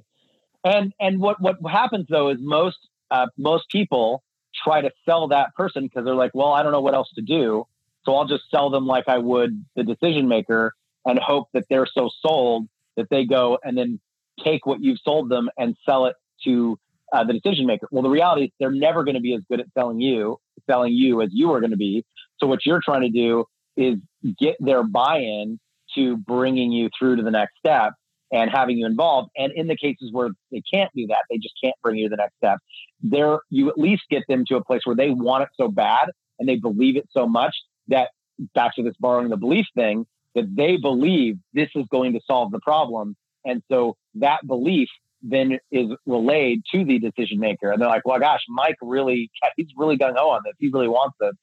And 0.64 0.94
and 1.00 1.20
what 1.20 1.40
what 1.42 1.58
happens 1.72 2.08
though 2.10 2.30
is 2.30 2.38
most 2.40 2.78
uh, 3.12 3.28
most 3.38 3.70
people 3.70 4.24
try 4.64 4.82
to 4.82 4.90
sell 5.06 5.28
that 5.28 5.54
person 5.56 5.84
because 5.84 6.04
they're 6.04 6.16
like, 6.16 6.32
well, 6.34 6.54
I 6.54 6.64
don't 6.64 6.72
know 6.72 6.82
what 6.82 6.96
else 6.96 7.12
to 7.16 7.22
do, 7.22 7.68
so 8.04 8.16
I'll 8.16 8.26
just 8.26 8.46
sell 8.50 8.72
them 8.72 8.88
like 8.88 9.08
I 9.08 9.20
would 9.20 9.64
the 9.76 9.84
decision 9.84 10.28
maker 10.28 10.74
and 11.06 11.20
hope 11.20 11.48
that 11.54 11.66
they're 11.70 11.88
so 11.92 12.10
sold 12.22 12.68
that 12.98 13.08
they 13.10 13.26
go 13.26 13.58
and 13.64 13.78
then 13.78 14.00
take 14.44 14.66
what 14.66 14.82
you've 14.82 15.00
sold 15.04 15.30
them 15.30 15.50
and 15.58 15.76
sell 15.86 16.06
it 16.06 16.16
to 16.46 16.78
uh, 17.12 17.24
the 17.24 17.34
decision 17.34 17.66
maker. 17.66 17.88
Well, 17.92 18.04
the 18.04 18.10
reality 18.10 18.46
is 18.46 18.52
they're 18.60 18.72
never 18.72 19.04
going 19.04 19.16
to 19.16 19.22
be 19.22 19.34
as 19.36 19.42
good 19.50 19.60
at 19.60 19.68
selling 19.78 20.00
you, 20.00 20.38
selling 20.70 20.94
you 20.94 21.22
as 21.22 21.30
you 21.32 21.52
are 21.54 21.60
going 21.60 21.72
to 21.72 21.78
be. 21.78 22.04
So 22.40 22.48
what 22.48 22.66
you're 22.66 22.82
trying 22.84 23.02
to 23.02 23.10
do 23.10 23.46
is 23.78 23.98
get 24.40 24.56
their 24.60 24.84
buy-in 24.84 25.60
to 25.96 26.18
bringing 26.18 26.72
you 26.72 26.90
through 26.98 27.18
to 27.18 27.24
the 27.24 27.32
next 27.32 27.54
step 27.60 27.94
and 28.32 28.50
having 28.50 28.78
you 28.78 28.86
involved. 28.86 29.30
And 29.38 29.54
in 29.54 29.68
the 29.68 29.78
cases 29.78 30.10
where 30.12 30.30
they 30.52 30.62
can't 30.72 30.90
do 30.96 31.06
that, 31.08 31.20
they 31.30 31.38
just 31.38 31.54
can't 31.64 31.76
bring 31.84 31.98
you 31.98 32.10
to 32.10 32.10
the 32.10 32.18
next 32.18 32.36
step. 32.38 32.58
There, 33.02 33.40
you 33.50 33.70
at 33.70 33.78
least 33.78 34.04
get 34.10 34.24
them 34.28 34.44
to 34.48 34.56
a 34.56 34.64
place 34.64 34.82
where 34.86 34.96
they 34.96 35.12
want 35.12 35.44
it 35.44 35.50
so 35.56 35.68
bad 35.68 36.10
and 36.40 36.50
they 36.50 36.56
believe 36.56 36.98
it 36.98 37.08
so 37.12 37.28
much 37.28 37.56
that 37.90 38.10
back 38.56 38.76
to 38.76 38.84
this 38.84 38.96
borrowing 39.00 39.30
the 39.30 39.38
belief 39.38 39.68
thing 39.76 40.06
that 40.36 40.56
they 40.56 40.78
believe 40.78 41.38
this 41.54 41.70
is 41.76 41.86
going 41.92 42.14
to 42.14 42.20
solve 42.26 42.52
the 42.52 42.60
problem. 42.60 43.16
And 43.46 43.62
so 43.70 43.98
that 44.16 44.46
belief 44.48 44.90
then 45.24 45.58
is 45.72 45.88
relayed 46.06 46.62
to 46.72 46.84
the 46.84 47.00
decision 47.00 47.40
maker. 47.40 47.72
And 47.72 47.82
they're 47.82 47.90
like, 47.90 48.06
well, 48.06 48.20
gosh, 48.20 48.42
Mike 48.50 48.76
really, 48.82 49.32
he's 49.56 49.68
really 49.78 49.98
gung 49.98 50.16
ho 50.18 50.30
on 50.30 50.42
this. 50.46 50.54
He 50.60 50.70
really 50.72 50.90
wants 50.90 51.16
this. 51.20 51.34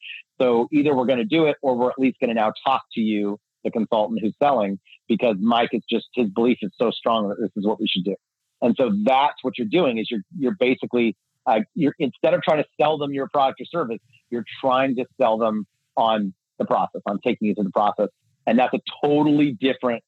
So 0.41 0.69
either 0.73 0.95
we're 0.95 1.07
going 1.07 1.19
to 1.19 1.25
do 1.25 1.47
it 1.47 1.57
or 1.63 1.77
we're 1.77 1.91
at 1.91 1.99
least 1.99 2.19
going 2.21 2.29
to 2.29 2.35
now 2.35 2.53
talk 2.65 2.83
to 2.95 3.01
you, 3.01 3.39
the 3.65 3.71
consultant 3.71 4.21
who's 4.23 4.35
selling, 4.43 4.79
because 5.09 5.37
Mike 5.41 5.71
is 5.73 5.83
just, 5.91 6.07
his 6.15 6.29
belief 6.29 6.59
is 6.63 6.71
so 6.79 6.91
strong 6.91 7.29
that 7.29 7.41
this 7.41 7.51
is 7.57 7.67
what 7.67 7.81
we 7.81 7.87
should 7.87 8.05
do. 8.05 8.17
And 8.63 8.75
so 8.79 8.93
that's 9.05 9.43
what 9.43 9.57
you're 9.57 9.67
doing 9.67 9.99
is 9.99 10.11
you're, 10.11 10.21
you're 10.39 10.57
basically, 10.59 11.17
uh, 11.47 11.61
you're 11.75 11.95
instead 11.99 12.35
of 12.35 12.43
trying 12.43 12.63
to 12.63 12.69
sell 12.81 12.99
them 12.99 13.13
your 13.13 13.29
product 13.29 13.61
or 13.61 13.65
service, 13.65 13.99
you're 14.31 14.45
trying 14.61 14.97
to 14.97 15.07
sell 15.19 15.39
them 15.39 15.67
on 15.97 16.35
the 16.59 16.67
process, 16.67 17.01
on 17.07 17.19
taking 17.25 17.49
you 17.49 17.55
through 17.55 17.65
the 17.65 17.71
process. 17.71 18.09
And 18.51 18.59
that's 18.59 18.75
a 18.75 18.81
totally 19.01 19.53
different 19.53 20.03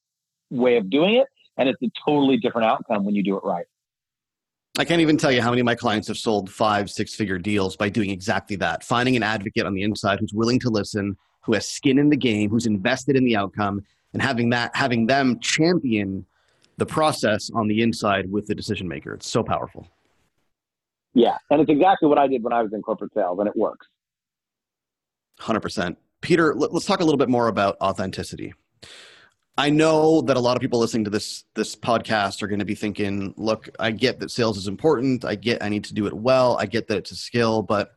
way 0.51 0.77
of 0.77 0.91
doing 0.91 1.15
it 1.15 1.29
and 1.57 1.69
it's 1.69 1.81
a 1.81 1.91
totally 2.05 2.37
different 2.37 2.67
outcome 2.67 3.05
when 3.05 3.15
you 3.15 3.23
do 3.23 3.37
it 3.37 3.45
right. 3.45 3.67
I 4.77 4.85
can't 4.85 5.01
even 5.01 5.17
tell 5.17 5.31
you 5.31 5.41
how 5.41 5.51
many 5.51 5.61
of 5.61 5.65
my 5.65 5.77
clients 5.77 6.09
have 6.09 6.19
sold 6.19 6.51
five, 6.51 6.91
six 6.91 7.15
figure 7.15 7.39
deals 7.39 7.77
by 7.77 7.89
doing 7.89 8.11
exactly 8.11 8.57
that. 8.57 8.83
Finding 8.83 9.15
an 9.15 9.23
advocate 9.23 9.65
on 9.65 9.75
the 9.75 9.85
inside 9.85 10.19
who's 10.19 10.33
willing 10.33 10.59
to 10.59 10.71
listen, 10.71 11.17
who 11.43 11.53
has 11.53 11.69
skin 11.69 12.01
in 12.01 12.09
the 12.09 12.17
game, 12.17 12.51
who's 12.51 12.67
invested 12.67 13.15
in 13.15 13.25
the 13.25 13.37
outcome, 13.37 13.85
and 14.13 14.21
having 14.21 14.51
that, 14.51 14.75
having 14.75 15.07
them 15.07 15.39
champion 15.39 16.27
the 16.79 16.87
process 16.87 17.49
on 17.55 17.69
the 17.69 17.81
inside 17.81 18.33
with 18.33 18.49
the 18.49 18.57
decision 18.57 18.89
maker. 18.89 19.15
It's 19.15 19.29
so 19.29 19.45
powerful. 19.45 19.87
Yeah. 21.15 21.37
And 21.49 21.61
it's 21.61 21.71
exactly 21.71 22.09
what 22.09 22.19
I 22.19 22.27
did 22.27 22.43
when 22.43 22.53
I 22.53 22.63
was 22.63 22.73
in 22.73 22.83
corporate 22.83 23.15
sales, 23.15 23.39
and 23.39 23.47
it 23.47 23.55
works. 23.55 23.87
100%. 25.39 25.97
Peter, 26.23 26.55
let's 26.55 26.87
talk 26.87 27.01
a 27.01 27.05
little 27.05 27.19
bit 27.19 27.29
more 27.29 27.49
about 27.49 27.77
authenticity. 27.81 28.55
I 29.59 29.69
know 29.69 30.23
that 30.23 30.39
a 30.39 30.41
lot 30.41 30.57
of 30.57 30.63
people 30.63 30.79
listening 30.79 31.05
to 31.05 31.11
this 31.11 31.45
this 31.55 31.77
podcast 31.77 32.43
are 32.43 32.47
going 32.47 32.61
to 32.61 32.65
be 32.65 32.75
thinking, 32.75 33.35
"Look, 33.37 33.69
I 33.79 33.91
get 33.91 34.19
that 34.21 34.31
sales 34.31 34.57
is 34.57 34.67
important. 34.67 35.27
I 35.27 35.35
get 35.35 35.63
I 35.63 35.69
need 35.69 35.85
to 35.85 35.95
do 35.95 36.07
it 36.07 36.15
well. 36.15 36.57
I 36.57 36.65
get 36.65 36.89
that 36.89 36.97
it's 36.97 37.11
a 37.11 37.17
skill, 37.17 37.61
but 37.63 37.93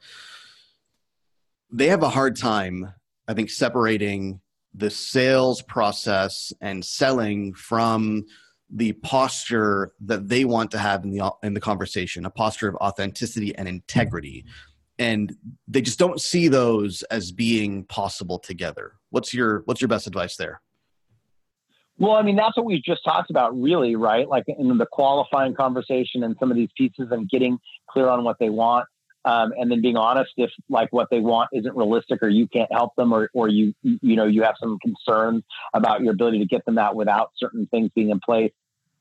they 1.71 1.87
have 1.87 2.03
a 2.03 2.09
hard 2.09 2.35
time, 2.35 2.93
I 3.27 3.33
think, 3.33 3.49
separating 3.49 4.41
the 4.73 4.89
sales 4.89 5.61
process 5.61 6.51
and 6.59 6.83
selling 6.83 7.53
from 7.53 8.25
the 8.69 8.93
posture 8.93 9.93
that 10.01 10.27
they 10.27 10.43
want 10.43 10.71
to 10.71 10.77
have 10.77 11.05
in 11.05 11.11
the 11.11 11.31
in 11.41 11.53
the 11.53 11.61
conversation, 11.61 12.25
a 12.25 12.29
posture 12.29 12.67
of 12.67 12.75
authenticity 12.75 13.55
and 13.55 13.67
integrity. 13.67 14.43
And 14.97 15.35
they 15.67 15.81
just 15.81 15.99
don't 15.99 16.21
see 16.21 16.47
those 16.47 17.03
as 17.03 17.31
being 17.31 17.83
possible 17.83 18.39
together. 18.39 18.93
What's 19.09 19.33
your 19.33 19.61
what's 19.65 19.81
your 19.81 19.89
best 19.89 20.07
advice 20.07 20.37
there? 20.37 20.61
Well, 21.97 22.13
I 22.13 22.23
mean, 22.23 22.35
that's 22.35 22.57
what 22.57 22.65
we 22.65 22.81
just 22.81 23.03
talked 23.05 23.29
about, 23.29 23.59
really, 23.59 23.95
right? 23.95 24.27
Like 24.27 24.43
in 24.47 24.77
the 24.77 24.85
qualifying 24.85 25.53
conversation 25.55 26.23
and 26.23 26.35
some 26.39 26.51
of 26.51 26.57
these 26.57 26.69
pieces 26.75 27.07
and 27.11 27.29
getting 27.29 27.57
clear 27.89 28.09
on 28.09 28.23
what 28.23 28.37
they 28.39 28.49
want. 28.49 28.87
Um, 29.23 29.53
and 29.57 29.71
then 29.71 29.81
being 29.81 29.97
honest 29.97 30.31
if 30.37 30.51
like 30.69 30.93
what 30.93 31.07
they 31.09 31.19
want 31.19 31.49
isn't 31.51 31.75
realistic 31.75 32.21
or 32.21 32.29
you 32.29 32.47
can't 32.47 32.71
help 32.71 32.95
them 32.95 33.11
or, 33.11 33.29
or 33.33 33.47
you 33.47 33.73
you 33.81 34.15
know 34.15 34.25
you 34.25 34.43
have 34.43 34.53
some 34.59 34.77
concerns 34.77 35.43
about 35.73 36.01
your 36.01 36.13
ability 36.13 36.37
to 36.37 36.45
get 36.45 36.63
them 36.65 36.75
that 36.75 36.95
without 36.95 37.31
certain 37.35 37.65
things 37.71 37.89
being 37.95 38.11
in 38.11 38.19
place 38.19 38.51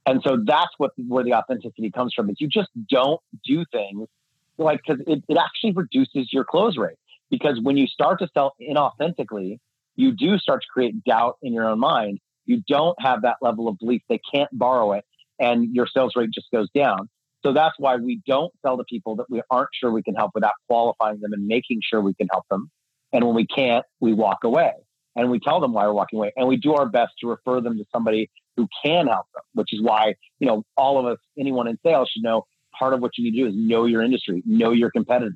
and 0.06 0.22
so 0.26 0.38
that's 0.46 0.70
what 0.78 0.92
where 1.08 1.24
the 1.24 1.34
authenticity 1.34 1.90
comes 1.90 2.14
from 2.14 2.30
is 2.30 2.36
you 2.40 2.48
just 2.48 2.70
don't 2.88 3.20
do 3.44 3.66
things 3.70 4.08
like 4.58 4.80
because 4.86 5.02
it, 5.06 5.22
it 5.28 5.38
actually 5.38 5.72
reduces 5.72 6.32
your 6.32 6.44
close 6.44 6.76
rate 6.76 6.96
because 7.30 7.58
when 7.62 7.76
you 7.76 7.86
start 7.86 8.18
to 8.20 8.28
sell 8.34 8.54
inauthentically 8.60 9.58
you 9.96 10.12
do 10.12 10.38
start 10.38 10.62
to 10.62 10.68
create 10.72 11.02
doubt 11.04 11.36
in 11.42 11.52
your 11.52 11.68
own 11.68 11.78
mind 11.78 12.18
you 12.46 12.62
don't 12.68 12.96
have 13.00 13.22
that 13.22 13.36
level 13.40 13.68
of 13.68 13.78
belief. 13.78 14.02
They 14.08 14.20
can't 14.32 14.50
borrow 14.52 14.92
it, 14.92 15.04
and 15.38 15.74
your 15.74 15.86
sales 15.86 16.12
rate 16.16 16.30
just 16.32 16.50
goes 16.52 16.68
down. 16.74 17.08
So 17.44 17.52
that's 17.52 17.74
why 17.78 17.96
we 17.96 18.20
don't 18.26 18.52
sell 18.62 18.76
to 18.78 18.84
people 18.84 19.16
that 19.16 19.26
we 19.28 19.42
aren't 19.50 19.68
sure 19.74 19.90
we 19.90 20.02
can 20.02 20.14
help 20.14 20.32
without 20.34 20.54
qualifying 20.68 21.20
them 21.20 21.32
and 21.32 21.46
making 21.46 21.80
sure 21.82 22.00
we 22.00 22.14
can 22.14 22.28
help 22.30 22.44
them. 22.50 22.70
And 23.12 23.24
when 23.24 23.34
we 23.34 23.46
can't, 23.46 23.84
we 24.00 24.14
walk 24.14 24.44
away. 24.44 24.72
and 25.16 25.30
we 25.30 25.38
tell 25.38 25.60
them 25.60 25.72
why 25.72 25.86
we're 25.86 25.92
walking 25.92 26.18
away 26.18 26.32
and 26.36 26.48
we 26.48 26.56
do 26.56 26.74
our 26.74 26.86
best 26.86 27.12
to 27.20 27.28
refer 27.28 27.60
them 27.60 27.78
to 27.78 27.84
somebody 27.92 28.30
who 28.56 28.66
can 28.84 29.06
help 29.06 29.26
them, 29.34 29.42
which 29.52 29.72
is 29.72 29.80
why, 29.82 30.14
you 30.38 30.46
know, 30.46 30.64
all 30.76 30.98
of 30.98 31.06
us, 31.06 31.18
anyone 31.38 31.68
in 31.68 31.78
sales 31.84 32.08
should 32.12 32.22
know 32.22 32.44
part 32.78 32.94
of 32.94 33.00
what 33.00 33.12
you 33.16 33.24
need 33.24 33.36
to 33.38 33.44
do 33.44 33.48
is 33.48 33.54
know 33.56 33.86
your 33.86 34.02
industry, 34.02 34.42
know 34.46 34.72
your 34.72 34.90
competitors 34.90 35.34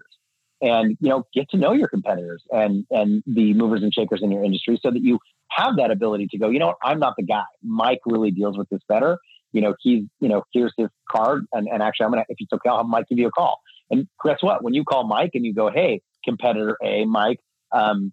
and, 0.61 0.96
you 1.01 1.09
know, 1.09 1.24
get 1.33 1.48
to 1.51 1.57
know 1.57 1.72
your 1.72 1.88
competitors 1.88 2.42
and, 2.51 2.85
and 2.90 3.22
the 3.27 3.55
movers 3.55 3.83
and 3.83 3.94
shakers 3.94 4.20
in 4.22 4.31
your 4.31 4.44
industry 4.44 4.79
so 4.83 4.90
that 4.90 5.03
you 5.03 5.18
have 5.51 5.77
that 5.77 5.90
ability 5.90 6.27
to 6.31 6.38
go, 6.38 6.51
you 6.51 6.59
know 6.59 6.74
I'm 6.83 6.98
not 6.98 7.14
the 7.16 7.22
guy. 7.22 7.44
Mike 7.62 8.01
really 8.07 8.31
deals 8.31 8.59
with 8.59 8.68
this 8.68 8.81
better. 8.88 9.18
You 9.53 9.62
know, 9.62 9.74
he's, 9.81 10.05
you 10.20 10.29
know, 10.29 10.42
here's 10.53 10.72
his 10.77 10.88
card. 11.11 11.46
And, 11.53 11.68
and 11.68 11.83
actually, 11.83 12.07
I'm 12.07 12.12
to, 12.12 12.24
if 12.29 12.37
it's 12.38 12.53
okay, 12.53 12.68
I'll 12.68 12.79
have 12.79 12.87
Mike 12.87 13.07
give 13.09 13.18
you 13.18 13.29
a 13.29 13.33
call. 13.33 13.61
And 13.90 14.07
guess 14.24 14.38
what? 14.42 14.62
When 14.62 14.74
you 14.74 14.85
call 14.85 15.07
Mike 15.07 15.31
and 15.35 15.44
you 15.44 15.55
go, 15.55 15.70
hey, 15.70 16.03
competitor 16.24 16.77
A, 16.85 17.05
Mike, 17.05 17.40
um, 17.72 18.12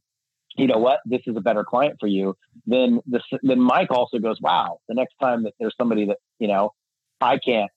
you 0.56 0.68
know 0.68 0.78
what, 0.78 1.00
this 1.06 1.22
is 1.26 1.36
a 1.36 1.42
better 1.42 1.66
client 1.66 1.98
for 2.00 2.08
you, 2.08 2.36
then 2.66 3.02
this, 3.06 3.24
then 3.42 3.60
Mike 3.60 3.92
also 3.92 4.20
goes, 4.20 4.38
wow, 4.40 4.80
the 4.88 4.96
next 4.96 5.16
time 5.22 5.44
that 5.44 5.54
there's 5.60 5.76
somebody 5.78 6.06
that, 6.06 6.18
you 6.40 6.48
know, 6.48 6.72
I 7.20 7.38
can't, 7.38 7.70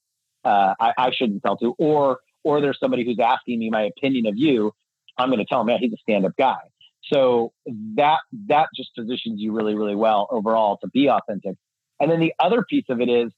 uh, 0.48 0.74
I, 0.80 0.92
I 0.96 1.10
shouldn't 1.12 1.42
sell 1.42 1.56
to, 1.58 1.74
or, 1.78 2.20
or 2.42 2.60
there's 2.60 2.78
somebody 2.80 3.04
who's 3.04 3.18
asking 3.22 3.58
me 3.58 3.68
my 3.70 3.82
opinion 3.82 4.26
of 4.26 4.34
you, 4.36 4.72
I'm 5.18 5.28
going 5.28 5.40
to 5.40 5.44
tell 5.44 5.60
him, 5.60 5.66
man, 5.66 5.78
he's 5.80 5.92
a 5.92 5.98
stand-up 5.98 6.32
guy. 6.38 6.56
So 7.12 7.52
that, 7.96 8.18
that 8.46 8.68
just 8.74 8.94
positions 8.94 9.40
you 9.40 9.52
really, 9.52 9.74
really 9.74 9.94
well 9.94 10.26
overall 10.30 10.78
to 10.78 10.88
be 10.88 11.08
authentic. 11.08 11.56
And 12.00 12.10
then 12.10 12.20
the 12.20 12.32
other 12.38 12.64
piece 12.68 12.84
of 12.88 13.00
it 13.00 13.08
is, 13.08 13.30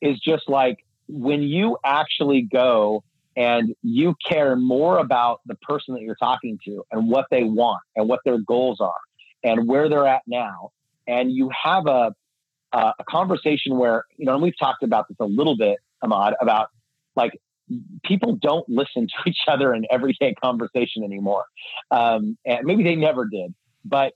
is 0.00 0.20
just 0.20 0.48
like 0.48 0.78
when 1.08 1.42
you 1.42 1.78
actually 1.84 2.42
go 2.42 3.02
and 3.36 3.74
you 3.82 4.14
care 4.28 4.54
more 4.56 4.98
about 4.98 5.40
the 5.46 5.54
person 5.56 5.94
that 5.94 6.02
you're 6.02 6.16
talking 6.16 6.58
to 6.66 6.84
and 6.92 7.08
what 7.08 7.26
they 7.30 7.42
want 7.42 7.80
and 7.96 8.08
what 8.08 8.20
their 8.24 8.38
goals 8.38 8.78
are 8.80 8.92
and 9.42 9.68
where 9.68 9.88
they're 9.88 10.06
at 10.06 10.22
now 10.26 10.70
and 11.06 11.32
you 11.32 11.50
have 11.64 11.86
a 11.86 12.14
a 12.74 13.04
conversation 13.08 13.76
where 13.76 14.04
you 14.16 14.24
know 14.24 14.32
and 14.32 14.42
we've 14.42 14.58
talked 14.58 14.82
about 14.82 15.06
this 15.08 15.16
a 15.20 15.26
little 15.26 15.56
bit 15.56 15.78
Ahmad 16.02 16.34
about 16.40 16.68
like 17.16 17.32
people 18.04 18.36
don't 18.40 18.68
listen 18.68 19.06
to 19.06 19.30
each 19.30 19.38
other 19.48 19.74
in 19.74 19.84
everyday 19.90 20.34
conversation 20.42 21.04
anymore 21.04 21.44
um, 21.90 22.36
and 22.44 22.64
maybe 22.64 22.82
they 22.82 22.96
never 22.96 23.26
did 23.26 23.54
but 23.84 24.12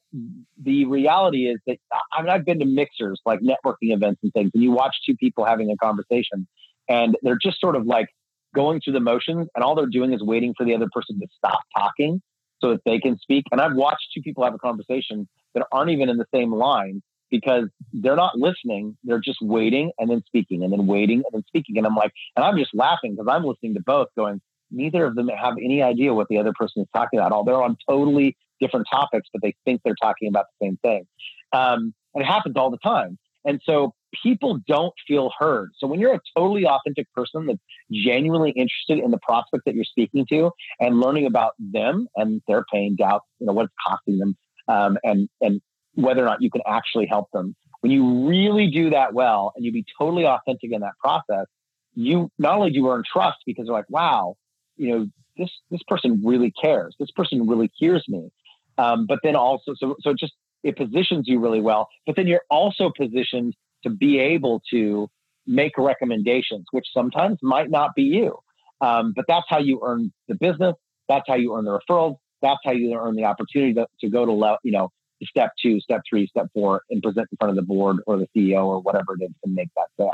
the 0.63 0.85
reality 0.85 1.47
is 1.47 1.59
that 1.67 1.79
I 2.13 2.23
mean 2.23 2.31
I've 2.31 2.45
been 2.45 2.61
to 2.61 2.67
mixers 2.67 3.21
like 3.27 3.41
networking 3.41 3.93
events 3.95 4.21
and 4.23 4.33
things 4.33 4.51
and 4.55 4.63
you 4.63 4.71
watch 4.71 4.97
two 5.05 5.17
people 5.17 5.45
having 5.45 5.71
a 5.71 5.77
conversation 5.77 6.47
and 6.89 7.17
they're 7.23 7.39
just 7.41 7.61
sort 7.61 7.77
of 7.77 7.87
like 7.87 8.09
going 8.55 8.81
through 8.81 8.95
the 8.95 9.01
motions 9.01 9.49
and 9.55 9.65
all 9.65 9.75
they're 9.75 9.87
doing 9.87 10.13
is 10.13 10.23
waiting 10.23 10.55
for 10.57 10.65
the 10.65 10.75
other 10.75 10.89
person 10.93 11.19
to 11.21 11.27
stop 11.37 11.61
talking 11.77 12.23
so 12.61 12.71
that 12.71 12.81
they 12.87 12.99
can 12.99 13.19
speak. 13.19 13.45
And 13.53 13.61
I've 13.61 13.75
watched 13.75 14.07
two 14.15 14.23
people 14.23 14.45
have 14.45 14.55
a 14.55 14.59
conversation 14.59 15.29
that 15.55 15.67
aren't 15.73 15.91
even 15.91 16.09
in 16.09 16.17
the 16.17 16.27
same 16.35 16.53
line 16.53 17.03
because 17.31 17.69
they're 17.93 18.17
not 18.17 18.37
listening. 18.37 18.97
They're 19.05 19.21
just 19.21 19.39
waiting 19.41 19.93
and 19.99 20.11
then 20.11 20.23
speaking 20.27 20.63
and 20.63 20.73
then 20.73 20.87
waiting 20.87 21.19
and 21.19 21.33
then 21.33 21.45
speaking. 21.47 21.79
And 21.79 21.87
I'm 21.87 21.95
like, 21.95 22.13
and 22.37 22.45
I'm 22.45 22.57
just 22.57 22.75
laughing 22.75 23.15
because 23.15 23.27
I'm 23.31 23.45
listening 23.45 23.75
to 23.75 23.81
both 23.81 24.09
going, 24.17 24.41
neither 24.71 25.05
of 25.05 25.15
them 25.15 25.29
have 25.29 25.55
any 25.63 25.83
idea 25.83 26.15
what 26.15 26.29
the 26.29 26.39
other 26.39 26.53
person 26.53 26.83
is 26.83 26.89
talking 26.95 27.19
about. 27.19 27.33
All 27.33 27.45
they're 27.45 27.63
on 27.63 27.77
totally 27.89 28.37
different 28.61 28.87
topics, 28.91 29.29
but 29.33 29.43
they 29.43 29.55
think 29.65 29.83
they're 29.85 29.97
talking 30.01 30.29
about 30.29 30.47
the 30.59 30.67
same 30.67 30.79
thing. 30.79 31.07
Um, 31.53 31.95
and 32.15 32.23
it 32.23 32.27
happens 32.27 32.57
all 32.57 32.71
the 32.71 32.79
time. 32.79 33.19
And 33.45 33.61
so 33.65 33.95
people 34.23 34.59
don't 34.67 34.93
feel 35.07 35.31
heard. 35.39 35.71
So 35.79 35.87
when 35.87 36.01
you're 36.01 36.15
a 36.15 36.21
totally 36.37 36.67
authentic 36.67 37.11
person 37.13 37.47
that's 37.47 37.61
genuinely 37.93 38.51
interested 38.51 38.99
in 38.99 39.11
the 39.11 39.19
prospect 39.19 39.65
that 39.67 39.75
you're 39.75 39.85
speaking 39.85 40.27
to 40.31 40.51
and 40.81 41.01
learning 41.01 41.27
about 41.27 41.53
them 41.59 42.09
and 42.17 42.43
their 42.49 42.65
pain, 42.73 42.97
doubt, 42.97 43.23
you 43.39 43.47
know, 43.47 43.53
what 43.53 43.67
it's 43.67 43.75
costing 43.87 44.19
them, 44.19 44.37
um, 44.69 44.99
and 45.05 45.29
and 45.41 45.61
whether 45.97 46.23
or 46.23 46.27
not 46.27 46.41
you 46.41 46.51
can 46.51 46.63
actually 46.67 47.07
help 47.07 47.31
them. 47.33 47.57
When 47.81 47.91
you 47.91 48.29
really 48.29 48.71
do 48.71 48.91
that 48.91 49.13
well 49.13 49.53
and 49.57 49.65
you 49.65 49.73
be 49.73 49.85
totally 49.99 50.25
authentic 50.25 50.73
in 50.73 50.81
that 50.81 50.93
process, 51.03 51.47
you 51.95 52.31
not 52.39 52.57
only 52.57 52.71
do 52.71 52.77
you 52.77 52.91
earn 52.91 53.03
trust 53.11 53.39
because 53.45 53.67
they're 53.67 53.75
like, 53.75 53.91
wow, 53.91 54.37
you 54.77 54.91
know, 54.91 55.07
this 55.37 55.51
this 55.71 55.83
person 55.89 56.23
really 56.25 56.53
cares. 56.53 56.95
This 56.99 57.11
person 57.11 57.47
really 57.47 57.71
hears 57.77 58.05
me. 58.09 58.31
Um, 58.79 59.07
but 59.07 59.19
then 59.23 59.37
also, 59.37 59.75
so 59.77 59.97
so 60.01 60.11
it 60.11 60.19
just 60.19 60.35
it 60.63 60.77
positions 60.77 61.25
you 61.27 61.41
really 61.41 61.61
well. 61.61 61.89
But 62.07 62.17
then 62.17 62.27
you're 62.27 62.45
also 62.51 62.91
positioned 62.97 63.55
to 63.83 63.91
be 63.91 64.19
able 64.19 64.63
to 64.71 65.09
make 65.47 65.79
recommendations, 65.79 66.67
which 66.73 66.87
sometimes 66.93 67.39
might 67.43 67.71
not 67.71 67.95
be 67.95 68.03
you. 68.03 68.39
Um, 68.81 69.13
but 69.15 69.25
that's 69.29 69.47
how 69.49 69.59
you 69.59 69.81
earn 69.83 70.13
the 70.29 70.35
business. 70.35 70.75
That's 71.09 71.25
how 71.27 71.37
you 71.37 71.57
earn 71.57 71.65
the 71.65 71.79
referrals. 71.79 72.17
That's 72.43 72.61
how 72.65 72.73
you 72.73 72.93
earn 72.95 73.15
the 73.15 73.25
opportunity 73.25 73.75
to, 73.75 73.87
to 74.01 74.11
go 74.11 74.27
to, 74.27 74.57
you 74.63 74.73
know, 74.73 74.91
step 75.25 75.53
two, 75.61 75.81
step 75.81 76.03
three, 76.09 76.27
step 76.27 76.47
four, 76.55 76.83
and 76.91 77.03
present 77.03 77.29
in 77.31 77.37
front 77.39 77.51
of 77.51 77.57
the 77.57 77.63
board 77.63 77.99
or 78.07 78.19
the 78.19 78.29
CEO 78.37 78.65
or 78.65 78.81
whatever 78.81 79.15
it 79.19 79.25
is 79.25 79.31
to 79.45 79.51
make 79.51 79.69
that 79.77 79.89
sale. 79.99 80.13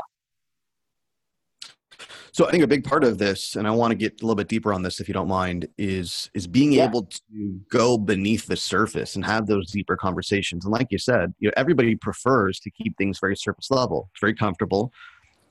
So 2.31 2.47
I 2.47 2.51
think 2.51 2.63
a 2.63 2.67
big 2.67 2.83
part 2.83 3.03
of 3.03 3.19
this, 3.19 3.55
and 3.55 3.67
I 3.67 3.71
want 3.71 3.91
to 3.91 3.95
get 3.95 4.13
a 4.13 4.25
little 4.25 4.35
bit 4.35 4.47
deeper 4.47 4.73
on 4.73 4.81
this, 4.81 4.99
if 4.99 5.07
you 5.07 5.13
don't 5.13 5.27
mind, 5.27 5.67
is 5.77 6.31
is 6.33 6.47
being 6.47 6.73
yeah. 6.73 6.85
able 6.85 7.03
to 7.03 7.59
go 7.69 7.95
beneath 7.95 8.47
the 8.47 8.55
surface 8.55 9.15
and 9.15 9.23
have 9.23 9.45
those 9.45 9.69
deeper 9.69 9.95
conversations. 9.95 10.65
And 10.65 10.71
like 10.71 10.87
you 10.89 10.97
said, 10.97 11.33
you 11.39 11.49
know, 11.49 11.53
everybody 11.57 11.95
prefers 11.95 12.59
to 12.61 12.71
keep 12.71 12.97
things 12.97 13.19
very 13.19 13.35
surface 13.35 13.69
level. 13.69 14.09
It's 14.13 14.19
very 14.19 14.33
comfortable. 14.33 14.91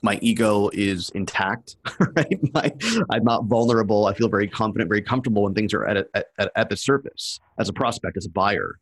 My 0.01 0.19
ego 0.21 0.69
is 0.73 1.09
intact, 1.11 1.77
right? 2.17 2.53
My, 2.53 2.69
I'm 3.09 3.23
not 3.23 3.45
vulnerable. 3.45 4.07
I 4.07 4.13
feel 4.13 4.27
very 4.27 4.49
confident, 4.49 4.89
very 4.89 5.01
comfortable 5.01 5.43
when 5.43 5.53
things 5.53 5.73
are 5.73 5.85
at, 5.85 5.95
a, 5.95 6.25
at, 6.37 6.51
at 6.57 6.69
the 6.69 6.75
surface 6.75 7.39
as 7.57 7.69
a 7.69 7.73
prospect, 7.73 8.17
as 8.17 8.25
a 8.25 8.29
buyer. 8.29 8.79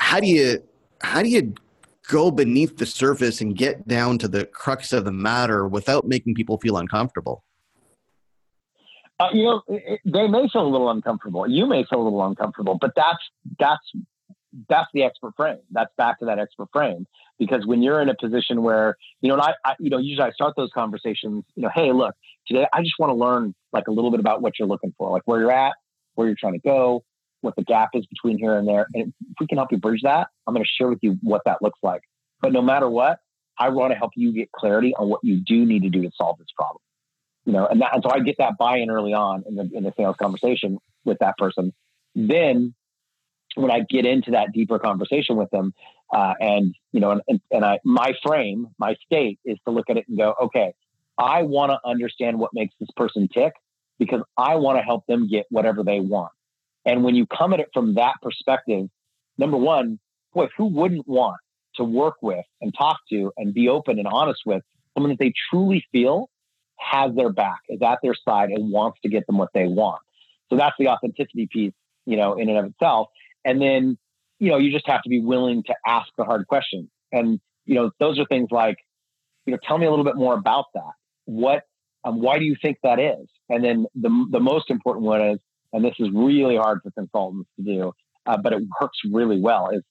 How 0.00 0.18
do 0.18 0.26
you 0.26 0.62
how 1.02 1.22
do 1.22 1.28
you 1.28 1.54
go 2.08 2.30
beneath 2.30 2.78
the 2.78 2.86
surface 2.86 3.40
and 3.40 3.56
get 3.56 3.86
down 3.86 4.18
to 4.18 4.28
the 4.28 4.46
crux 4.46 4.92
of 4.92 5.04
the 5.04 5.12
matter 5.12 5.68
without 5.68 6.08
making 6.08 6.34
people 6.34 6.58
feel 6.58 6.78
uncomfortable? 6.78 7.44
Uh, 9.20 9.28
you 9.32 9.44
know, 9.44 9.62
they 9.68 10.26
may 10.26 10.48
feel 10.48 10.66
a 10.66 10.68
little 10.68 10.90
uncomfortable. 10.90 11.46
You 11.48 11.66
may 11.66 11.84
feel 11.84 12.00
a 12.00 12.04
little 12.04 12.26
uncomfortable, 12.26 12.78
but 12.80 12.92
that's 12.96 13.18
that's 13.58 13.92
that's 14.68 14.88
the 14.94 15.04
expert 15.04 15.34
frame. 15.36 15.58
That's 15.70 15.92
back 15.96 16.18
to 16.20 16.24
that 16.24 16.38
expert 16.38 16.68
frame 16.72 17.06
because 17.38 17.66
when 17.66 17.82
you're 17.82 18.00
in 18.00 18.08
a 18.08 18.16
position 18.16 18.62
where 18.62 18.96
you 19.20 19.28
know, 19.28 19.38
I, 19.38 19.52
I 19.64 19.74
you 19.78 19.90
know, 19.90 19.98
usually 19.98 20.26
I 20.26 20.32
start 20.32 20.54
those 20.56 20.70
conversations. 20.74 21.44
You 21.54 21.64
know, 21.64 21.70
hey, 21.74 21.92
look, 21.92 22.14
today 22.46 22.66
I 22.72 22.80
just 22.80 22.94
want 22.98 23.10
to 23.10 23.14
learn 23.14 23.54
like 23.72 23.86
a 23.86 23.92
little 23.92 24.10
bit 24.10 24.20
about 24.20 24.40
what 24.40 24.58
you're 24.58 24.66
looking 24.66 24.94
for, 24.96 25.10
like 25.10 25.22
where 25.26 25.40
you're 25.40 25.52
at, 25.52 25.74
where 26.14 26.26
you're 26.26 26.36
trying 26.40 26.54
to 26.54 26.60
go, 26.60 27.04
what 27.40 27.56
the 27.56 27.64
gap 27.64 27.90
is 27.94 28.06
between 28.06 28.38
here 28.38 28.56
and 28.56 28.66
there. 28.66 28.86
And 28.94 29.12
if 29.30 29.36
we 29.40 29.46
can 29.46 29.58
help 29.58 29.72
you 29.72 29.78
bridge 29.78 30.02
that, 30.02 30.28
I'm 30.46 30.54
going 30.54 30.64
to 30.64 30.68
share 30.68 30.88
with 30.88 31.00
you 31.02 31.18
what 31.22 31.42
that 31.46 31.62
looks 31.62 31.78
like. 31.82 32.02
But 32.40 32.52
no 32.52 32.62
matter 32.62 32.88
what, 32.88 33.18
I 33.58 33.68
want 33.68 33.92
to 33.92 33.98
help 33.98 34.12
you 34.16 34.32
get 34.32 34.50
clarity 34.52 34.94
on 34.96 35.08
what 35.08 35.20
you 35.22 35.40
do 35.40 35.66
need 35.66 35.82
to 35.82 35.90
do 35.90 36.02
to 36.02 36.10
solve 36.16 36.38
this 36.38 36.48
problem. 36.56 36.80
You 37.44 37.52
know, 37.52 37.66
and, 37.66 37.80
that, 37.80 37.94
and 37.94 38.02
so 38.02 38.10
I 38.10 38.20
get 38.20 38.36
that 38.38 38.58
buy-in 38.58 38.90
early 38.90 39.12
on 39.12 39.44
in 39.46 39.56
the 39.56 39.68
in 39.72 39.82
the 39.82 39.92
sales 39.96 40.16
conversation 40.20 40.78
with 41.04 41.18
that 41.20 41.36
person. 41.38 41.72
Then 42.14 42.74
when 43.54 43.70
I 43.70 43.80
get 43.80 44.06
into 44.06 44.32
that 44.32 44.52
deeper 44.52 44.78
conversation 44.78 45.36
with 45.36 45.50
them, 45.50 45.72
uh, 46.12 46.34
and 46.38 46.74
you 46.92 47.00
know, 47.00 47.20
and, 47.26 47.40
and 47.50 47.64
I 47.64 47.80
my 47.84 48.12
frame, 48.22 48.68
my 48.78 48.94
state 49.06 49.38
is 49.44 49.58
to 49.66 49.72
look 49.72 49.88
at 49.88 49.96
it 49.96 50.06
and 50.08 50.18
go, 50.18 50.34
okay, 50.44 50.74
I 51.18 51.42
want 51.42 51.72
to 51.72 51.78
understand 51.84 52.38
what 52.38 52.50
makes 52.52 52.74
this 52.78 52.90
person 52.96 53.28
tick 53.28 53.52
because 53.98 54.22
I 54.36 54.56
want 54.56 54.78
to 54.78 54.82
help 54.82 55.06
them 55.06 55.28
get 55.28 55.46
whatever 55.50 55.82
they 55.82 56.00
want. 56.00 56.32
And 56.84 57.04
when 57.04 57.14
you 57.14 57.26
come 57.26 57.52
at 57.52 57.60
it 57.60 57.68
from 57.72 57.94
that 57.94 58.14
perspective, 58.22 58.88
number 59.38 59.56
one, 59.56 59.98
boy, 60.32 60.48
who 60.56 60.66
wouldn't 60.66 61.06
want 61.06 61.36
to 61.76 61.84
work 61.84 62.16
with 62.22 62.44
and 62.60 62.74
talk 62.76 62.98
to 63.10 63.32
and 63.36 63.54
be 63.54 63.68
open 63.68 63.98
and 63.98 64.08
honest 64.08 64.40
with 64.46 64.62
someone 64.94 65.10
that 65.10 65.18
they 65.18 65.32
truly 65.50 65.84
feel 65.92 66.28
has 66.78 67.14
their 67.14 67.30
back, 67.30 67.60
is 67.68 67.80
at 67.82 67.98
their 68.02 68.14
side, 68.14 68.50
and 68.50 68.72
wants 68.72 68.98
to 69.02 69.08
get 69.08 69.26
them 69.26 69.38
what 69.38 69.50
they 69.52 69.66
want. 69.66 70.00
So 70.48 70.56
that's 70.56 70.74
the 70.78 70.88
authenticity 70.88 71.48
piece, 71.52 71.74
you 72.06 72.16
know, 72.16 72.34
in 72.38 72.48
and 72.48 72.58
of 72.58 72.64
itself. 72.66 73.08
And 73.44 73.60
then, 73.60 73.98
you 74.38 74.50
know, 74.50 74.56
you 74.56 74.72
just 74.72 74.88
have 74.88 75.02
to 75.02 75.08
be 75.08 75.20
willing 75.20 75.62
to 75.64 75.74
ask 75.86 76.08
the 76.16 76.24
hard 76.24 76.46
questions. 76.46 76.88
And, 77.12 77.38
you 77.66 77.74
know, 77.74 77.90
those 78.00 78.18
are 78.18 78.24
things 78.26 78.48
like, 78.50 78.78
you 79.46 79.52
know, 79.52 79.58
tell 79.62 79.78
me 79.78 79.86
a 79.86 79.90
little 79.90 80.04
bit 80.04 80.16
more 80.16 80.34
about 80.34 80.66
that. 80.74 80.92
What, 81.26 81.62
um, 82.04 82.20
why 82.20 82.38
do 82.38 82.44
you 82.44 82.56
think 82.60 82.78
that 82.82 82.98
is? 82.98 83.28
And 83.48 83.62
then 83.62 83.86
the, 83.94 84.26
the 84.30 84.40
most 84.40 84.70
important 84.70 85.04
one 85.04 85.20
is, 85.20 85.38
and 85.72 85.84
this 85.84 85.94
is 85.98 86.08
really 86.12 86.56
hard 86.56 86.80
for 86.82 86.90
consultants 86.90 87.48
to 87.56 87.64
do, 87.64 87.92
uh, 88.26 88.36
but 88.42 88.52
it 88.52 88.62
works 88.80 88.98
really 89.10 89.40
well. 89.40 89.70
Is 89.70 89.82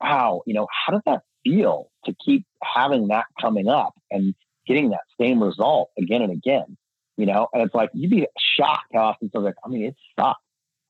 wow, 0.00 0.42
you 0.46 0.54
know, 0.54 0.66
how 0.70 0.92
does 0.92 1.02
that 1.06 1.22
feel 1.44 1.90
to 2.04 2.14
keep 2.24 2.44
having 2.62 3.08
that 3.08 3.24
coming 3.40 3.68
up 3.68 3.94
and 4.10 4.34
getting 4.66 4.90
that 4.90 5.00
same 5.20 5.42
result 5.42 5.90
again 5.98 6.22
and 6.22 6.32
again? 6.32 6.76
You 7.16 7.26
know, 7.26 7.48
and 7.52 7.62
it's 7.62 7.74
like 7.74 7.90
you'd 7.94 8.10
be 8.10 8.26
shocked 8.56 8.92
how 8.94 9.06
often 9.06 9.30
so 9.32 9.40
like, 9.40 9.54
I 9.64 9.68
mean, 9.68 9.86
it 9.86 9.96
sucks. 10.18 10.40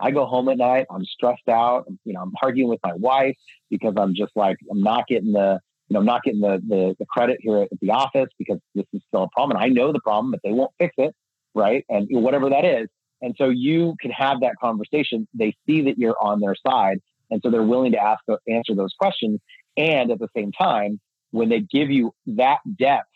I 0.01 0.11
go 0.13 0.27
home 0.27 0.49
at 0.49 0.59
night, 0.59 0.87
I'm 0.91 1.05
stressed 1.05 1.49
out, 1.49 1.87
you 2.05 2.13
know, 2.13 2.21
I'm 2.21 2.33
arguing 2.43 2.71
with 2.71 2.81
my 2.85 2.93
wife 2.95 3.37
because 3.69 3.95
I'm 3.97 4.15
just 4.15 4.31
like, 4.37 4.57
I'm 4.71 4.81
not 4.81 5.09
getting 5.09 5.33
the, 5.33 5.59
you 5.89 5.95
know, 5.95 6.01
I'm 6.01 6.07
not 6.07 6.23
getting 6.23 6.41
the, 6.41 6.63
the, 6.69 6.95
the 6.99 7.07
credit 7.07 7.39
here 7.41 7.63
at 7.63 7.69
the 7.81 7.91
office 7.91 8.29
because 8.39 8.59
this 8.75 8.85
is 8.93 9.03
still 9.09 9.25
a 9.25 9.29
problem. 9.31 9.57
And 9.57 9.65
I 9.65 9.69
know 9.71 9.93
the 9.93 10.01
problem, 10.01 10.31
but 10.31 10.41
they 10.45 10.53
won't 10.53 10.71
fix 10.79 10.95
it. 10.99 11.15
Right. 11.55 11.85
And 11.89 12.07
whatever 12.11 12.51
that 12.51 12.65
is, 12.65 12.89
and 13.21 13.35
so 13.37 13.49
you 13.49 13.97
can 14.01 14.11
have 14.11 14.41
that 14.41 14.55
conversation. 14.61 15.27
They 15.35 15.57
see 15.67 15.83
that 15.83 15.99
you're 15.99 16.17
on 16.21 16.41
their 16.41 16.55
side 16.67 17.01
And 17.31 17.41
so 17.43 17.51
they're 17.51 17.63
willing 17.63 17.93
to 17.93 17.99
ask, 17.99 18.23
answer 18.49 18.75
those 18.75 18.95
questions. 18.99 19.41
And 19.77 20.11
at 20.11 20.19
the 20.19 20.29
same 20.37 20.53
time, 20.53 21.01
when 21.31 21.49
they 21.49 21.61
give 21.61 21.91
you 21.91 22.13
that 22.27 22.59
depth, 22.79 23.09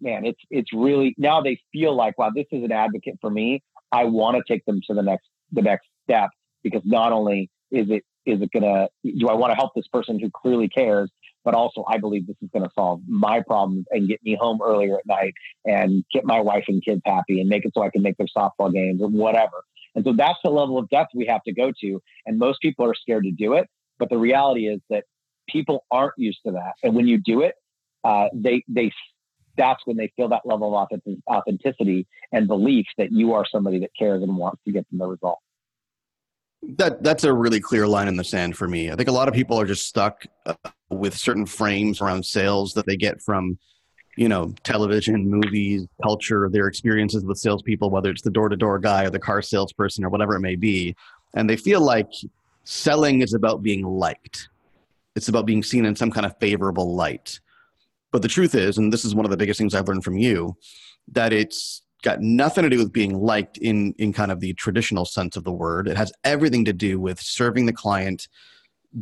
man, 0.00 0.24
it's, 0.24 0.40
it's 0.50 0.72
really, 0.72 1.14
now 1.18 1.40
they 1.40 1.60
feel 1.72 1.94
like, 1.94 2.18
wow, 2.18 2.30
this 2.34 2.46
is 2.52 2.62
an 2.62 2.72
advocate 2.72 3.16
for 3.20 3.30
me. 3.30 3.62
I 3.90 4.04
want 4.04 4.36
to 4.36 4.42
take 4.52 4.64
them 4.64 4.80
to 4.86 4.94
the 4.94 5.02
next, 5.02 5.26
the 5.52 5.62
next 5.62 5.86
step 6.04 6.30
because 6.62 6.82
not 6.84 7.12
only 7.12 7.50
is 7.70 7.86
it, 7.90 8.04
is 8.26 8.40
it 8.40 8.50
going 8.52 8.62
to, 8.62 8.88
do 9.18 9.28
I 9.28 9.34
want 9.34 9.52
to 9.52 9.56
help 9.56 9.72
this 9.74 9.88
person 9.88 10.18
who 10.18 10.30
clearly 10.30 10.68
cares, 10.68 11.10
but 11.44 11.54
also 11.54 11.84
I 11.88 11.98
believe 11.98 12.26
this 12.26 12.36
is 12.42 12.48
going 12.52 12.64
to 12.64 12.70
solve 12.74 13.02
my 13.06 13.40
problems 13.40 13.86
and 13.90 14.08
get 14.08 14.20
me 14.24 14.36
home 14.40 14.60
earlier 14.64 14.96
at 14.96 15.06
night 15.06 15.34
and 15.64 16.04
get 16.12 16.24
my 16.24 16.40
wife 16.40 16.64
and 16.68 16.82
kids 16.84 17.02
happy 17.04 17.40
and 17.40 17.48
make 17.48 17.64
it 17.64 17.72
so 17.74 17.82
I 17.82 17.90
can 17.90 18.02
make 18.02 18.16
their 18.16 18.26
softball 18.36 18.72
games 18.72 19.02
or 19.02 19.08
whatever. 19.08 19.62
And 19.94 20.04
so 20.04 20.12
that's 20.12 20.38
the 20.42 20.50
level 20.50 20.78
of 20.78 20.88
depth 20.88 21.10
we 21.14 21.26
have 21.26 21.42
to 21.44 21.52
go 21.52 21.72
to. 21.80 22.02
And 22.26 22.38
most 22.38 22.60
people 22.60 22.84
are 22.84 22.94
scared 22.94 23.24
to 23.24 23.30
do 23.30 23.54
it. 23.54 23.68
But 23.98 24.10
the 24.10 24.18
reality 24.18 24.66
is 24.66 24.80
that 24.90 25.04
people 25.48 25.84
aren't 25.90 26.14
used 26.16 26.40
to 26.46 26.52
that. 26.52 26.72
And 26.82 26.96
when 26.96 27.06
you 27.06 27.20
do 27.24 27.42
it, 27.42 27.54
uh, 28.02 28.26
they, 28.34 28.64
they, 28.68 28.90
that's 29.56 29.80
when 29.84 29.96
they 29.96 30.12
feel 30.16 30.28
that 30.30 30.42
level 30.44 30.76
of 30.76 30.88
authenticity 31.30 32.06
and 32.32 32.48
belief 32.48 32.86
that 32.98 33.12
you 33.12 33.34
are 33.34 33.44
somebody 33.50 33.78
that 33.80 33.90
cares 33.96 34.22
and 34.22 34.36
wants 34.36 34.60
to 34.64 34.72
get 34.72 34.88
them 34.90 34.98
the 34.98 35.06
result. 35.06 35.38
That 36.76 37.02
that's 37.02 37.24
a 37.24 37.32
really 37.32 37.60
clear 37.60 37.86
line 37.86 38.08
in 38.08 38.16
the 38.16 38.24
sand 38.24 38.56
for 38.56 38.66
me. 38.66 38.90
I 38.90 38.96
think 38.96 39.08
a 39.08 39.12
lot 39.12 39.28
of 39.28 39.34
people 39.34 39.60
are 39.60 39.66
just 39.66 39.86
stuck 39.86 40.24
uh, 40.46 40.54
with 40.98 41.16
certain 41.16 41.46
frames 41.46 42.00
around 42.00 42.24
sales 42.24 42.74
that 42.74 42.86
they 42.86 42.96
get 42.96 43.20
from, 43.22 43.58
you 44.16 44.28
know, 44.28 44.54
television, 44.62 45.28
movies, 45.28 45.86
culture, 46.02 46.48
their 46.50 46.68
experiences 46.68 47.24
with 47.24 47.38
salespeople, 47.38 47.90
whether 47.90 48.10
it's 48.10 48.22
the 48.22 48.30
door 48.30 48.48
to 48.48 48.56
door 48.56 48.78
guy 48.78 49.04
or 49.04 49.10
the 49.10 49.18
car 49.18 49.42
salesperson 49.42 50.04
or 50.04 50.08
whatever 50.08 50.36
it 50.36 50.40
may 50.40 50.56
be, 50.56 50.94
and 51.34 51.48
they 51.48 51.56
feel 51.56 51.80
like 51.80 52.10
selling 52.64 53.22
is 53.22 53.34
about 53.34 53.62
being 53.62 53.84
liked. 53.84 54.48
It's 55.16 55.28
about 55.28 55.46
being 55.46 55.62
seen 55.62 55.84
in 55.84 55.94
some 55.96 56.10
kind 56.10 56.26
of 56.26 56.36
favorable 56.38 56.94
light. 56.94 57.40
But 58.10 58.22
the 58.22 58.28
truth 58.28 58.54
is, 58.54 58.78
and 58.78 58.92
this 58.92 59.04
is 59.04 59.14
one 59.14 59.24
of 59.24 59.30
the 59.30 59.36
biggest 59.36 59.58
things 59.58 59.74
I've 59.74 59.88
learned 59.88 60.04
from 60.04 60.18
you, 60.18 60.56
that 61.12 61.32
it's 61.32 61.82
got 62.04 62.20
nothing 62.20 62.62
to 62.62 62.70
do 62.70 62.78
with 62.78 62.92
being 62.92 63.18
liked 63.18 63.56
in 63.58 63.94
in 63.98 64.12
kind 64.12 64.30
of 64.30 64.38
the 64.38 64.52
traditional 64.52 65.06
sense 65.06 65.36
of 65.36 65.44
the 65.44 65.52
word 65.52 65.88
it 65.88 65.96
has 65.96 66.12
everything 66.22 66.64
to 66.66 66.72
do 66.72 67.00
with 67.00 67.18
serving 67.18 67.64
the 67.64 67.72
client 67.72 68.28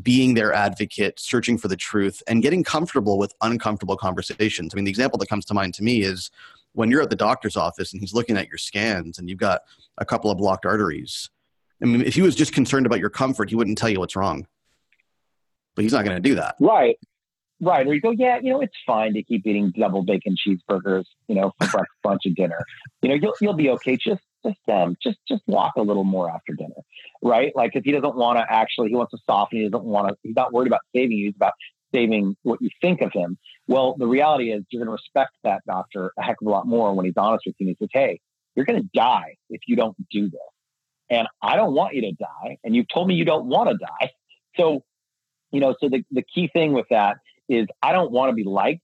being 0.02 0.34
their 0.34 0.52
advocate 0.52 1.18
searching 1.20 1.58
for 1.58 1.68
the 1.68 1.76
truth 1.76 2.22
and 2.26 2.42
getting 2.42 2.64
comfortable 2.64 3.18
with 3.18 3.34
uncomfortable 3.42 3.96
conversations 3.96 4.72
i 4.72 4.76
mean 4.76 4.84
the 4.84 4.90
example 4.90 5.18
that 5.18 5.28
comes 5.28 5.44
to 5.44 5.54
mind 5.54 5.74
to 5.74 5.82
me 5.82 6.02
is 6.02 6.30
when 6.72 6.90
you're 6.90 7.02
at 7.02 7.10
the 7.10 7.16
doctor's 7.16 7.56
office 7.56 7.92
and 7.92 8.00
he's 8.00 8.14
looking 8.14 8.36
at 8.36 8.48
your 8.48 8.58
scans 8.58 9.18
and 9.18 9.28
you've 9.28 9.38
got 9.38 9.62
a 9.98 10.04
couple 10.04 10.30
of 10.30 10.38
blocked 10.38 10.64
arteries 10.64 11.30
i 11.82 11.84
mean 11.84 12.00
if 12.02 12.14
he 12.14 12.22
was 12.22 12.34
just 12.34 12.52
concerned 12.52 12.86
about 12.86 13.00
your 13.00 13.10
comfort 13.10 13.50
he 13.50 13.56
wouldn't 13.56 13.76
tell 13.76 13.90
you 13.90 13.98
what's 13.98 14.16
wrong 14.16 14.46
but 15.74 15.82
he's 15.82 15.92
not 15.92 16.04
going 16.04 16.16
to 16.16 16.28
do 16.28 16.34
that 16.34 16.54
right 16.60 16.96
Right. 17.62 17.86
Or 17.86 17.94
you 17.94 18.00
go, 18.00 18.10
yeah, 18.10 18.40
you 18.42 18.52
know, 18.52 18.60
it's 18.60 18.76
fine 18.84 19.14
to 19.14 19.22
keep 19.22 19.46
eating 19.46 19.72
double 19.78 20.02
bacon 20.02 20.34
cheeseburgers, 20.34 21.04
you 21.28 21.36
know, 21.36 21.52
for 21.60 21.68
breakfast, 21.68 21.90
lunch, 22.04 22.22
and 22.24 22.34
dinner. 22.34 22.58
You 23.02 23.10
know, 23.10 23.14
you'll 23.14 23.34
you'll 23.40 23.54
be 23.54 23.70
okay. 23.70 23.96
Just 23.96 24.20
just 24.44 24.58
um 24.68 24.96
just 25.02 25.18
just 25.28 25.42
walk 25.46 25.72
a 25.76 25.82
little 25.82 26.04
more 26.04 26.30
after 26.30 26.54
dinner. 26.54 26.70
Right? 27.22 27.52
Like 27.54 27.72
if 27.74 27.84
he 27.84 27.92
doesn't 27.92 28.16
want 28.16 28.38
to 28.38 28.44
actually 28.48 28.88
he 28.88 28.96
wants 28.96 29.12
to 29.12 29.18
soften, 29.28 29.58
he 29.58 29.68
doesn't 29.68 29.86
want 29.86 30.08
to 30.08 30.16
he's 30.22 30.36
not 30.36 30.52
worried 30.52 30.68
about 30.68 30.80
saving 30.94 31.18
you, 31.18 31.26
he's 31.26 31.36
about 31.36 31.52
saving 31.94 32.36
what 32.42 32.60
you 32.60 32.70
think 32.80 33.00
of 33.02 33.12
him. 33.12 33.38
Well, 33.66 33.96
the 33.98 34.06
reality 34.06 34.52
is 34.52 34.64
you're 34.70 34.82
gonna 34.82 34.92
respect 34.92 35.32
that 35.44 35.62
doctor 35.66 36.12
a 36.18 36.22
heck 36.22 36.36
of 36.40 36.46
a 36.46 36.50
lot 36.50 36.66
more 36.66 36.94
when 36.94 37.04
he's 37.04 37.14
honest 37.16 37.44
with 37.46 37.54
you 37.58 37.68
and 37.68 37.76
he 37.78 37.84
says, 37.84 37.90
Hey, 37.92 38.20
you're 38.54 38.66
gonna 38.66 38.82
die 38.94 39.36
if 39.50 39.60
you 39.66 39.76
don't 39.76 39.96
do 40.10 40.30
this. 40.30 40.40
And 41.12 41.28
I 41.42 41.56
don't 41.56 41.74
want 41.74 41.94
you 41.94 42.00
to 42.02 42.12
die. 42.12 42.56
And 42.64 42.74
you've 42.74 42.88
told 42.88 43.06
me 43.06 43.14
you 43.14 43.26
don't 43.26 43.46
want 43.46 43.68
to 43.68 43.76
die. 43.76 44.10
So, 44.56 44.82
you 45.50 45.60
know, 45.60 45.74
so 45.78 45.90
the, 45.90 46.02
the 46.10 46.22
key 46.22 46.48
thing 46.52 46.72
with 46.72 46.86
that 46.90 47.18
is 47.50 47.66
I 47.82 47.92
don't 47.92 48.10
want 48.10 48.30
to 48.30 48.34
be 48.34 48.44
liked. 48.44 48.80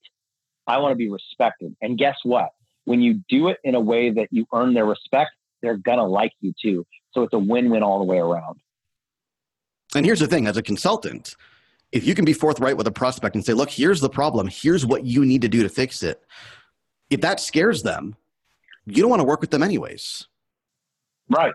I 0.67 0.77
want 0.79 0.93
to 0.93 0.97
be 0.97 1.09
respected. 1.09 1.75
And 1.81 1.97
guess 1.97 2.17
what? 2.25 2.51
When 2.85 3.01
you 3.01 3.21
do 3.31 3.49
it 3.49 3.57
in 3.65 3.75
a 3.75 3.81
way 3.81 4.11
that 4.11 4.29
you 4.31 4.47
earn 4.53 4.75
their 4.75 4.85
respect, 4.85 5.31
they're 5.63 5.79
to 5.79 6.05
like 6.05 6.33
you 6.41 6.53
too. 6.61 6.87
So 7.13 7.23
it's 7.23 7.35
a 7.35 7.39
win 7.39 7.71
win 7.71 7.83
all 7.83 7.99
the 7.99 8.05
way 8.05 8.19
around. 8.19 8.61
And 9.95 10.05
here's 10.05 10.21
the 10.21 10.27
thing 10.27 10.47
as 10.47 10.57
a 10.57 10.63
consultant, 10.63 11.35
if 11.93 12.07
you 12.07 12.15
can 12.15 12.25
be 12.25 12.33
forthright 12.33 12.77
with 12.77 12.87
a 12.87 12.93
prospect 12.93 13.35
and 13.35 13.45
say, 13.45 13.55
look, 13.55 13.71
here's 13.71 14.01
the 14.01 14.11
problem, 14.11 14.49
here's 14.51 14.85
what 14.85 15.05
you 15.05 15.25
need 15.25 15.43
to 15.43 15.49
do 15.49 15.63
to 15.63 15.69
fix 15.69 16.03
it, 16.03 16.23
if 17.11 17.23
that 17.23 17.41
scares 17.41 17.83
them, 17.83 18.15
you 18.85 19.03
don't 19.03 19.11
want 19.11 19.21
to 19.21 19.25
work 19.25 19.41
with 19.41 19.51
them 19.51 19.63
anyways. 19.63 20.27
Right. 21.31 21.55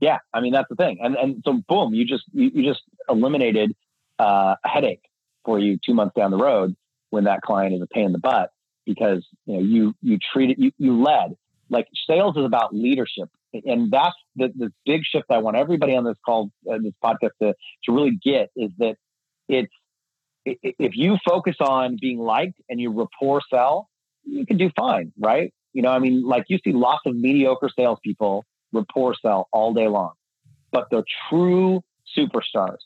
Yeah. 0.00 0.18
I 0.32 0.40
mean, 0.40 0.52
that's 0.52 0.68
the 0.68 0.76
thing. 0.76 0.98
And, 1.02 1.14
and 1.16 1.42
so 1.44 1.62
boom, 1.68 1.94
you 1.94 2.06
just, 2.06 2.24
you, 2.32 2.50
you 2.54 2.64
just 2.64 2.82
eliminated 3.08 3.74
uh, 4.18 4.56
a 4.64 4.68
headache 4.68 5.04
for 5.44 5.58
you 5.58 5.78
two 5.84 5.94
months 5.94 6.14
down 6.14 6.30
the 6.30 6.36
road 6.36 6.74
when 7.10 7.24
that 7.24 7.42
client 7.42 7.74
is 7.74 7.82
a 7.82 7.86
pain 7.86 8.06
in 8.06 8.12
the 8.12 8.18
butt 8.18 8.50
because 8.84 9.26
you 9.46 9.54
know 9.54 9.60
you 9.60 9.94
you 10.02 10.18
treat 10.32 10.50
it 10.50 10.58
you, 10.58 10.72
you 10.78 11.02
led 11.02 11.36
like 11.72 11.88
sales 12.06 12.36
is 12.36 12.44
about 12.44 12.74
leadership 12.74 13.28
and 13.64 13.90
that's 13.90 14.14
the, 14.36 14.52
the 14.56 14.72
big 14.86 15.02
shift 15.04 15.26
i 15.30 15.38
want 15.38 15.56
everybody 15.56 15.96
on 15.96 16.04
this 16.04 16.16
call 16.24 16.50
uh, 16.70 16.78
this 16.78 16.92
podcast 17.02 17.30
to, 17.40 17.54
to 17.84 17.92
really 17.92 18.18
get 18.22 18.50
is 18.54 18.70
that 18.78 18.96
it's 19.48 19.72
if 20.44 20.96
you 20.96 21.16
focus 21.26 21.56
on 21.60 21.96
being 22.00 22.18
liked 22.18 22.60
and 22.68 22.80
you 22.80 22.90
rapport 22.90 23.40
sell 23.50 23.88
you 24.24 24.46
can 24.46 24.56
do 24.56 24.70
fine 24.76 25.12
right? 25.18 25.52
You 25.72 25.82
know 25.82 25.90
i 25.90 25.98
mean 25.98 26.22
like 26.26 26.44
you 26.48 26.58
see 26.62 26.72
lots 26.72 27.00
of 27.06 27.16
mediocre 27.16 27.70
salespeople 27.74 28.44
rapport 28.72 29.14
sell 29.20 29.48
all 29.52 29.72
day 29.72 29.88
long 29.88 30.12
but 30.70 30.88
the 30.90 31.02
true 31.28 31.82
superstars 32.16 32.78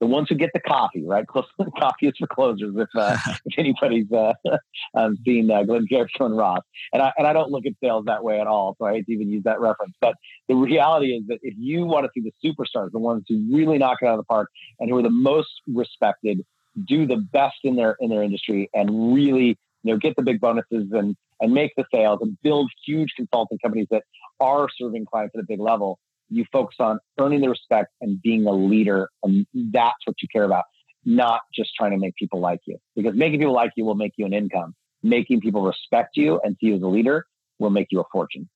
the 0.00 0.06
ones 0.06 0.28
who 0.28 0.34
get 0.34 0.50
the 0.54 0.60
coffee, 0.60 1.04
right? 1.06 1.26
coffee 1.78 2.08
is 2.08 2.14
for 2.18 2.26
closers. 2.26 2.74
If 2.76 2.88
uh, 2.96 3.16
if 3.44 3.58
anybody's 3.58 4.10
uh, 4.10 4.32
um, 4.94 5.18
seen 5.24 5.50
uh, 5.50 5.62
Glengarry 5.62 6.10
Glen 6.16 6.32
Ross, 6.32 6.62
and 6.92 7.02
I 7.02 7.12
and 7.16 7.26
I 7.26 7.32
don't 7.32 7.50
look 7.50 7.66
at 7.66 7.74
sales 7.82 8.06
that 8.06 8.24
way 8.24 8.40
at 8.40 8.46
all, 8.46 8.76
so 8.78 8.86
I 8.86 8.94
hate 8.94 9.06
to 9.06 9.12
even 9.12 9.30
use 9.30 9.44
that 9.44 9.60
reference. 9.60 9.94
But 10.00 10.14
the 10.48 10.56
reality 10.56 11.12
is 11.12 11.26
that 11.28 11.38
if 11.42 11.54
you 11.58 11.84
want 11.84 12.06
to 12.06 12.10
see 12.14 12.22
the 12.22 12.32
superstars, 12.44 12.90
the 12.92 12.98
ones 12.98 13.24
who 13.28 13.46
really 13.52 13.78
knock 13.78 13.98
it 14.02 14.06
out 14.06 14.14
of 14.14 14.20
the 14.20 14.24
park 14.24 14.50
and 14.80 14.90
who 14.90 14.98
are 14.98 15.02
the 15.02 15.10
most 15.10 15.60
respected, 15.72 16.44
do 16.86 17.06
the 17.06 17.16
best 17.16 17.58
in 17.62 17.76
their 17.76 17.96
in 18.00 18.08
their 18.08 18.22
industry, 18.22 18.70
and 18.74 19.14
really 19.14 19.58
you 19.82 19.92
know 19.92 19.98
get 19.98 20.16
the 20.16 20.22
big 20.22 20.40
bonuses 20.40 20.88
and 20.92 21.16
and 21.40 21.52
make 21.52 21.72
the 21.76 21.84
sales 21.92 22.20
and 22.22 22.36
build 22.42 22.70
huge 22.84 23.12
consulting 23.16 23.58
companies 23.58 23.86
that 23.90 24.02
are 24.40 24.68
serving 24.78 25.04
clients 25.06 25.34
at 25.34 25.40
a 25.40 25.46
big 25.46 25.60
level 25.60 25.98
you 26.30 26.44
focus 26.52 26.76
on 26.78 26.98
earning 27.18 27.40
the 27.40 27.48
respect 27.48 27.90
and 28.00 28.22
being 28.22 28.46
a 28.46 28.52
leader. 28.52 29.10
And 29.22 29.46
that's 29.54 29.98
what 30.04 30.16
you 30.22 30.28
care 30.32 30.44
about, 30.44 30.64
not 31.04 31.40
just 31.54 31.70
trying 31.76 31.90
to 31.90 31.98
make 31.98 32.14
people 32.14 32.40
like 32.40 32.60
you. 32.66 32.78
Because 32.96 33.14
making 33.14 33.40
people 33.40 33.54
like 33.54 33.72
you 33.76 33.84
will 33.84 33.96
make 33.96 34.12
you 34.16 34.24
an 34.26 34.32
income. 34.32 34.74
Making 35.02 35.40
people 35.40 35.62
respect 35.62 36.16
you 36.16 36.40
and 36.44 36.56
see 36.60 36.68
you 36.68 36.76
as 36.76 36.82
a 36.82 36.86
leader 36.86 37.26
will 37.58 37.70
make 37.70 37.88
you 37.90 38.00
a 38.00 38.04
fortune. 38.12 38.48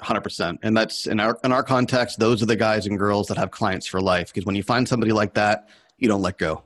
100% 0.00 0.58
and 0.62 0.76
that's 0.76 1.06
in 1.08 1.18
our 1.18 1.36
in 1.42 1.50
our 1.50 1.64
context 1.64 2.20
those 2.20 2.40
are 2.40 2.46
the 2.46 2.54
guys 2.54 2.86
and 2.86 2.96
girls 2.96 3.26
that 3.26 3.36
have 3.36 3.50
clients 3.50 3.84
for 3.84 4.00
life 4.00 4.28
because 4.28 4.46
when 4.46 4.54
you 4.54 4.62
find 4.62 4.86
somebody 4.86 5.10
like 5.10 5.34
that 5.34 5.68
you 5.96 6.06
don't 6.06 6.22
let 6.22 6.38
go 6.38 6.62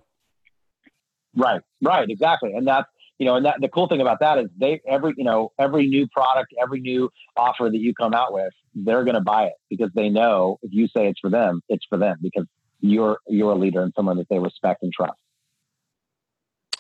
right 1.35 1.63
right 1.81 2.11
exactly 2.11 2.53
and 2.53 2.67
that's 2.67 2.91
you 3.23 3.27
know, 3.27 3.37
and 3.37 3.47
that 3.47 3.61
the 3.61 3.69
cool 3.69 3.87
thing 3.87 4.01
about 4.01 4.19
that 4.19 4.37
is 4.39 4.49
they 4.59 4.81
every 4.85 5.15
you 5.17 5.23
know 5.23 5.53
every 5.57 5.87
new 5.87 6.09
product, 6.09 6.53
every 6.61 6.81
new 6.81 7.09
offer 7.37 7.71
that 7.71 7.79
you 7.79 7.95
come 7.95 8.15
out 8.15 8.33
with, 8.33 8.53
they're 8.75 9.05
going 9.05 9.15
to 9.15 9.21
buy 9.21 9.45
it 9.45 9.53
because 9.71 9.91
they 9.95 10.09
know 10.09 10.59
if 10.63 10.73
you 10.73 10.89
say 10.89 11.07
it's 11.07 11.21
for 11.21 11.31
them, 11.31 11.61
it's 11.69 11.87
for 11.89 11.97
them 11.97 12.17
because 12.21 12.47
you're 12.81 13.21
you're 13.29 13.53
a 13.53 13.55
leader 13.55 13.81
and 13.81 13.93
someone 13.95 14.17
that 14.17 14.29
they 14.29 14.41
respect 14.41 14.83
and 14.83 14.93
trust. 14.93 15.15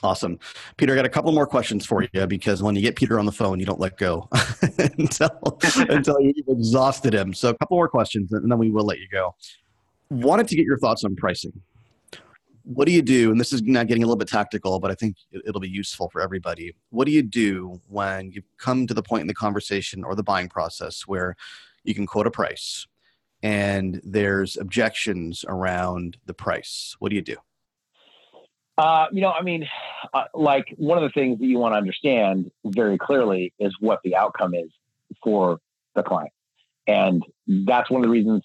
Awesome. 0.02 0.40
Peter, 0.78 0.94
I 0.94 0.96
got 0.96 1.04
a 1.04 1.08
couple 1.08 1.30
more 1.30 1.46
questions 1.46 1.86
for 1.86 2.04
you 2.12 2.26
because 2.26 2.60
when 2.60 2.74
you 2.74 2.82
get 2.82 2.96
Peter 2.96 3.20
on 3.20 3.26
the 3.26 3.30
phone, 3.30 3.60
you 3.60 3.66
don't 3.66 3.78
let 3.78 3.98
go 3.98 4.28
until, 4.98 5.60
until 5.76 6.20
you've 6.20 6.48
exhausted 6.48 7.14
him. 7.14 7.32
So, 7.32 7.50
a 7.50 7.54
couple 7.54 7.76
more 7.76 7.88
questions 7.88 8.32
and 8.32 8.50
then 8.50 8.58
we 8.58 8.68
will 8.68 8.84
let 8.84 8.98
you 8.98 9.06
go. 9.12 9.36
Wanted 10.10 10.48
to 10.48 10.56
get 10.56 10.64
your 10.64 10.78
thoughts 10.78 11.04
on 11.04 11.14
pricing 11.14 11.52
what 12.64 12.86
do 12.86 12.92
you 12.92 13.02
do? 13.02 13.30
And 13.30 13.40
this 13.40 13.52
is 13.52 13.62
now 13.62 13.82
getting 13.84 14.02
a 14.02 14.06
little 14.06 14.18
bit 14.18 14.28
tactical, 14.28 14.78
but 14.78 14.90
I 14.90 14.94
think 14.94 15.16
it'll 15.32 15.60
be 15.60 15.68
useful 15.68 16.08
for 16.10 16.20
everybody. 16.20 16.74
What 16.90 17.06
do 17.06 17.12
you 17.12 17.22
do 17.22 17.80
when 17.88 18.30
you 18.30 18.42
come 18.58 18.86
to 18.86 18.94
the 18.94 19.02
point 19.02 19.22
in 19.22 19.26
the 19.26 19.34
conversation 19.34 20.04
or 20.04 20.14
the 20.14 20.22
buying 20.22 20.48
process 20.48 21.02
where 21.02 21.36
you 21.84 21.94
can 21.94 22.06
quote 22.06 22.26
a 22.26 22.30
price 22.30 22.86
and 23.42 24.00
there's 24.04 24.56
objections 24.56 25.44
around 25.48 26.16
the 26.26 26.34
price? 26.34 26.96
What 26.98 27.10
do 27.10 27.16
you 27.16 27.22
do? 27.22 27.36
Uh, 28.78 29.06
you 29.12 29.20
know, 29.20 29.30
I 29.30 29.42
mean, 29.42 29.68
uh, 30.14 30.24
like 30.34 30.74
one 30.76 30.96
of 30.96 31.04
the 31.04 31.10
things 31.10 31.38
that 31.38 31.46
you 31.46 31.58
want 31.58 31.74
to 31.74 31.76
understand 31.76 32.50
very 32.64 32.96
clearly 32.96 33.52
is 33.58 33.74
what 33.80 34.00
the 34.02 34.16
outcome 34.16 34.54
is 34.54 34.70
for 35.22 35.58
the 35.94 36.02
client. 36.02 36.32
And 36.86 37.22
that's 37.46 37.90
one 37.90 38.02
of 38.02 38.08
the 38.08 38.12
reasons, 38.12 38.42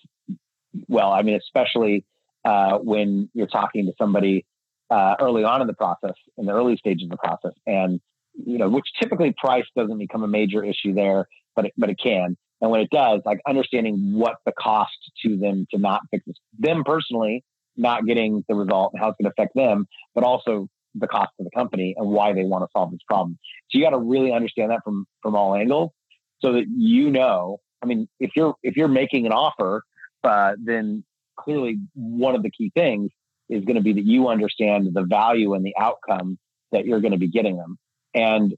well, 0.87 1.11
I 1.11 1.21
mean, 1.21 1.35
especially 1.35 2.05
uh, 2.47 2.77
when 2.77 3.29
you're 3.33 3.47
talking 3.47 3.85
to 3.87 3.93
somebody 3.99 4.45
uh, 4.89 5.15
early 5.19 5.43
on 5.43 5.59
in 5.59 5.67
the 5.67 5.73
process, 5.73 6.13
in 6.37 6.45
the 6.45 6.53
early 6.53 6.77
stages 6.77 7.03
of 7.03 7.09
the 7.09 7.17
process, 7.17 7.51
and 7.65 7.99
you 8.33 8.57
know, 8.57 8.69
which 8.69 8.85
typically 9.01 9.33
price 9.37 9.65
doesn't 9.75 9.97
become 9.97 10.23
a 10.23 10.27
major 10.27 10.63
issue 10.63 10.93
there, 10.93 11.27
but 11.55 11.65
it, 11.65 11.73
but 11.77 11.89
it 11.89 11.99
can. 12.01 12.37
And 12.61 12.71
when 12.71 12.79
it 12.81 12.89
does, 12.89 13.21
like 13.25 13.39
understanding 13.47 14.13
what 14.13 14.35
the 14.45 14.53
cost 14.57 14.97
to 15.23 15.37
them 15.37 15.67
to 15.71 15.77
not 15.77 16.01
fix 16.09 16.23
this, 16.25 16.37
them 16.57 16.83
personally, 16.85 17.43
not 17.75 18.05
getting 18.05 18.45
the 18.47 18.55
result 18.55 18.93
and 18.93 19.01
how 19.01 19.09
it's 19.09 19.17
going 19.21 19.29
to 19.29 19.33
affect 19.37 19.53
them, 19.53 19.85
but 20.15 20.23
also 20.23 20.69
the 20.95 21.07
cost 21.07 21.31
of 21.39 21.45
the 21.45 21.51
company 21.53 21.93
and 21.97 22.07
why 22.07 22.31
they 22.33 22.45
want 22.45 22.63
to 22.63 22.67
solve 22.71 22.91
this 22.91 23.01
problem. 23.07 23.37
So 23.69 23.77
you 23.77 23.83
got 23.83 23.91
to 23.91 23.99
really 23.99 24.31
understand 24.31 24.71
that 24.71 24.79
from 24.85 25.05
from 25.21 25.35
all 25.35 25.53
angles, 25.53 25.91
so 26.39 26.53
that 26.53 26.65
you 26.69 27.09
know. 27.11 27.59
I 27.83 27.85
mean, 27.85 28.07
if 28.19 28.31
you're 28.35 28.55
if 28.63 28.77
you're 28.77 28.87
making 28.87 29.25
an 29.25 29.33
offer, 29.33 29.83
uh, 30.23 30.53
then 30.63 31.03
clearly 31.37 31.79
one 31.93 32.35
of 32.35 32.43
the 32.43 32.51
key 32.51 32.71
things 32.75 33.11
is 33.49 33.63
going 33.65 33.75
to 33.75 33.81
be 33.81 33.93
that 33.93 34.05
you 34.05 34.27
understand 34.27 34.89
the 34.93 35.03
value 35.03 35.53
and 35.53 35.65
the 35.65 35.75
outcome 35.79 36.37
that 36.71 36.85
you're 36.85 36.99
going 36.99 37.13
to 37.13 37.17
be 37.17 37.29
getting 37.29 37.57
them. 37.57 37.77
And 38.13 38.53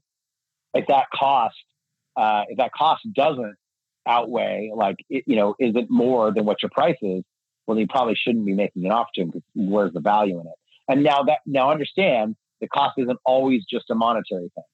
if 0.74 0.86
that 0.88 1.06
cost, 1.14 1.56
uh, 2.16 2.42
if 2.48 2.58
that 2.58 2.72
cost 2.72 3.02
doesn't 3.14 3.54
outweigh, 4.06 4.72
like 4.74 4.96
it, 5.08 5.24
you 5.26 5.36
know, 5.36 5.54
isn't 5.58 5.90
more 5.90 6.32
than 6.32 6.44
what 6.44 6.62
your 6.62 6.70
price 6.70 6.96
is, 7.02 7.22
well, 7.66 7.78
you 7.78 7.86
probably 7.86 8.16
shouldn't 8.16 8.46
be 8.46 8.54
making 8.54 8.84
an 8.84 8.90
offer 8.90 9.10
to 9.14 9.20
them 9.22 9.30
because 9.30 9.42
where's 9.54 9.92
the 9.92 10.00
value 10.00 10.40
in 10.40 10.46
it? 10.46 10.54
And 10.88 11.04
now 11.04 11.22
that 11.24 11.38
now 11.46 11.70
understand 11.70 12.34
the 12.60 12.66
cost 12.68 12.94
isn't 12.98 13.18
always 13.24 13.64
just 13.64 13.90
a 13.90 13.94
monetary 13.94 14.50
thing, 14.54 14.64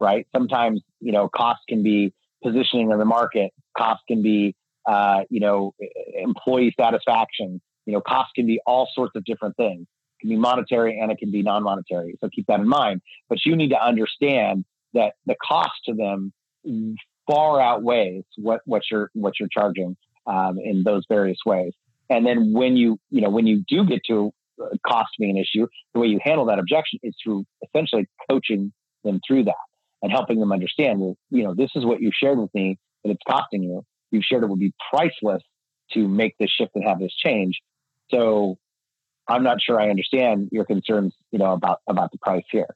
right? 0.00 0.26
Sometimes 0.34 0.80
you 1.00 1.12
know 1.12 1.28
cost 1.28 1.60
can 1.68 1.82
be 1.82 2.14
positioning 2.42 2.90
in 2.90 2.98
the 2.98 3.04
market, 3.04 3.52
cost 3.76 4.00
can 4.08 4.22
be 4.22 4.54
uh, 4.88 5.20
you 5.30 5.40
know 5.40 5.74
employee 6.16 6.74
satisfaction, 6.80 7.60
you 7.86 7.92
know 7.92 8.00
cost 8.00 8.30
can 8.34 8.46
be 8.46 8.60
all 8.66 8.88
sorts 8.94 9.12
of 9.14 9.24
different 9.24 9.56
things. 9.56 9.82
It 9.82 10.20
can 10.22 10.30
be 10.30 10.36
monetary 10.36 10.98
and 10.98 11.12
it 11.12 11.18
can 11.18 11.30
be 11.30 11.42
non-monetary. 11.42 12.16
So 12.20 12.28
keep 12.34 12.46
that 12.48 12.60
in 12.60 12.68
mind. 12.68 13.02
But 13.28 13.38
you 13.44 13.54
need 13.54 13.68
to 13.68 13.80
understand 13.80 14.64
that 14.94 15.12
the 15.26 15.36
cost 15.46 15.72
to 15.84 15.94
them 15.94 16.32
far 17.28 17.60
outweighs 17.60 18.24
what 18.36 18.60
what 18.64 18.82
you're 18.90 19.10
what 19.14 19.34
you're 19.38 19.50
charging 19.52 19.96
um, 20.26 20.58
in 20.58 20.82
those 20.82 21.04
various 21.08 21.38
ways. 21.46 21.72
And 22.10 22.26
then 22.26 22.52
when 22.52 22.76
you 22.76 22.98
you 23.10 23.20
know 23.20 23.30
when 23.30 23.46
you 23.46 23.62
do 23.68 23.84
get 23.84 24.00
to 24.08 24.32
cost 24.86 25.10
being 25.18 25.36
an 25.36 25.36
issue, 25.36 25.66
the 25.94 26.00
way 26.00 26.08
you 26.08 26.18
handle 26.22 26.46
that 26.46 26.58
objection 26.58 26.98
is 27.02 27.14
through 27.22 27.44
essentially 27.62 28.08
coaching 28.28 28.72
them 29.04 29.20
through 29.26 29.44
that 29.44 29.54
and 30.02 30.12
helping 30.12 30.40
them 30.40 30.52
understand, 30.52 31.00
well, 31.00 31.16
you 31.30 31.44
know, 31.44 31.54
this 31.54 31.70
is 31.74 31.84
what 31.84 32.00
you 32.00 32.10
shared 32.12 32.38
with 32.38 32.52
me 32.54 32.78
that 33.04 33.10
it's 33.10 33.22
costing 33.28 33.62
you. 33.62 33.84
You've 34.10 34.24
shared 34.24 34.42
it 34.42 34.48
would 34.48 34.58
be 34.58 34.72
priceless 34.90 35.42
to 35.92 36.06
make 36.06 36.34
this 36.38 36.50
shift 36.50 36.72
and 36.74 36.84
have 36.84 36.98
this 36.98 37.14
change. 37.14 37.58
So 38.10 38.58
I'm 39.28 39.42
not 39.42 39.60
sure 39.60 39.80
I 39.80 39.90
understand 39.90 40.48
your 40.52 40.64
concerns, 40.64 41.14
you 41.30 41.38
know, 41.38 41.52
about 41.52 41.80
about 41.88 42.10
the 42.12 42.18
price 42.18 42.44
here. 42.50 42.74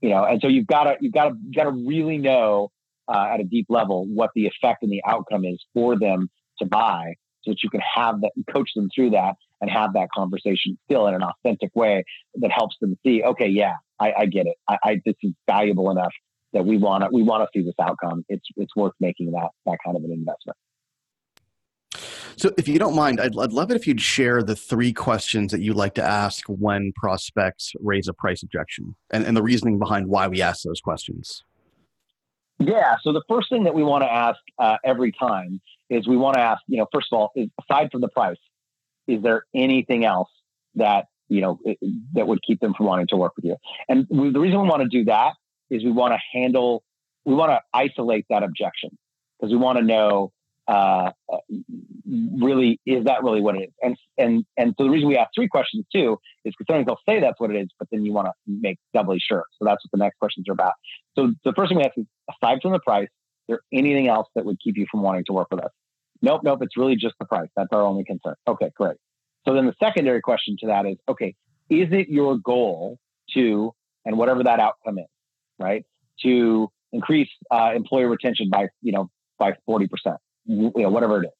You 0.00 0.10
know, 0.10 0.24
and 0.24 0.40
so 0.40 0.48
you've 0.48 0.66
got 0.66 0.84
to 0.84 0.96
you've 1.00 1.12
got 1.12 1.30
to 1.30 1.34
you've 1.42 1.54
got 1.54 1.64
to 1.64 1.70
really 1.72 2.18
know 2.18 2.70
uh, 3.08 3.30
at 3.32 3.40
a 3.40 3.44
deep 3.44 3.66
level 3.68 4.06
what 4.06 4.30
the 4.34 4.46
effect 4.46 4.82
and 4.82 4.92
the 4.92 5.02
outcome 5.06 5.44
is 5.44 5.58
for 5.74 5.98
them 5.98 6.30
to 6.60 6.66
buy, 6.66 7.14
so 7.42 7.50
that 7.50 7.62
you 7.62 7.70
can 7.70 7.80
have 7.80 8.20
that 8.20 8.32
coach 8.52 8.70
them 8.76 8.88
through 8.94 9.10
that 9.10 9.34
and 9.60 9.70
have 9.70 9.94
that 9.94 10.08
conversation 10.14 10.78
still 10.84 11.06
in 11.08 11.14
an 11.14 11.22
authentic 11.22 11.70
way 11.74 12.04
that 12.36 12.50
helps 12.52 12.76
them 12.80 12.96
see, 13.04 13.22
okay, 13.24 13.48
yeah, 13.48 13.74
I, 13.98 14.12
I 14.20 14.26
get 14.26 14.46
it. 14.46 14.54
I, 14.68 14.78
I, 14.84 15.00
this 15.04 15.16
is 15.22 15.32
valuable 15.48 15.90
enough 15.90 16.12
that 16.52 16.64
we 16.64 16.78
want 16.78 17.04
to 17.04 17.10
we 17.12 17.22
want 17.22 17.42
to 17.42 17.58
see 17.58 17.64
this 17.64 17.74
outcome. 17.80 18.24
It's 18.28 18.46
it's 18.56 18.74
worth 18.76 18.94
making 19.00 19.32
that 19.32 19.48
that 19.66 19.78
kind 19.84 19.96
of 19.96 20.04
an 20.04 20.12
investment. 20.12 20.56
So, 22.38 22.52
if 22.56 22.68
you 22.68 22.78
don't 22.78 22.94
mind, 22.94 23.20
I'd, 23.20 23.36
I'd 23.36 23.52
love 23.52 23.72
it 23.72 23.74
if 23.74 23.84
you'd 23.88 24.00
share 24.00 24.44
the 24.44 24.54
three 24.54 24.92
questions 24.92 25.50
that 25.50 25.60
you 25.60 25.74
like 25.74 25.94
to 25.94 26.04
ask 26.04 26.46
when 26.46 26.92
prospects 26.94 27.72
raise 27.80 28.06
a 28.06 28.12
price 28.12 28.44
objection 28.44 28.94
and, 29.10 29.24
and 29.24 29.36
the 29.36 29.42
reasoning 29.42 29.80
behind 29.80 30.06
why 30.06 30.28
we 30.28 30.40
ask 30.40 30.62
those 30.62 30.80
questions. 30.80 31.42
Yeah. 32.60 32.94
So, 33.02 33.12
the 33.12 33.24
first 33.28 33.50
thing 33.50 33.64
that 33.64 33.74
we 33.74 33.82
want 33.82 34.04
to 34.04 34.12
ask 34.12 34.38
uh, 34.56 34.76
every 34.84 35.10
time 35.10 35.60
is 35.90 36.06
we 36.06 36.16
want 36.16 36.36
to 36.36 36.40
ask, 36.40 36.62
you 36.68 36.78
know, 36.78 36.86
first 36.94 37.08
of 37.10 37.18
all, 37.18 37.30
is, 37.34 37.48
aside 37.60 37.90
from 37.90 38.02
the 38.02 38.08
price, 38.08 38.36
is 39.08 39.20
there 39.20 39.42
anything 39.52 40.04
else 40.04 40.30
that 40.76 41.06
you 41.28 41.40
know 41.40 41.58
it, 41.64 41.78
that 42.12 42.28
would 42.28 42.40
keep 42.46 42.60
them 42.60 42.72
from 42.72 42.86
wanting 42.86 43.08
to 43.08 43.16
work 43.16 43.32
with 43.34 43.46
you? 43.46 43.56
And 43.88 44.06
we, 44.10 44.30
the 44.30 44.38
reason 44.38 44.62
we 44.62 44.68
want 44.68 44.82
to 44.82 44.88
do 44.88 45.04
that 45.06 45.32
is 45.70 45.82
we 45.82 45.90
want 45.90 46.14
to 46.14 46.20
handle, 46.32 46.84
we 47.24 47.34
want 47.34 47.50
to 47.50 47.60
isolate 47.74 48.26
that 48.30 48.44
objection 48.44 48.96
because 49.40 49.50
we 49.50 49.58
want 49.58 49.78
to 49.78 49.84
know 49.84 50.30
uh, 50.68 51.10
really 52.38 52.78
is 52.84 53.04
that 53.04 53.22
really 53.22 53.40
what 53.40 53.56
it 53.56 53.64
is? 53.64 53.72
And 53.82 53.96
and 54.18 54.44
and 54.56 54.74
so 54.76 54.84
the 54.84 54.90
reason 54.90 55.08
we 55.08 55.16
ask 55.16 55.30
three 55.34 55.48
questions 55.48 55.86
too 55.92 56.18
is 56.44 56.54
because 56.56 56.66
sometimes 56.68 56.86
they'll 56.86 57.14
say 57.14 57.20
that's 57.20 57.40
what 57.40 57.50
it 57.50 57.58
is, 57.58 57.68
but 57.78 57.88
then 57.90 58.04
you 58.04 58.12
want 58.12 58.26
to 58.26 58.32
make 58.46 58.78
doubly 58.92 59.18
sure. 59.18 59.44
So 59.58 59.64
that's 59.64 59.82
what 59.84 59.90
the 59.92 60.04
next 60.04 60.18
questions 60.18 60.46
are 60.48 60.52
about. 60.52 60.74
So 61.16 61.32
the 61.44 61.52
first 61.56 61.70
thing 61.70 61.78
we 61.78 61.84
ask 61.84 61.96
is, 61.96 62.06
aside 62.30 62.58
from 62.60 62.72
the 62.72 62.80
price, 62.80 63.04
is 63.04 63.44
there 63.48 63.60
anything 63.72 64.08
else 64.08 64.28
that 64.34 64.44
would 64.44 64.60
keep 64.62 64.76
you 64.76 64.86
from 64.90 65.02
wanting 65.02 65.24
to 65.26 65.32
work 65.32 65.48
with 65.50 65.64
us? 65.64 65.70
Nope, 66.20 66.42
nope. 66.44 66.60
It's 66.62 66.76
really 66.76 66.96
just 66.96 67.14
the 67.18 67.26
price. 67.26 67.48
That's 67.56 67.68
our 67.72 67.82
only 67.82 68.04
concern. 68.04 68.34
Okay, 68.46 68.70
great. 68.76 68.96
So 69.46 69.54
then 69.54 69.66
the 69.66 69.74
secondary 69.82 70.20
question 70.20 70.56
to 70.60 70.66
that 70.66 70.84
is, 70.84 70.96
okay, 71.08 71.34
is 71.70 71.88
it 71.92 72.08
your 72.08 72.36
goal 72.36 72.98
to, 73.34 73.72
and 74.04 74.18
whatever 74.18 74.42
that 74.44 74.60
outcome 74.60 74.98
is, 74.98 75.06
right, 75.58 75.84
to 76.22 76.70
increase 76.92 77.28
uh, 77.50 77.72
employee 77.74 78.04
retention 78.04 78.50
by, 78.50 78.68
you 78.82 78.92
know, 78.92 79.10
by 79.38 79.54
40%, 79.68 79.88
you 80.48 80.72
know, 80.74 80.88
whatever 80.88 81.22
it 81.22 81.26
is. 81.26 81.32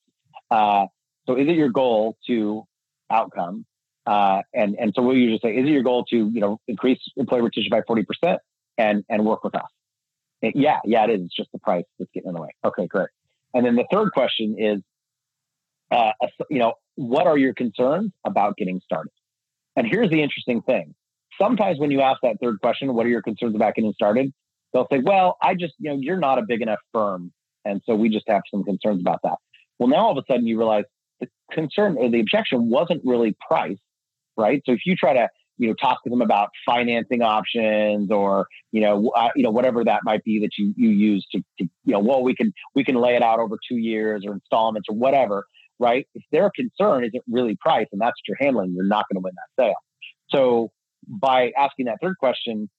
Uh, 0.50 0.86
so 1.26 1.36
is 1.36 1.48
it 1.48 1.56
your 1.56 1.70
goal 1.70 2.16
to 2.26 2.62
outcome? 3.10 3.64
Uh, 4.06 4.42
and, 4.54 4.76
and 4.78 4.92
so 4.94 5.02
we 5.02 5.16
usually 5.16 5.40
say, 5.42 5.58
is 5.58 5.66
it 5.66 5.72
your 5.72 5.82
goal 5.82 6.04
to, 6.04 6.16
you 6.16 6.40
know, 6.40 6.60
increase 6.68 7.00
employee 7.16 7.42
retention 7.42 7.70
by 7.70 7.80
40% 7.82 8.38
and, 8.78 9.04
and 9.08 9.24
work 9.24 9.44
with 9.44 9.54
us? 9.54 9.68
And 10.40 10.52
yeah, 10.54 10.78
yeah, 10.84 11.04
it 11.04 11.10
is. 11.10 11.20
It's 11.26 11.36
just 11.36 11.50
the 11.52 11.58
price 11.58 11.84
that's 11.98 12.10
getting 12.14 12.28
in 12.28 12.34
the 12.34 12.40
way. 12.40 12.50
Okay, 12.64 12.86
great. 12.86 13.08
And 13.54 13.66
then 13.66 13.76
the 13.76 13.84
third 13.90 14.12
question 14.12 14.56
is, 14.58 14.80
uh, 15.90 16.12
you 16.50 16.58
know, 16.58 16.74
what 16.94 17.26
are 17.26 17.36
your 17.36 17.54
concerns 17.54 18.12
about 18.24 18.56
getting 18.56 18.80
started? 18.84 19.12
And 19.76 19.86
here's 19.86 20.10
the 20.10 20.22
interesting 20.22 20.62
thing. 20.62 20.94
Sometimes 21.40 21.78
when 21.78 21.90
you 21.90 22.00
ask 22.00 22.20
that 22.22 22.36
third 22.42 22.60
question, 22.60 22.92
what 22.94 23.06
are 23.06 23.10
your 23.10 23.22
concerns 23.22 23.54
about 23.54 23.74
getting 23.74 23.92
started? 23.92 24.32
They'll 24.72 24.88
say, 24.90 24.98
well, 24.98 25.36
I 25.40 25.54
just, 25.54 25.74
you 25.78 25.90
know, 25.90 25.98
you're 26.00 26.18
not 26.18 26.38
a 26.38 26.42
big 26.42 26.62
enough 26.62 26.80
firm. 26.92 27.32
And 27.64 27.80
so 27.86 27.94
we 27.94 28.08
just 28.08 28.24
have 28.28 28.42
some 28.50 28.64
concerns 28.64 29.00
about 29.00 29.20
that. 29.24 29.36
Well, 29.78 29.88
now 29.88 30.06
all 30.06 30.18
of 30.18 30.18
a 30.18 30.32
sudden 30.32 30.46
you 30.46 30.58
realize 30.58 30.84
the 31.20 31.28
concern 31.52 31.96
or 31.98 32.10
the 32.10 32.20
objection 32.20 32.70
wasn't 32.70 33.02
really 33.04 33.36
price, 33.48 33.78
right? 34.36 34.62
So 34.66 34.72
if 34.72 34.80
you 34.84 34.96
try 34.96 35.14
to 35.14 35.28
you 35.58 35.68
know 35.68 35.74
talk 35.74 36.02
to 36.04 36.10
them 36.10 36.22
about 36.22 36.50
financing 36.64 37.22
options 37.22 38.10
or 38.10 38.46
you 38.72 38.80
know 38.80 39.10
uh, 39.10 39.28
you 39.36 39.42
know 39.42 39.50
whatever 39.50 39.84
that 39.84 40.00
might 40.04 40.24
be 40.24 40.40
that 40.40 40.50
you 40.56 40.72
you 40.76 40.88
use 40.88 41.26
to, 41.32 41.38
to 41.58 41.68
you 41.84 41.92
know 41.92 41.98
well 41.98 42.22
we 42.22 42.34
can 42.34 42.52
we 42.74 42.84
can 42.84 42.94
lay 42.94 43.16
it 43.16 43.22
out 43.22 43.40
over 43.40 43.58
two 43.68 43.76
years 43.76 44.24
or 44.26 44.32
installments 44.32 44.86
or 44.88 44.96
whatever 44.96 45.44
right 45.78 46.06
if 46.14 46.22
their 46.32 46.50
concern 46.54 47.04
isn't 47.04 47.24
really 47.28 47.56
price 47.60 47.86
and 47.92 48.00
that's 48.00 48.10
what 48.10 48.28
you're 48.28 48.36
handling 48.40 48.72
you're 48.74 48.86
not 48.86 49.04
going 49.10 49.20
to 49.20 49.24
win 49.24 49.34
that 49.34 49.62
sale 49.62 49.74
so 50.30 50.70
by 51.06 51.52
asking 51.58 51.86
that 51.86 51.98
third 52.00 52.16
question 52.18 52.70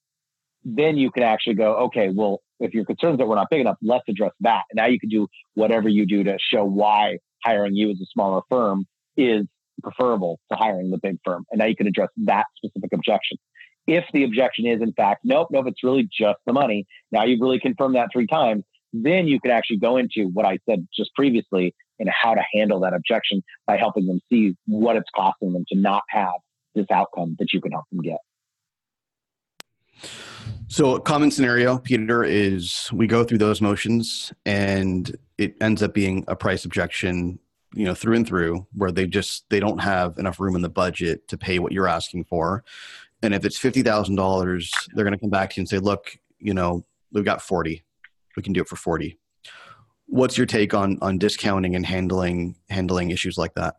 then 0.64 0.98
you 0.98 1.12
can 1.12 1.24
actually 1.24 1.56
go 1.56 1.76
okay 1.76 2.10
well 2.10 2.42
if 2.60 2.74
your 2.74 2.86
concerns 2.86 3.18
that 3.18 3.28
we're 3.28 3.36
not 3.36 3.47
big 3.49 3.62
enough 3.62 3.78
let's 3.82 4.03
address 4.07 4.32
that 4.41 4.64
and 4.70 4.78
now 4.78 4.86
you 4.86 4.99
can 4.99 5.10
do 5.10 5.28
whatever 5.55 5.89
you 5.89 6.05
do 6.05 6.24
to 6.24 6.38
show 6.39 6.64
why 6.64 7.18
hiring 7.43 7.76
you 7.76 7.89
as 7.91 7.99
a 8.01 8.05
smaller 8.14 8.41
firm 8.49 8.86
is 9.18 9.45
preferable 9.82 10.39
to 10.51 10.57
hiring 10.57 10.91
the 10.91 10.97
big 10.97 11.18
firm. 11.24 11.45
And 11.51 11.60
now 11.60 11.66
you 11.66 11.76
can 11.76 11.88
address 11.88 12.10
that 12.26 12.45
specific 12.57 12.91
objection. 12.93 13.38
If 13.88 14.05
the 14.14 14.24
objection 14.24 14.68
is, 14.68 14.82
in 14.82 14.93
fact, 14.93 15.22
nope, 15.24 15.47
nope, 15.51 15.66
it's 15.68 15.84
really 15.84 16.07
just 16.12 16.39
the 16.45 16.53
money. 16.53 16.86
Now 17.12 17.24
you've 17.24 17.41
really 17.41 17.60
confirmed 17.60 17.95
that 17.95 18.10
three 18.12 18.28
times. 18.28 18.64
Then 18.93 19.28
you 19.28 19.39
can 19.39 19.51
actually 19.51 19.78
go 19.78 19.97
into 19.97 20.30
what 20.34 20.45
I 20.45 20.57
said 20.68 20.88
just 20.95 21.14
previously 21.16 21.76
and 21.99 22.10
how 22.10 22.34
to 22.34 22.41
handle 22.53 22.80
that 22.82 22.93
objection 22.93 23.43
by 23.68 23.78
helping 23.78 24.07
them 24.07 24.20
see 24.30 24.55
what 24.66 24.95
it's 24.95 25.10
costing 25.16 25.53
them 25.53 25.66
to 25.70 25.78
not 25.78 26.03
have 26.10 26.34
this 26.76 26.86
outcome 26.91 27.36
that 27.39 27.51
you 27.53 27.62
can 27.62 27.72
help 27.72 27.86
them 27.91 28.01
get. 28.01 28.18
So, 30.72 30.94
a 30.94 31.02
common 31.02 31.32
scenario, 31.32 31.80
Peter, 31.80 32.24
is 32.24 32.92
we 32.94 33.08
go 33.08 33.24
through 33.24 33.40
those 33.40 33.60
motions 33.60 34.32
and 34.46 35.18
it 35.40 35.56
ends 35.62 35.82
up 35.82 35.96
being 35.96 36.24
a 36.28 36.36
price 36.36 36.64
objection 36.64 37.40
you 37.74 37.86
know 37.86 37.96
through 37.96 38.18
and 38.18 38.28
through 38.28 38.68
where 38.74 38.92
they 38.92 39.08
just 39.08 39.50
they 39.50 39.60
don't 39.60 39.80
have 39.80 40.20
enough 40.20 40.40
room 40.40 40.56
in 40.56 40.62
the 40.62 40.70
budget 40.70 41.28
to 41.30 41.40
pay 41.40 41.58
what 41.58 41.72
you're 41.72 41.88
asking 41.88 42.26
for. 42.26 42.64
And 43.24 43.34
if 43.34 43.46
it's 43.46 43.58
$50000 43.58 44.72
they're 44.94 45.04
going 45.04 45.14
to 45.14 45.20
come 45.20 45.32
back 45.32 45.50
to 45.50 45.56
you 45.58 45.62
and 45.62 45.70
say 45.70 45.80
look 45.80 46.16
you 46.38 46.54
know 46.54 46.86
we've 47.12 47.26
got 47.26 47.42
40 47.42 47.84
we 48.38 48.44
can 48.44 48.54
do 48.54 48.62
it 48.62 48.68
for 48.68 48.76
40 48.76 49.18
what's 50.06 50.38
your 50.38 50.46
take 50.46 50.76
on 50.76 51.00
on 51.02 51.18
discounting 51.18 51.76
and 51.76 51.86
handling 51.86 52.56
handling 52.70 53.10
issues 53.10 53.40
like 53.40 53.56
that? 53.56 53.78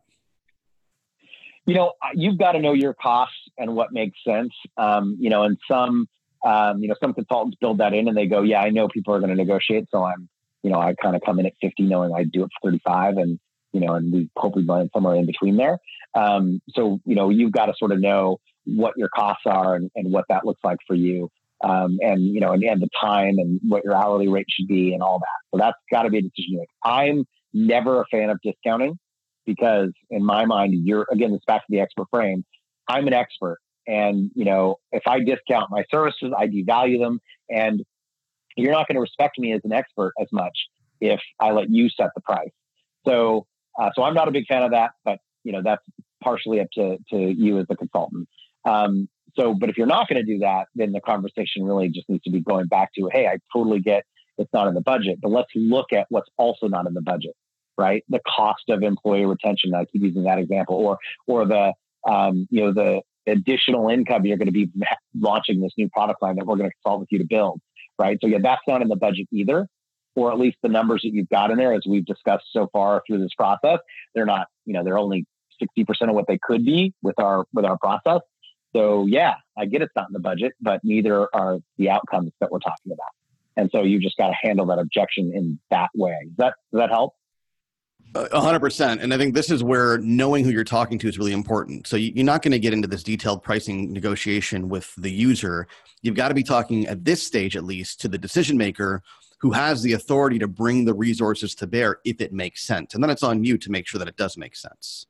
You 1.66 1.74
know 1.74 1.92
you've 2.14 2.38
got 2.38 2.52
to 2.52 2.58
know 2.58 2.72
your 2.72 2.94
costs 2.94 3.36
and 3.58 3.76
what 3.76 3.92
makes 3.92 4.18
sense. 4.26 4.52
Um, 4.76 5.16
you 5.20 5.30
know 5.30 5.44
and 5.44 5.56
some 5.70 6.08
um, 6.44 6.80
you 6.82 6.88
know 6.88 6.94
some 7.00 7.14
consultants 7.14 7.56
build 7.60 7.78
that 7.78 7.92
in 7.92 8.08
and 8.08 8.16
they 8.16 8.26
go 8.26 8.42
yeah 8.42 8.60
i 8.60 8.70
know 8.70 8.88
people 8.88 9.14
are 9.14 9.18
going 9.18 9.30
to 9.30 9.36
negotiate 9.36 9.86
so 9.90 10.04
i'm 10.04 10.28
you 10.62 10.70
know 10.70 10.78
i 10.78 10.94
kind 10.94 11.16
of 11.16 11.22
come 11.24 11.38
in 11.38 11.46
at 11.46 11.52
50 11.60 11.82
knowing 11.84 12.12
i 12.14 12.24
do 12.24 12.44
it 12.44 12.50
for 12.60 12.70
35 12.70 13.16
and 13.16 13.38
you 13.72 13.80
know, 13.80 13.94
and 13.94 14.12
we 14.12 14.28
hopefully 14.36 14.64
land 14.64 14.90
somewhere 14.92 15.16
in 15.16 15.26
between 15.26 15.56
there. 15.56 15.78
Um, 16.14 16.60
so, 16.70 17.00
you 17.04 17.14
know, 17.14 17.30
you've 17.30 17.52
got 17.52 17.66
to 17.66 17.74
sort 17.76 17.92
of 17.92 18.00
know 18.00 18.38
what 18.64 18.94
your 18.96 19.08
costs 19.08 19.42
are 19.46 19.74
and, 19.76 19.90
and 19.94 20.12
what 20.12 20.24
that 20.28 20.44
looks 20.44 20.60
like 20.64 20.78
for 20.86 20.94
you. 20.94 21.30
Um, 21.62 21.98
and, 22.00 22.22
you 22.22 22.40
know, 22.40 22.52
and, 22.52 22.62
and 22.62 22.80
the 22.80 22.88
time 23.00 23.38
and 23.38 23.60
what 23.68 23.84
your 23.84 23.94
hourly 23.94 24.28
rate 24.28 24.46
should 24.48 24.66
be 24.66 24.94
and 24.94 25.02
all 25.02 25.18
that. 25.18 25.26
So 25.52 25.58
that's 25.58 25.76
got 25.92 26.02
to 26.02 26.10
be 26.10 26.18
a 26.18 26.22
decision 26.22 26.56
make. 26.58 26.68
I'm 26.82 27.24
never 27.52 28.00
a 28.00 28.04
fan 28.10 28.30
of 28.30 28.38
discounting 28.42 28.98
because 29.44 29.90
in 30.08 30.24
my 30.24 30.46
mind, 30.46 30.74
you're, 30.84 31.06
again, 31.10 31.32
it's 31.34 31.44
back 31.44 31.60
to 31.60 31.66
the 31.68 31.80
expert 31.80 32.06
frame. 32.10 32.44
I'm 32.88 33.06
an 33.06 33.12
expert. 33.12 33.58
And, 33.86 34.30
you 34.34 34.44
know, 34.44 34.76
if 34.92 35.02
I 35.06 35.20
discount 35.20 35.70
my 35.70 35.84
services, 35.90 36.32
I 36.36 36.46
devalue 36.46 37.00
them. 37.00 37.20
And 37.48 37.84
you're 38.56 38.72
not 38.72 38.86
going 38.88 38.96
to 38.96 39.00
respect 39.00 39.38
me 39.38 39.52
as 39.52 39.60
an 39.64 39.72
expert 39.72 40.12
as 40.20 40.28
much 40.32 40.56
if 41.00 41.20
I 41.40 41.52
let 41.52 41.70
you 41.70 41.88
set 41.88 42.10
the 42.14 42.20
price. 42.20 42.50
So, 43.06 43.46
uh, 43.80 43.90
so 43.94 44.02
I'm 44.02 44.14
not 44.14 44.28
a 44.28 44.32
big 44.32 44.46
fan 44.46 44.62
of 44.62 44.72
that, 44.72 44.90
but 45.04 45.18
you 45.44 45.52
know, 45.52 45.62
that's 45.64 45.82
partially 46.22 46.60
up 46.60 46.68
to, 46.74 46.98
to 47.10 47.16
you 47.16 47.58
as 47.58 47.66
the 47.68 47.76
consultant. 47.76 48.28
Um, 48.64 49.08
so, 49.38 49.54
but 49.54 49.70
if 49.70 49.78
you're 49.78 49.86
not 49.86 50.08
going 50.08 50.24
to 50.24 50.30
do 50.30 50.40
that, 50.40 50.66
then 50.74 50.92
the 50.92 51.00
conversation 51.00 51.64
really 51.64 51.88
just 51.88 52.08
needs 52.08 52.24
to 52.24 52.30
be 52.30 52.40
going 52.40 52.66
back 52.66 52.92
to, 52.94 53.08
Hey, 53.12 53.26
I 53.26 53.38
totally 53.52 53.80
get 53.80 54.04
it's 54.40 54.52
not 54.52 54.66
in 54.68 54.74
the 54.74 54.80
budget, 54.80 55.18
but 55.20 55.30
let's 55.30 55.50
look 55.54 55.92
at 55.92 56.06
what's 56.08 56.30
also 56.38 56.66
not 56.66 56.86
in 56.86 56.94
the 56.94 57.02
budget, 57.02 57.34
right? 57.76 58.02
The 58.08 58.20
cost 58.26 58.64
of 58.70 58.82
employee 58.82 59.26
retention. 59.26 59.74
I 59.74 59.84
keep 59.84 60.02
using 60.02 60.24
that 60.24 60.38
example 60.38 60.76
or, 60.76 60.98
or 61.26 61.46
the, 61.46 61.74
um, 62.08 62.48
you 62.50 62.62
know, 62.62 62.72
the 62.72 63.02
additional 63.30 63.88
income 63.88 64.24
you're 64.24 64.36
going 64.36 64.46
to 64.46 64.52
be 64.52 64.68
launching 65.18 65.60
this 65.60 65.72
new 65.76 65.88
product 65.88 66.22
line 66.22 66.36
that 66.36 66.46
we're 66.46 66.56
going 66.56 66.70
to 66.70 66.74
consult 66.82 67.00
with 67.00 67.08
you 67.12 67.18
to 67.18 67.24
build, 67.24 67.60
right? 67.98 68.18
So 68.20 68.26
yeah, 68.26 68.38
that's 68.42 68.62
not 68.66 68.82
in 68.82 68.88
the 68.88 68.96
budget 68.96 69.28
either, 69.32 69.66
or 70.14 70.32
at 70.32 70.38
least 70.38 70.58
the 70.62 70.68
numbers 70.68 71.02
that 71.02 71.12
you've 71.12 71.28
got 71.28 71.50
in 71.50 71.58
there, 71.58 71.72
as 71.72 71.82
we've 71.88 72.04
discussed 72.04 72.46
so 72.52 72.68
far 72.72 73.02
through 73.06 73.18
this 73.18 73.34
process, 73.36 73.78
they're 74.14 74.26
not, 74.26 74.48
you 74.66 74.74
know, 74.74 74.84
they're 74.84 74.98
only 74.98 75.26
60% 75.62 75.86
of 76.08 76.14
what 76.14 76.26
they 76.26 76.38
could 76.40 76.64
be 76.64 76.92
with 77.02 77.18
our, 77.18 77.44
with 77.52 77.64
our 77.64 77.78
process. 77.78 78.20
So 78.74 79.06
yeah, 79.06 79.34
I 79.58 79.66
get 79.66 79.82
it's 79.82 79.92
not 79.96 80.08
in 80.08 80.12
the 80.12 80.20
budget, 80.20 80.52
but 80.60 80.80
neither 80.84 81.28
are 81.34 81.58
the 81.76 81.90
outcomes 81.90 82.32
that 82.40 82.50
we're 82.50 82.60
talking 82.60 82.92
about. 82.92 83.10
And 83.56 83.68
so 83.72 83.82
you 83.82 83.98
just 83.98 84.16
got 84.16 84.28
to 84.28 84.34
handle 84.40 84.66
that 84.66 84.78
objection 84.78 85.32
in 85.34 85.58
that 85.70 85.90
way. 85.94 86.16
Does 86.24 86.36
that, 86.38 86.54
does 86.72 86.80
that 86.80 86.90
help? 86.90 87.14
Hundred 88.14 88.58
percent. 88.58 89.00
And 89.00 89.14
I 89.14 89.18
think 89.18 89.34
this 89.34 89.50
is 89.50 89.62
where 89.62 89.98
knowing 89.98 90.44
who 90.44 90.50
you're 90.50 90.64
talking 90.64 90.98
to 90.98 91.08
is 91.08 91.16
really 91.16 91.32
important. 91.32 91.86
So 91.86 91.96
you're 91.96 92.24
not 92.24 92.42
going 92.42 92.50
to 92.52 92.58
get 92.58 92.72
into 92.72 92.88
this 92.88 93.04
detailed 93.04 93.42
pricing 93.42 93.92
negotiation 93.92 94.68
with 94.68 94.92
the 94.96 95.10
user. 95.10 95.68
You've 96.02 96.16
got 96.16 96.28
to 96.28 96.34
be 96.34 96.42
talking 96.42 96.88
at 96.88 97.04
this 97.04 97.22
stage, 97.22 97.56
at 97.56 97.62
least, 97.62 98.00
to 98.00 98.08
the 98.08 98.18
decision 98.18 98.56
maker 98.56 99.02
who 99.38 99.52
has 99.52 99.82
the 99.82 99.92
authority 99.92 100.38
to 100.40 100.48
bring 100.48 100.84
the 100.84 100.92
resources 100.92 101.54
to 101.54 101.66
bear 101.66 101.98
if 102.04 102.20
it 102.20 102.32
makes 102.32 102.62
sense. 102.62 102.94
And 102.94 103.02
then 103.02 103.10
it's 103.10 103.22
on 103.22 103.44
you 103.44 103.56
to 103.58 103.70
make 103.70 103.86
sure 103.86 103.98
that 104.00 104.08
it 104.08 104.16
does 104.16 104.36
make 104.36 104.56
sense. 104.56 105.06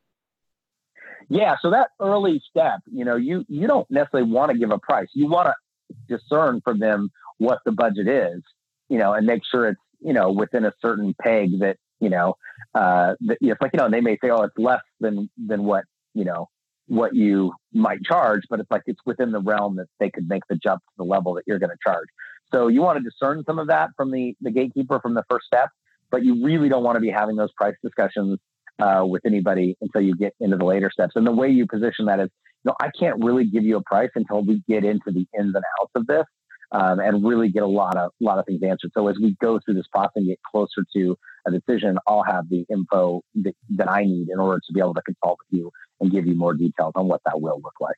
Yeah. 1.28 1.56
So 1.62 1.70
that 1.70 1.90
early 2.00 2.42
step, 2.50 2.80
you 2.92 3.04
know, 3.04 3.16
you, 3.16 3.44
you 3.48 3.66
don't 3.66 3.90
necessarily 3.90 4.30
want 4.30 4.52
to 4.52 4.58
give 4.58 4.70
a 4.70 4.78
price. 4.78 5.08
You 5.14 5.28
want 5.28 5.48
to 5.48 6.18
discern 6.18 6.60
from 6.60 6.78
them 6.78 7.10
what 7.38 7.60
the 7.64 7.72
budget 7.72 8.08
is, 8.08 8.42
you 8.88 8.98
know, 8.98 9.14
and 9.14 9.26
make 9.26 9.42
sure 9.50 9.68
it's, 9.68 9.80
you 10.00 10.12
know, 10.12 10.30
within 10.30 10.64
a 10.64 10.72
certain 10.82 11.14
peg 11.20 11.60
that 11.60 11.78
you 12.00 12.10
know, 12.10 12.34
uh, 12.74 13.14
it's 13.20 13.60
like, 13.60 13.70
you 13.72 13.78
know, 13.78 13.90
they 13.90 14.00
may 14.00 14.16
say, 14.22 14.30
oh, 14.30 14.42
it's 14.42 14.58
less 14.58 14.80
than, 15.00 15.30
than 15.36 15.64
what, 15.64 15.84
you 16.14 16.24
know, 16.24 16.48
what 16.86 17.14
you 17.14 17.52
might 17.72 18.02
charge, 18.02 18.42
but 18.50 18.58
it's 18.58 18.70
like, 18.70 18.82
it's 18.86 19.00
within 19.06 19.30
the 19.30 19.40
realm 19.40 19.76
that 19.76 19.86
they 20.00 20.10
could 20.10 20.28
make 20.28 20.42
the 20.48 20.56
jump 20.56 20.80
to 20.80 20.94
the 20.98 21.04
level 21.04 21.34
that 21.34 21.44
you're 21.46 21.58
going 21.58 21.70
to 21.70 21.76
charge. 21.86 22.08
So 22.52 22.68
you 22.68 22.82
want 22.82 22.98
to 22.98 23.04
discern 23.04 23.44
some 23.46 23.58
of 23.58 23.68
that 23.68 23.90
from 23.96 24.10
the, 24.10 24.34
the 24.40 24.50
gatekeeper 24.50 24.98
from 25.00 25.14
the 25.14 25.22
first 25.30 25.46
step, 25.46 25.68
but 26.10 26.24
you 26.24 26.44
really 26.44 26.68
don't 26.68 26.82
want 26.82 26.96
to 26.96 27.00
be 27.00 27.10
having 27.10 27.36
those 27.36 27.52
price 27.52 27.76
discussions 27.82 28.38
uh, 28.80 29.04
with 29.06 29.24
anybody 29.24 29.76
until 29.80 30.00
you 30.00 30.16
get 30.16 30.34
into 30.40 30.56
the 30.56 30.64
later 30.64 30.90
steps. 30.92 31.12
And 31.14 31.26
the 31.26 31.32
way 31.32 31.48
you 31.48 31.66
position 31.66 32.06
that 32.06 32.18
is, 32.18 32.28
you 32.64 32.70
know, 32.70 32.74
I 32.80 32.90
can't 32.98 33.22
really 33.22 33.44
give 33.44 33.62
you 33.62 33.76
a 33.76 33.82
price 33.82 34.10
until 34.14 34.42
we 34.42 34.62
get 34.68 34.84
into 34.84 35.12
the 35.12 35.26
ins 35.38 35.54
and 35.54 35.64
outs 35.80 35.92
of 35.94 36.06
this 36.06 36.24
um, 36.72 36.98
and 37.00 37.24
really 37.24 37.50
get 37.50 37.62
a 37.62 37.68
lot 37.68 37.96
of 37.96 38.10
a 38.20 38.24
lot 38.24 38.38
of 38.38 38.46
things 38.46 38.62
answered. 38.62 38.90
So 38.94 39.08
as 39.08 39.16
we 39.20 39.36
go 39.40 39.60
through 39.64 39.74
this 39.74 39.86
process 39.92 40.12
and 40.16 40.26
get 40.26 40.38
closer 40.42 40.84
to 40.94 41.16
a 41.46 41.50
decision, 41.50 41.98
I'll 42.06 42.22
have 42.22 42.48
the 42.48 42.64
info 42.70 43.22
that, 43.42 43.54
that 43.76 43.90
I 43.90 44.04
need 44.04 44.28
in 44.28 44.38
order 44.38 44.60
to 44.66 44.72
be 44.72 44.80
able 44.80 44.94
to 44.94 45.02
consult 45.02 45.38
with 45.38 45.58
you 45.58 45.70
and 46.00 46.10
give 46.10 46.26
you 46.26 46.34
more 46.34 46.54
details 46.54 46.92
on 46.94 47.08
what 47.08 47.20
that 47.26 47.40
will 47.40 47.60
look 47.62 47.74
like. 47.80 47.96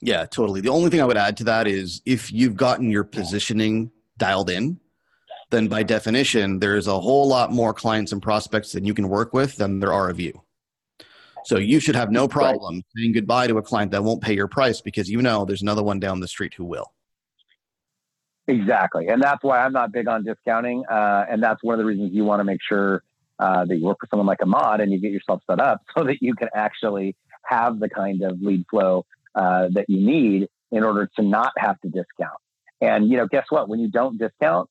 Yeah, 0.00 0.26
totally. 0.26 0.60
The 0.60 0.68
only 0.68 0.90
thing 0.90 1.00
I 1.00 1.04
would 1.04 1.16
add 1.16 1.36
to 1.38 1.44
that 1.44 1.66
is 1.66 2.02
if 2.04 2.32
you've 2.32 2.56
gotten 2.56 2.90
your 2.90 3.04
positioning 3.04 3.90
dialed 4.18 4.50
in, 4.50 4.78
then 5.50 5.68
by 5.68 5.82
definition, 5.82 6.58
there's 6.58 6.86
a 6.86 6.98
whole 6.98 7.26
lot 7.28 7.52
more 7.52 7.72
clients 7.72 8.12
and 8.12 8.20
prospects 8.20 8.72
that 8.72 8.84
you 8.84 8.94
can 8.94 9.08
work 9.08 9.32
with 9.32 9.56
than 9.56 9.80
there 9.80 9.92
are 9.92 10.10
of 10.10 10.20
you. 10.20 10.42
So 11.44 11.58
you 11.58 11.78
should 11.78 11.94
have 11.94 12.10
no 12.10 12.26
problem 12.26 12.76
right. 12.76 12.84
saying 12.96 13.12
goodbye 13.12 13.46
to 13.46 13.58
a 13.58 13.62
client 13.62 13.92
that 13.92 14.02
won't 14.02 14.20
pay 14.20 14.34
your 14.34 14.48
price 14.48 14.80
because 14.80 15.08
you 15.08 15.22
know 15.22 15.44
there's 15.44 15.62
another 15.62 15.82
one 15.82 16.00
down 16.00 16.18
the 16.18 16.26
street 16.26 16.52
who 16.54 16.64
will. 16.64 16.92
Exactly. 18.48 19.08
And 19.08 19.20
that's 19.20 19.42
why 19.42 19.58
I'm 19.58 19.72
not 19.72 19.92
big 19.92 20.08
on 20.08 20.24
discounting. 20.24 20.84
Uh, 20.88 21.24
and 21.28 21.42
that's 21.42 21.62
one 21.62 21.74
of 21.74 21.78
the 21.78 21.84
reasons 21.84 22.12
you 22.12 22.24
want 22.24 22.40
to 22.40 22.44
make 22.44 22.60
sure 22.66 23.02
uh, 23.38 23.64
that 23.64 23.76
you 23.76 23.84
work 23.84 23.98
with 24.00 24.10
someone 24.10 24.26
like 24.26 24.42
Ahmad 24.42 24.80
and 24.80 24.92
you 24.92 25.00
get 25.00 25.10
yourself 25.10 25.42
set 25.50 25.60
up 25.60 25.82
so 25.96 26.04
that 26.04 26.18
you 26.20 26.34
can 26.34 26.48
actually 26.54 27.16
have 27.44 27.78
the 27.80 27.88
kind 27.88 28.22
of 28.22 28.40
lead 28.40 28.64
flow 28.70 29.04
uh, 29.34 29.68
that 29.72 29.86
you 29.88 30.04
need 30.04 30.48
in 30.72 30.84
order 30.84 31.08
to 31.16 31.22
not 31.22 31.52
have 31.58 31.80
to 31.80 31.88
discount. 31.88 32.38
And, 32.80 33.08
you 33.08 33.16
know, 33.16 33.26
guess 33.26 33.46
what? 33.48 33.68
When 33.68 33.80
you 33.80 33.88
don't 33.88 34.18
discount, 34.18 34.68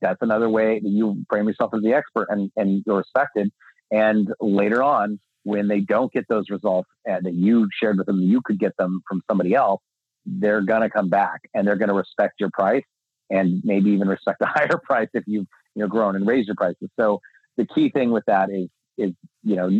that's 0.00 0.20
another 0.20 0.48
way 0.48 0.78
that 0.78 0.88
you 0.88 1.24
frame 1.28 1.48
yourself 1.48 1.72
as 1.74 1.82
the 1.82 1.94
expert 1.94 2.26
and, 2.30 2.50
and 2.56 2.82
you're 2.86 2.98
respected. 2.98 3.50
And 3.90 4.28
later 4.40 4.82
on, 4.82 5.18
when 5.44 5.68
they 5.68 5.80
don't 5.80 6.12
get 6.12 6.26
those 6.28 6.50
results 6.50 6.88
uh, 7.10 7.20
that 7.22 7.32
you 7.32 7.68
shared 7.80 7.98
with 7.98 8.06
them, 8.06 8.20
you 8.20 8.40
could 8.44 8.58
get 8.58 8.76
them 8.76 9.00
from 9.08 9.22
somebody 9.28 9.54
else, 9.54 9.80
they're 10.26 10.60
going 10.60 10.82
to 10.82 10.90
come 10.90 11.08
back 11.08 11.40
and 11.54 11.66
they're 11.66 11.76
going 11.76 11.88
to 11.88 11.94
respect 11.94 12.34
your 12.40 12.50
price 12.52 12.82
and 13.30 13.60
maybe 13.64 13.90
even 13.90 14.08
respect 14.08 14.40
a 14.42 14.46
higher 14.54 14.78
price 14.82 15.08
if 15.14 15.24
you've 15.26 15.46
you 15.74 15.82
know 15.82 15.88
grown 15.88 16.16
and 16.16 16.26
raised 16.26 16.48
your 16.48 16.56
prices. 16.56 16.88
So 16.98 17.20
the 17.56 17.66
key 17.66 17.90
thing 17.90 18.10
with 18.10 18.24
that 18.26 18.50
is 18.50 18.68
is 18.98 19.12
you 19.42 19.56
know 19.56 19.70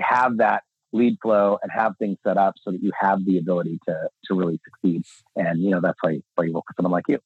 have 0.00 0.38
that 0.38 0.62
lead 0.92 1.18
flow 1.20 1.58
and 1.62 1.70
have 1.70 1.92
things 1.98 2.16
set 2.26 2.36
up 2.36 2.54
so 2.62 2.70
that 2.70 2.82
you 2.82 2.90
have 2.98 3.24
the 3.24 3.38
ability 3.38 3.78
to 3.88 4.08
to 4.24 4.34
really 4.34 4.60
succeed. 4.64 5.02
And 5.36 5.62
you 5.62 5.70
know 5.70 5.80
that's 5.80 5.98
why 6.00 6.20
why 6.34 6.44
you 6.44 6.52
work 6.52 6.64
with 6.68 6.76
someone 6.76 6.92
like 6.92 7.04
you. 7.08 7.18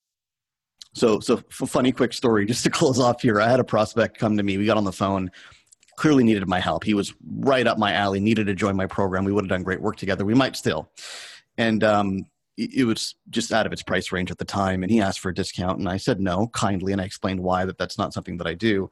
So 0.95 1.21
so 1.21 1.43
funny 1.51 1.93
quick 1.93 2.13
story 2.13 2.47
just 2.47 2.65
to 2.65 2.71
close 2.79 2.99
off 2.99 3.23
here. 3.23 3.41
I 3.41 3.49
had 3.49 3.61
a 3.61 3.65
prospect 3.65 4.19
come 4.19 4.37
to 4.37 4.43
me. 4.43 4.59
We 4.59 4.67
got 4.67 4.77
on 4.77 4.85
the 4.85 4.93
phone. 4.93 5.31
Clearly 5.97 6.25
needed 6.25 6.49
my 6.49 6.59
help. 6.59 6.85
He 6.85 6.95
was 6.95 7.13
right 7.23 7.67
up 7.67 7.79
my 7.79 7.93
alley. 7.93 8.19
Needed 8.19 8.47
to 8.47 8.55
join 8.55 8.77
my 8.77 8.87
program. 8.87 9.25
We 9.25 9.33
would 9.33 9.45
have 9.45 9.51
done 9.51 9.63
great 9.63 9.81
work 9.81 9.97
together. 9.97 10.25
We 10.25 10.35
might 10.35 10.57
still. 10.57 10.91
And 11.59 11.85
um, 11.85 12.25
it 12.57 12.87
was 12.87 13.15
just 13.31 13.53
out 13.53 13.67
of 13.67 13.73
its 13.73 13.83
price 13.83 14.13
range 14.13 14.31
at 14.31 14.39
the 14.39 14.45
time 14.45 14.83
and 14.83 14.93
he 14.93 15.01
asked 15.01 15.21
for 15.21 15.31
a 15.31 15.35
discount 15.35 15.79
and 15.79 15.89
i 15.89 15.97
said 15.97 16.21
no 16.21 16.49
kindly 16.49 16.93
and 16.93 17.01
i 17.01 17.05
explained 17.05 17.41
why 17.41 17.65
that 17.65 17.79
that's 17.79 17.99
not 17.99 18.13
something 18.13 18.37
that 18.37 18.47
i 18.47 18.55
do. 18.55 18.91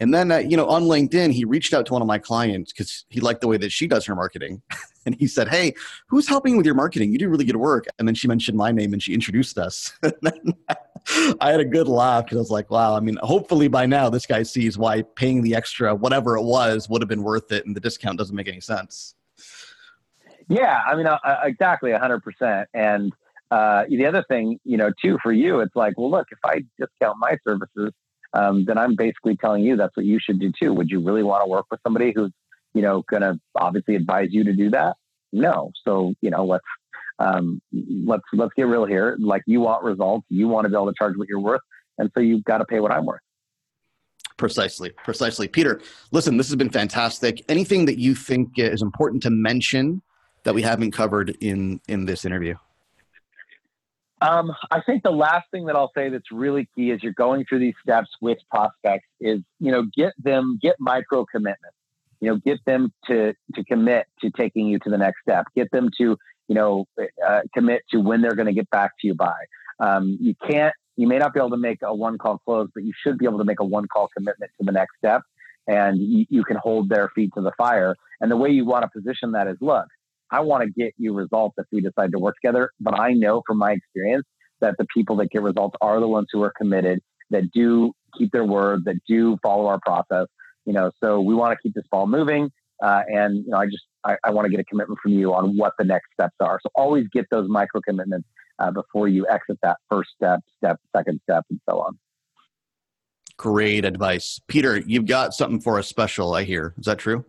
And 0.00 0.14
then 0.14 0.30
uh, 0.30 0.36
you 0.36 0.56
know 0.56 0.68
on 0.68 0.84
linkedin 0.84 1.32
he 1.32 1.44
reached 1.44 1.74
out 1.74 1.86
to 1.86 1.92
one 1.92 2.02
of 2.02 2.08
my 2.08 2.18
clients 2.18 2.72
because 2.72 3.04
he 3.08 3.20
liked 3.20 3.40
the 3.40 3.48
way 3.48 3.56
that 3.56 3.72
she 3.72 3.86
does 3.86 4.04
her 4.06 4.14
marketing 4.14 4.62
and 5.06 5.14
he 5.16 5.26
said 5.26 5.48
hey 5.48 5.74
who's 6.08 6.28
helping 6.28 6.56
with 6.56 6.66
your 6.66 6.76
marketing? 6.76 7.10
You 7.10 7.18
do 7.18 7.28
really 7.28 7.44
good 7.44 7.56
work. 7.56 7.86
And 7.98 8.06
then 8.06 8.14
she 8.14 8.28
mentioned 8.28 8.56
my 8.56 8.70
name 8.70 8.92
and 8.92 9.02
she 9.02 9.12
introduced 9.12 9.58
us. 9.58 9.92
I 11.40 11.50
had 11.50 11.60
a 11.60 11.64
good 11.64 11.88
laugh 11.88 12.24
because 12.24 12.36
i 12.36 12.40
was 12.40 12.50
like 12.50 12.70
wow 12.70 12.94
i 12.94 13.00
mean 13.00 13.18
hopefully 13.22 13.68
by 13.68 13.86
now 13.86 14.10
this 14.10 14.26
guy 14.26 14.42
sees 14.42 14.76
why 14.76 15.02
paying 15.16 15.42
the 15.42 15.54
extra 15.54 15.94
whatever 15.94 16.36
it 16.36 16.42
was 16.42 16.88
would 16.88 17.02
have 17.02 17.08
been 17.08 17.22
worth 17.22 17.50
it 17.52 17.66
and 17.66 17.74
the 17.74 17.80
discount 17.80 18.18
doesn't 18.18 18.36
make 18.36 18.48
any 18.48 18.60
sense 18.60 19.14
yeah, 20.48 20.80
I 20.86 20.96
mean, 20.96 21.06
uh, 21.06 21.18
uh 21.24 21.40
exactly, 21.44 21.92
hundred 21.92 22.22
percent. 22.22 22.68
And 22.74 23.12
uh, 23.50 23.84
the 23.88 24.06
other 24.06 24.24
thing, 24.28 24.58
you 24.64 24.76
know, 24.76 24.90
too, 25.02 25.18
for 25.22 25.32
you, 25.32 25.60
it's 25.60 25.74
like, 25.74 25.96
well, 25.96 26.10
look, 26.10 26.28
if 26.30 26.38
I 26.44 26.64
discount 26.78 27.18
my 27.18 27.38
services, 27.46 27.92
um, 28.34 28.64
then 28.66 28.76
I'm 28.76 28.94
basically 28.94 29.36
telling 29.36 29.62
you 29.62 29.76
that's 29.76 29.96
what 29.96 30.06
you 30.06 30.18
should 30.20 30.38
do 30.38 30.52
too. 30.60 30.72
Would 30.74 30.90
you 30.90 31.00
really 31.00 31.22
want 31.22 31.42
to 31.44 31.48
work 31.48 31.66
with 31.70 31.80
somebody 31.82 32.12
who's, 32.14 32.32
you 32.74 32.82
know, 32.82 33.02
going 33.10 33.22
to 33.22 33.38
obviously 33.54 33.96
advise 33.96 34.28
you 34.30 34.44
to 34.44 34.52
do 34.52 34.70
that? 34.70 34.96
No. 35.32 35.72
So, 35.84 36.14
you 36.20 36.30
know, 36.30 36.44
let's 36.44 36.64
um, 37.18 37.60
let's 37.72 38.22
let's 38.32 38.52
get 38.54 38.66
real 38.66 38.84
here. 38.84 39.16
Like, 39.18 39.42
you 39.46 39.60
want 39.60 39.82
results, 39.82 40.26
you 40.28 40.46
want 40.48 40.66
to 40.66 40.68
be 40.68 40.76
able 40.76 40.86
to 40.86 40.94
charge 40.96 41.16
what 41.16 41.28
you're 41.28 41.40
worth, 41.40 41.62
and 41.96 42.10
so 42.14 42.20
you've 42.20 42.44
got 42.44 42.58
to 42.58 42.64
pay 42.64 42.80
what 42.80 42.92
I'm 42.92 43.06
worth. 43.06 43.20
Precisely, 44.36 44.90
precisely. 45.02 45.48
Peter, 45.48 45.80
listen, 46.12 46.36
this 46.36 46.46
has 46.48 46.54
been 46.54 46.70
fantastic. 46.70 47.42
Anything 47.48 47.86
that 47.86 47.98
you 47.98 48.14
think 48.14 48.50
is 48.56 48.82
important 48.82 49.22
to 49.24 49.30
mention 49.30 50.00
that 50.44 50.54
we 50.54 50.62
haven't 50.62 50.92
covered 50.92 51.36
in 51.40 51.80
in 51.88 52.06
this 52.06 52.24
interview? 52.24 52.54
Um, 54.20 54.52
I 54.70 54.80
think 54.80 55.04
the 55.04 55.12
last 55.12 55.48
thing 55.50 55.66
that 55.66 55.76
I'll 55.76 55.92
say 55.94 56.08
that's 56.08 56.32
really 56.32 56.68
key 56.74 56.90
as 56.90 57.02
you're 57.02 57.12
going 57.12 57.44
through 57.48 57.60
these 57.60 57.74
steps 57.82 58.08
with 58.20 58.38
prospects 58.50 59.06
is, 59.20 59.40
you 59.60 59.70
know, 59.70 59.84
get 59.96 60.12
them, 60.18 60.58
get 60.60 60.76
micro 60.80 61.24
commitments. 61.24 61.76
You 62.20 62.30
know, 62.30 62.36
get 62.38 62.58
them 62.66 62.92
to 63.06 63.32
to 63.54 63.64
commit 63.64 64.06
to 64.22 64.30
taking 64.30 64.66
you 64.66 64.80
to 64.80 64.90
the 64.90 64.98
next 64.98 65.20
step. 65.22 65.44
Get 65.54 65.70
them 65.70 65.88
to, 65.98 66.16
you 66.48 66.54
know, 66.54 66.86
uh, 67.24 67.42
commit 67.54 67.82
to 67.92 68.00
when 68.00 68.22
they're 68.22 68.34
going 68.34 68.46
to 68.46 68.52
get 68.52 68.68
back 68.70 68.92
to 69.00 69.06
you 69.06 69.14
by. 69.14 69.36
Um, 69.78 70.18
you 70.20 70.34
can't, 70.48 70.74
you 70.96 71.06
may 71.06 71.18
not 71.18 71.32
be 71.32 71.38
able 71.38 71.50
to 71.50 71.56
make 71.56 71.78
a 71.82 71.94
one 71.94 72.18
call 72.18 72.38
close, 72.38 72.68
but 72.74 72.82
you 72.82 72.92
should 73.04 73.18
be 73.18 73.24
able 73.24 73.38
to 73.38 73.44
make 73.44 73.60
a 73.60 73.64
one 73.64 73.86
call 73.86 74.08
commitment 74.08 74.50
to 74.58 74.64
the 74.66 74.72
next 74.72 74.96
step, 74.98 75.22
and 75.68 75.98
you, 76.00 76.26
you 76.28 76.42
can 76.42 76.56
hold 76.56 76.88
their 76.88 77.08
feet 77.14 77.30
to 77.36 77.40
the 77.40 77.52
fire. 77.56 77.94
And 78.20 78.32
the 78.32 78.36
way 78.36 78.50
you 78.50 78.64
want 78.64 78.82
to 78.82 78.88
position 78.88 79.30
that 79.32 79.46
is, 79.46 79.56
look, 79.60 79.86
I 80.30 80.40
want 80.40 80.64
to 80.64 80.70
get 80.70 80.94
you 80.98 81.14
results 81.14 81.54
if 81.58 81.66
we 81.72 81.80
decide 81.80 82.12
to 82.12 82.18
work 82.18 82.36
together. 82.42 82.70
But 82.80 82.98
I 82.98 83.12
know 83.12 83.42
from 83.46 83.58
my 83.58 83.72
experience 83.72 84.26
that 84.60 84.74
the 84.78 84.86
people 84.94 85.16
that 85.16 85.30
get 85.30 85.42
results 85.42 85.76
are 85.80 86.00
the 86.00 86.08
ones 86.08 86.26
who 86.32 86.42
are 86.42 86.52
committed, 86.56 87.00
that 87.30 87.50
do 87.52 87.92
keep 88.16 88.32
their 88.32 88.44
word, 88.44 88.84
that 88.86 88.96
do 89.06 89.38
follow 89.42 89.66
our 89.66 89.80
process. 89.84 90.26
You 90.64 90.72
know, 90.72 90.90
so 91.02 91.20
we 91.20 91.34
want 91.34 91.56
to 91.56 91.62
keep 91.62 91.74
this 91.74 91.84
ball 91.90 92.06
moving. 92.06 92.50
uh, 92.82 93.02
and 93.08 93.44
you 93.44 93.50
know, 93.50 93.58
I 93.58 93.66
just 93.66 93.84
I, 94.04 94.16
I 94.24 94.30
want 94.30 94.46
to 94.46 94.50
get 94.50 94.60
a 94.60 94.64
commitment 94.64 95.00
from 95.02 95.12
you 95.12 95.34
on 95.34 95.56
what 95.56 95.72
the 95.78 95.84
next 95.84 96.12
steps 96.12 96.36
are. 96.40 96.60
So 96.62 96.70
always 96.74 97.06
get 97.12 97.26
those 97.30 97.48
micro 97.48 97.80
commitments 97.80 98.28
uh, 98.58 98.70
before 98.70 99.08
you 99.08 99.26
exit 99.28 99.58
that 99.62 99.78
first 99.90 100.10
step, 100.14 100.40
step, 100.56 100.78
second 100.94 101.20
step, 101.24 101.44
and 101.50 101.60
so 101.68 101.80
on. 101.80 101.98
Great 103.36 103.84
advice, 103.84 104.40
Peter. 104.48 104.78
You've 104.78 105.06
got 105.06 105.34
something 105.34 105.60
for 105.60 105.78
us 105.78 105.86
special. 105.88 106.34
I 106.34 106.44
hear. 106.44 106.74
Is 106.78 106.86
that 106.86 106.98
true? 106.98 107.24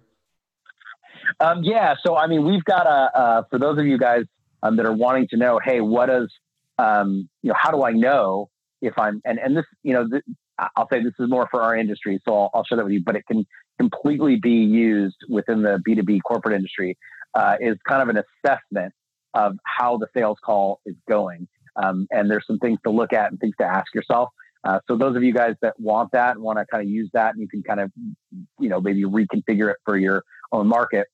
Um, 1.40 1.64
yeah. 1.64 1.96
So 2.06 2.16
I 2.16 2.28
mean, 2.28 2.46
we've 2.46 2.64
got 2.64 2.86
a 2.88 3.18
uh, 3.18 3.44
for 3.50 3.60
those 3.60 3.78
of 3.80 3.86
you 3.86 3.98
guys 3.98 4.24
um, 4.64 4.78
that 4.78 4.86
are 4.86 4.94
wanting 4.94 5.28
to 5.30 5.38
know, 5.38 5.60
hey, 5.64 5.82
what 5.82 6.08
does 6.08 6.32
um, 6.78 7.30
you 7.42 7.50
know? 7.50 7.56
How 7.58 7.72
do 7.72 7.84
I 7.84 7.92
know 7.92 8.50
if 8.82 8.98
I'm 8.98 9.22
and 9.26 9.40
and 9.40 9.56
this 9.56 9.66
you 9.84 9.94
know 9.94 10.08
th- 10.08 10.24
I'll 10.76 10.88
say 10.92 11.02
this 11.02 11.14
is 11.20 11.30
more 11.30 11.48
for 11.50 11.62
our 11.62 11.76
industry, 11.76 12.20
so 12.26 12.36
I'll, 12.36 12.52
I'll, 12.54 12.66
share 12.66 12.78
that 12.78 12.84
with 12.84 12.94
you. 12.94 13.02
But 13.04 13.16
it 13.16 13.26
can 13.28 13.46
completely 13.80 14.36
be 14.36 14.52
used 14.52 15.16
within 15.30 15.62
the 15.62 15.80
B 15.84 15.96
two 15.96 16.04
B 16.04 16.22
corporate 16.26 16.56
industry. 16.56 16.98
Uh, 17.34 17.56
is 17.60 17.78
kind 17.88 18.02
of 18.02 18.10
an 18.10 18.24
assessment 18.44 18.92
of 19.36 19.56
how 19.64 19.98
the 19.98 20.08
sales 20.16 20.38
call 20.44 20.82
is 20.86 20.96
going, 21.08 21.48
um, 21.76 22.08
and 22.12 22.30
there's 22.30 22.46
some 22.48 22.58
things 22.58 22.80
to 22.84 22.90
look 22.90 23.14
at 23.14 23.30
and 23.32 23.40
things 23.40 23.54
to 23.60 23.66
ask 23.66 23.94
yourself. 23.94 24.30
Uh, 24.64 24.80
so 24.88 24.98
those 24.98 25.16
of 25.16 25.24
you 25.24 25.34
guys 25.34 25.56
that 25.62 25.80
want 25.80 26.12
that 26.12 26.36
and 26.36 26.44
want 26.44 26.60
to 26.60 26.66
kind 26.66 26.84
of 26.84 26.90
use 26.90 27.10
that, 27.14 27.34
and 27.34 27.42
you 27.42 27.48
can 27.48 27.64
kind 27.64 27.80
of 27.80 27.92
you 28.60 28.70
know 28.70 28.82
maybe 28.82 29.04
reconfigure 29.04 29.70
it 29.72 29.78
for 29.86 29.98
your 29.98 30.24
own 30.52 30.68
market. 30.68 31.08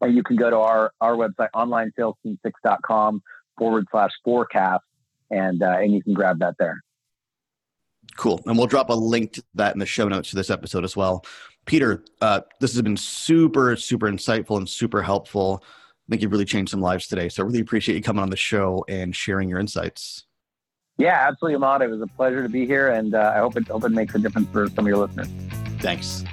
And 0.00 0.14
you 0.14 0.22
can 0.22 0.36
go 0.36 0.50
to 0.50 0.58
our 0.58 0.92
our 1.00 1.16
website 1.16 1.48
onlinesalesteam6.com 1.54 3.22
forward 3.58 3.86
slash 3.90 4.12
forecast, 4.24 4.84
and 5.30 5.62
uh, 5.62 5.78
and 5.78 5.92
you 5.92 6.02
can 6.02 6.14
grab 6.14 6.38
that 6.38 6.54
there. 6.58 6.80
Cool. 8.16 8.40
And 8.46 8.56
we'll 8.56 8.66
drop 8.66 8.90
a 8.90 8.94
link 8.94 9.34
to 9.34 9.44
that 9.54 9.74
in 9.74 9.78
the 9.78 9.86
show 9.86 10.08
notes 10.08 10.30
to 10.30 10.36
this 10.36 10.50
episode 10.50 10.84
as 10.84 10.96
well. 10.96 11.24
Peter, 11.66 12.02
uh, 12.20 12.40
this 12.60 12.72
has 12.72 12.82
been 12.82 12.96
super, 12.96 13.76
super 13.76 14.10
insightful 14.10 14.56
and 14.56 14.68
super 14.68 15.02
helpful. 15.02 15.62
I 15.62 16.10
think 16.10 16.22
you've 16.22 16.32
really 16.32 16.46
changed 16.46 16.70
some 16.70 16.80
lives 16.80 17.06
today. 17.06 17.28
So 17.28 17.42
I 17.42 17.46
really 17.46 17.60
appreciate 17.60 17.96
you 17.96 18.02
coming 18.02 18.22
on 18.22 18.30
the 18.30 18.36
show 18.36 18.84
and 18.88 19.14
sharing 19.14 19.48
your 19.50 19.58
insights. 19.58 20.24
Yeah, 20.96 21.28
absolutely, 21.28 21.56
Ahmad. 21.56 21.82
It 21.82 21.90
was 21.90 22.00
a 22.00 22.06
pleasure 22.06 22.42
to 22.42 22.48
be 22.48 22.66
here, 22.66 22.88
and 22.88 23.14
uh, 23.14 23.32
I 23.34 23.38
hope 23.38 23.56
it, 23.56 23.68
hope 23.68 23.84
it 23.84 23.90
makes 23.90 24.14
a 24.14 24.18
difference 24.18 24.48
for 24.50 24.68
some 24.70 24.84
of 24.84 24.88
your 24.88 24.96
listeners. 24.96 25.28
Thanks. 25.80 26.24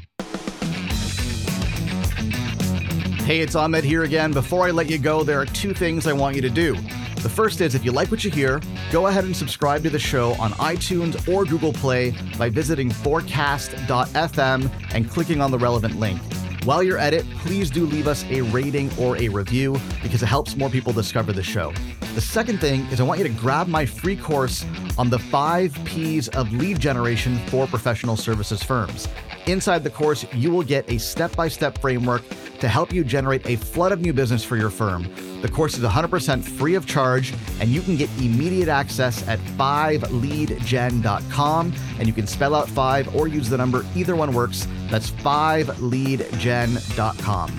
Hey, 3.25 3.39
it's 3.39 3.55
Ahmad 3.55 3.83
here 3.83 4.03
again. 4.03 4.31
Before 4.31 4.67
I 4.67 4.69
let 4.69 4.87
you 4.87 4.99
go, 4.99 5.23
there 5.23 5.41
are 5.41 5.47
two 5.47 5.73
things 5.73 6.05
I 6.05 6.13
want 6.13 6.35
you 6.35 6.43
to 6.43 6.49
do. 6.49 6.75
The 7.23 7.27
first 7.27 7.59
is 7.59 7.73
if 7.73 7.83
you 7.83 7.91
like 7.91 8.11
what 8.11 8.23
you 8.23 8.29
hear, 8.29 8.61
go 8.91 9.07
ahead 9.07 9.23
and 9.23 9.35
subscribe 9.35 9.81
to 9.81 9.89
the 9.89 9.97
show 9.97 10.33
on 10.33 10.51
iTunes 10.51 11.27
or 11.27 11.43
Google 11.43 11.73
Play 11.73 12.13
by 12.37 12.49
visiting 12.51 12.91
forecast.fm 12.91 14.69
and 14.93 15.09
clicking 15.09 15.41
on 15.41 15.49
the 15.49 15.57
relevant 15.57 15.99
link. 15.99 16.21
While 16.65 16.83
you're 16.83 16.99
at 16.99 17.15
it, 17.15 17.27
please 17.37 17.71
do 17.71 17.87
leave 17.87 18.07
us 18.07 18.23
a 18.25 18.41
rating 18.41 18.91
or 18.99 19.17
a 19.17 19.27
review 19.29 19.75
because 20.03 20.21
it 20.21 20.27
helps 20.27 20.55
more 20.55 20.69
people 20.69 20.93
discover 20.93 21.33
the 21.33 21.41
show. 21.41 21.73
The 22.15 22.21
second 22.21 22.59
thing 22.59 22.85
is 22.85 22.99
I 23.01 23.03
want 23.03 23.19
you 23.19 23.27
to 23.27 23.33
grab 23.33 23.67
my 23.67 23.85
free 23.85 24.15
course 24.15 24.65
on 24.97 25.09
the 25.09 25.19
five 25.19 25.77
P's 25.83 26.29
of 26.29 26.49
lead 26.53 26.79
generation 26.79 27.37
for 27.47 27.67
professional 27.67 28.15
services 28.15 28.63
firms. 28.63 29.09
Inside 29.47 29.83
the 29.83 29.89
course, 29.89 30.25
you 30.31 30.49
will 30.49 30.63
get 30.63 30.89
a 30.89 30.97
step 30.97 31.35
by 31.35 31.49
step 31.49 31.77
framework 31.79 32.23
to 32.59 32.69
help 32.69 32.93
you 32.93 33.03
generate 33.03 33.45
a 33.45 33.57
flood 33.57 33.91
of 33.91 33.99
new 33.99 34.13
business 34.13 34.45
for 34.45 34.55
your 34.55 34.69
firm. 34.69 35.13
The 35.41 35.49
course 35.49 35.77
is 35.77 35.83
100% 35.83 36.41
free 36.41 36.75
of 36.75 36.85
charge, 36.85 37.33
and 37.59 37.67
you 37.67 37.81
can 37.81 37.97
get 37.97 38.09
immediate 38.17 38.69
access 38.69 39.27
at 39.27 39.39
5leadgen.com. 39.39 41.73
And 41.99 42.07
you 42.07 42.13
can 42.13 42.27
spell 42.27 42.55
out 42.55 42.69
5 42.69 43.13
or 43.13 43.27
use 43.27 43.49
the 43.49 43.57
number, 43.57 43.85
either 43.93 44.15
one 44.15 44.33
works. 44.33 44.69
That's 44.89 45.11
5leadgen.com. 45.11 47.49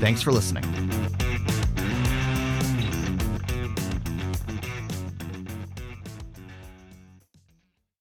Thanks 0.00 0.22
for 0.22 0.32
listening. 0.32 1.25